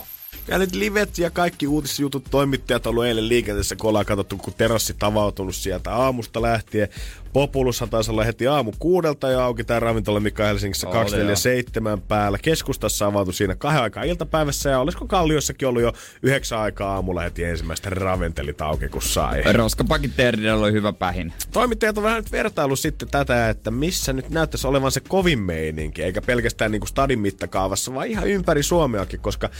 Ja 0.48 0.58
nyt 0.58 0.74
livet 0.74 1.18
ja 1.18 1.30
kaikki 1.30 1.66
uutisjutut, 1.66 2.24
toimittajat 2.30 2.86
on 2.86 2.90
ollut 2.90 3.04
eilen 3.04 3.28
liikenteessä, 3.28 3.76
kun 3.76 3.88
ollaan 3.88 4.06
katsottu, 4.06 4.36
kun 4.36 4.54
terassit 4.56 5.02
avautunut 5.02 5.54
sieltä 5.54 5.94
aamusta 5.94 6.42
lähtien. 6.42 6.88
Populushan 7.32 7.90
taisi 7.90 8.10
olla 8.10 8.24
heti 8.24 8.46
aamu 8.46 8.72
kuudelta 8.78 9.30
jo 9.30 9.40
auki 9.40 9.64
tämä 9.64 9.80
ravintola, 9.80 10.20
mikä 10.20 10.44
Helsingissä 10.44 10.88
Oli 10.88 10.94
247 10.94 12.00
päällä. 12.00 12.38
Keskustassa 12.42 13.06
avautui 13.06 13.34
siinä 13.34 13.54
kahden 13.54 13.82
aikaa 13.82 14.02
iltapäivässä 14.02 14.70
ja 14.70 14.80
olisiko 14.80 15.06
Kalliossakin 15.06 15.68
ollut 15.68 15.82
jo 15.82 15.92
yhdeksän 16.22 16.58
aikaa 16.58 16.94
aamulla 16.94 17.20
heti 17.22 17.44
ensimmäistä 17.44 17.90
raventelit 17.90 18.60
auki, 18.60 18.88
kun 18.88 19.02
sai. 19.02 19.52
Roskapakin 19.52 20.12
oli 20.54 20.72
hyvä 20.72 20.92
pähin. 20.92 21.32
Toimittajat 21.52 21.98
on 21.98 22.04
vähän 22.04 22.22
nyt 22.22 22.32
vertailu 22.32 22.76
sitten 22.76 23.08
tätä, 23.08 23.48
että 23.48 23.70
missä 23.70 24.12
nyt 24.12 24.30
näyttäisi 24.30 24.66
olevan 24.66 24.92
se 24.92 25.00
kovin 25.00 25.38
meininki, 25.38 26.02
eikä 26.02 26.22
pelkästään 26.22 26.70
niin 26.70 26.80
kuin 26.80 26.88
stadin 26.88 27.18
mittakaavassa, 27.18 27.94
vaan 27.94 28.06
ihan 28.06 28.28
ympäri 28.28 28.62
Suomeakin, 28.62 29.20
koska 29.20 29.50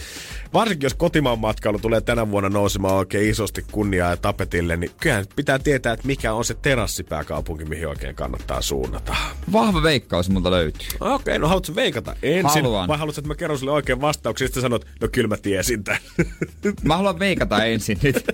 varsinkin 0.54 0.75
jos 0.82 0.94
kotimaan 0.94 1.38
matkailu 1.38 1.78
tulee 1.78 2.00
tänä 2.00 2.30
vuonna 2.30 2.48
nousemaan 2.48 2.94
oikein 2.94 3.30
isosti 3.30 3.64
kunniaa 3.72 4.10
ja 4.10 4.16
tapetille, 4.16 4.76
niin 4.76 4.90
kyllähän 5.00 5.24
pitää 5.36 5.58
tietää, 5.58 5.92
että 5.92 6.06
mikä 6.06 6.32
on 6.32 6.44
se 6.44 6.54
terassipääkaupunki, 6.54 7.64
mihin 7.64 7.88
oikein 7.88 8.14
kannattaa 8.14 8.62
suunnata. 8.62 9.16
Vahva 9.52 9.82
veikkaus 9.82 10.30
multa 10.30 10.50
löytyy. 10.50 10.88
Okei, 11.00 11.14
okay, 11.14 11.38
no 11.38 11.48
haluatko 11.48 11.74
veikata 11.74 12.16
ensin, 12.22 12.62
Haluan. 12.62 12.88
vai 12.88 12.98
haluatko, 12.98 13.20
että 13.20 13.28
mä 13.28 13.34
kerron 13.34 13.58
sulle 13.58 13.72
oikein 13.72 14.00
vastauksen, 14.00 14.48
sitten 14.48 14.62
sanot, 14.62 14.86
no 15.00 15.08
kyllä 15.12 15.28
mä 15.28 15.36
tiesin 15.36 15.84
tämän. 15.84 16.00
Mä 16.82 16.96
haluan 16.96 17.18
veikata 17.18 17.64
ensin 17.64 17.98
nyt. 18.02 18.24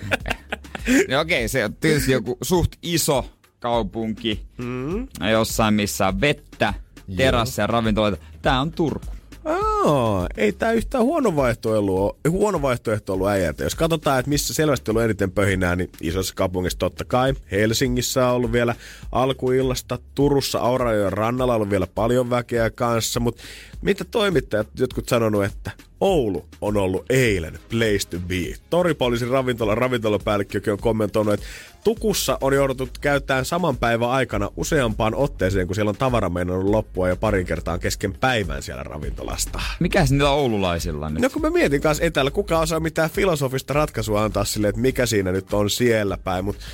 no 1.09 1.21
okei, 1.21 1.49
se 1.49 1.65
on 1.65 1.75
tietysti 1.75 2.13
joku 2.13 2.39
suht 2.43 2.73
iso 2.83 3.31
kaupunki. 3.61 4.47
Mm. 4.59 5.09
Jossain 5.31 5.75
missä 5.75 6.09
on 6.09 6.21
vettä, 6.21 6.75
terassia 7.17 7.63
ja 7.63 7.67
ravintoloita. 7.67 8.25
Tää 8.43 8.61
on 8.61 8.73
Turku. 8.73 9.22
Aa, 9.45 10.27
ei 10.37 10.53
tämä 10.53 10.73
yhtään 10.73 11.05
huono 11.05 11.37
vaihtoehto, 11.37 12.17
huono 12.29 12.63
vaihtoehto 12.63 13.13
ollut 13.13 13.29
äijältä. 13.29 13.65
Jos 13.65 13.75
katsotaan, 13.75 14.19
että 14.19 14.29
missä 14.29 14.55
selvästi 14.55 14.91
on 14.91 14.93
ollut 14.93 15.05
eniten 15.05 15.31
pöhinää, 15.31 15.77
niin 15.77 15.91
isossa 16.01 16.35
kaupungissa 16.35 16.79
totta 16.79 17.05
kai. 17.05 17.35
Helsingissä 17.51 18.29
on 18.29 18.35
ollut 18.35 18.53
vielä 18.53 18.75
alkuillasta, 19.13 19.99
Turussa 20.15 20.59
Aurajoen 20.59 21.13
rannalla 21.13 21.53
on 21.53 21.57
ollut 21.57 21.71
vielä 21.71 21.87
paljon 21.95 22.31
väkeä 22.31 22.71
kanssa, 22.71 23.21
mutta 23.21 23.43
mitä 23.81 24.05
toimittajat 24.05 24.69
jotkut 24.79 25.09
sanonut, 25.09 25.45
että 25.45 25.71
Oulu 26.03 26.49
on 26.61 26.77
ollut 26.77 27.05
eilen 27.11 27.59
place 27.71 28.09
to 28.11 28.19
be. 28.29 28.55
Toripoliisin 28.71 29.29
ravintola 29.29 29.75
ravintolapäällikkökin 29.75 30.73
on 30.73 30.79
kommentoinut, 30.79 31.35
että 31.35 31.47
Tukussa 31.85 32.39
on 32.41 32.53
jouduttu 32.53 32.89
käyttämään 33.01 33.45
saman 33.45 33.77
päivän 33.77 34.11
aikana 34.11 34.51
useampaan 34.57 35.15
otteeseen, 35.15 35.67
kun 35.67 35.75
siellä 35.75 35.89
on 35.89 35.97
tavara 35.97 36.29
meinannut 36.29 36.65
loppua 36.65 37.09
ja 37.09 37.17
parin 37.17 37.47
kertaan 37.47 37.81
kesken 37.81 38.13
päivän 38.21 38.63
siellä 38.63 38.83
ravintolasta. 38.83 39.61
Mikäs 39.81 40.11
niillä 40.11 40.31
oululaisilla 40.31 41.11
nyt? 41.11 41.23
No 41.23 41.31
kun 41.31 41.43
mä 41.43 41.51
mietin 41.51 41.81
kanssa 41.81 42.05
etäällä, 42.05 42.31
kuka 42.31 42.59
osaa 42.59 42.81
mitään 42.81 43.11
filosofista 43.11 43.75
ratkaisua 43.75 44.25
antaa 44.25 44.45
sille, 44.45 44.69
että 44.69 44.81
mikä 44.81 45.07
siinä 45.07 45.33
nyt 45.33 45.53
on 45.53 45.71
siellä 45.71 46.19
päin, 46.19 46.45
mutta 46.45 46.65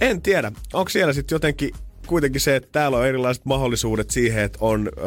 en 0.00 0.22
tiedä. 0.22 0.52
Onko 0.72 0.88
siellä 0.88 1.12
sitten 1.12 1.34
jotenkin 1.36 1.70
kuitenkin 2.06 2.40
se, 2.40 2.56
että 2.56 2.68
täällä 2.72 2.98
on 2.98 3.06
erilaiset 3.06 3.44
mahdollisuudet 3.44 4.10
siihen, 4.10 4.44
että 4.44 4.58
on 4.60 4.88
ö, 4.98 5.00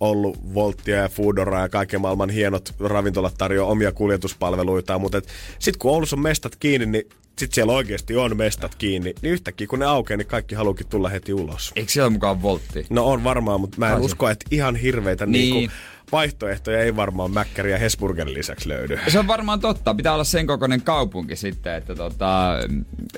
ollut 0.00 0.54
Volttia 0.54 0.96
ja 0.96 1.08
Foodora 1.08 1.60
ja 1.60 1.68
kaiken 1.68 2.00
maailman 2.00 2.30
hienot 2.30 2.74
ravintolat 2.80 3.34
tarjoaa 3.38 3.70
omia 3.70 3.92
kuljetuspalveluita, 3.92 4.98
mutta 4.98 5.20
sitten 5.58 5.78
kun 5.78 5.90
Oulussa 5.90 6.16
on 6.16 6.22
mestat 6.22 6.56
kiinni, 6.56 6.86
niin 6.86 7.04
sitten 7.38 7.54
siellä 7.54 7.72
oikeasti 7.72 8.16
on 8.16 8.36
mestat 8.36 8.74
kiinni, 8.74 9.14
niin 9.22 9.32
yhtäkkiä 9.32 9.66
kun 9.66 9.78
ne 9.78 9.84
aukeaa, 9.86 10.16
niin 10.18 10.26
kaikki 10.26 10.54
haluukin 10.54 10.86
tulla 10.86 11.08
heti 11.08 11.32
ulos. 11.32 11.72
Eikö 11.76 11.92
siellä 11.92 12.10
mukaan 12.10 12.42
voltti? 12.42 12.86
No 12.90 13.04
on 13.06 13.24
varmaan, 13.24 13.60
mutta 13.60 13.78
mä 13.78 13.86
en 13.86 13.92
Taisi. 13.92 14.06
usko, 14.06 14.28
että 14.28 14.46
ihan 14.50 14.76
hirveitä 14.76 15.26
Niin. 15.26 15.54
niin. 15.54 15.70
Vaihtoehtoja 16.12 16.80
ei 16.80 16.96
varmaan 16.96 17.30
Mäkkäri 17.30 17.70
ja 17.72 17.78
Hesburgerin 17.78 18.34
lisäksi 18.34 18.68
löydy. 18.68 18.98
Se 19.08 19.18
on 19.18 19.26
varmaan 19.26 19.60
totta. 19.60 19.94
Pitää 19.94 20.14
olla 20.14 20.24
sen 20.24 20.46
kokoinen 20.46 20.82
kaupunki 20.82 21.36
sitten, 21.36 21.74
että 21.74 21.94
tota, 21.94 22.54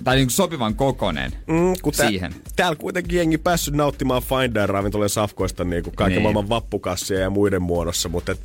tai 0.05 0.16
niin 0.16 0.30
sopivan 0.30 0.74
kokonen 0.74 1.32
Mm, 1.47 1.74
kun 1.82 1.92
tää- 1.92 2.09
siihen. 2.09 2.34
Täällä 2.57 2.76
kuitenkin 2.76 3.18
jengi 3.18 3.38
päässyt 3.38 3.74
nauttimaan 3.74 4.22
Fine 4.22 4.55
Dine 4.55 4.66
ravintolojen 4.66 5.11
safkoista 5.11 5.64
niin 5.64 5.82
kuin 5.84 5.97
kaiken 5.97 6.14
Niin. 6.16 6.22
maailman 6.22 6.49
vappukassia 6.49 7.18
ja 7.18 7.30
muiden 7.30 7.62
muodossa, 7.62 8.09
mutta 8.09 8.32
et, 8.32 8.40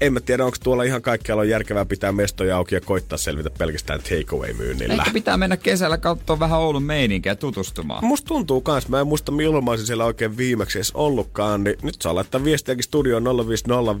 en 0.00 0.12
mä 0.12 0.20
tiedä, 0.20 0.44
onko 0.44 0.56
tuolla 0.62 0.82
ihan 0.82 1.02
kaikkialla 1.02 1.40
on 1.40 1.48
järkevää 1.48 1.84
pitää 1.84 2.12
mestoja 2.12 2.56
auki 2.56 2.74
ja 2.74 2.80
koittaa 2.80 3.18
selvitä 3.18 3.50
pelkästään 3.58 4.00
takeaway-myynnillä. 4.00 4.94
Ehkä 4.94 5.10
pitää 5.12 5.36
mennä 5.36 5.56
kesällä 5.56 5.98
katsoa 5.98 6.38
vähän 6.40 6.58
Oulun 6.60 6.82
meininkiä 6.82 7.32
ja 7.32 7.36
tutustumaan. 7.36 8.04
Musta 8.04 8.28
tuntuu 8.28 8.60
kans, 8.60 8.88
mä 8.88 9.00
en 9.00 9.06
muista 9.06 9.32
milloin 9.32 9.64
mä 9.64 9.70
olisin 9.70 9.86
siellä 9.86 10.04
oikein 10.04 10.36
viimeksi 10.36 10.78
edes 10.78 10.92
ollutkaan, 10.94 11.64
niin 11.64 11.76
nyt 11.82 11.94
saa 12.02 12.14
laittaa 12.14 12.44
viestiäkin 12.44 12.84
studioon 12.84 13.24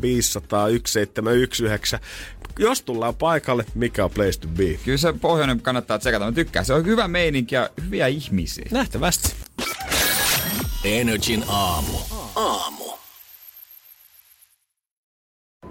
Jos 2.58 2.82
tullaan 2.82 3.14
paikalle, 3.14 3.64
mikä 3.74 4.04
on 4.04 4.10
place 4.10 4.40
to 4.40 4.48
be? 4.48 4.78
Kyllä 4.84 4.98
se 4.98 5.12
pohjoinen 5.12 5.60
kannattaa 5.60 5.98
tsekata. 5.98 6.24
Mä 6.24 6.32
tykkään. 6.32 6.64
Se 6.64 6.74
on 6.74 6.86
hyvä 6.86 7.08
meininki 7.08 7.54
ja 7.54 7.70
hyviä 7.84 8.06
ihmisiä. 8.06 8.66
Nähtävästi. 8.70 9.34
Energin 10.84 11.44
aamu. 11.48 11.98
Aamu. 12.36 12.84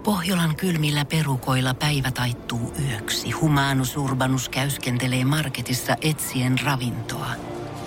Pohjolan 0.04 0.56
kylmillä 0.56 1.04
perukoilla 1.04 1.74
päivä 1.74 2.10
taittuu 2.10 2.74
yöksi. 2.90 3.30
Humanus 3.30 3.96
Urbanus 3.96 4.48
käyskentelee 4.48 5.24
marketissa 5.24 5.96
etsien 6.02 6.58
ravintoa. 6.64 7.30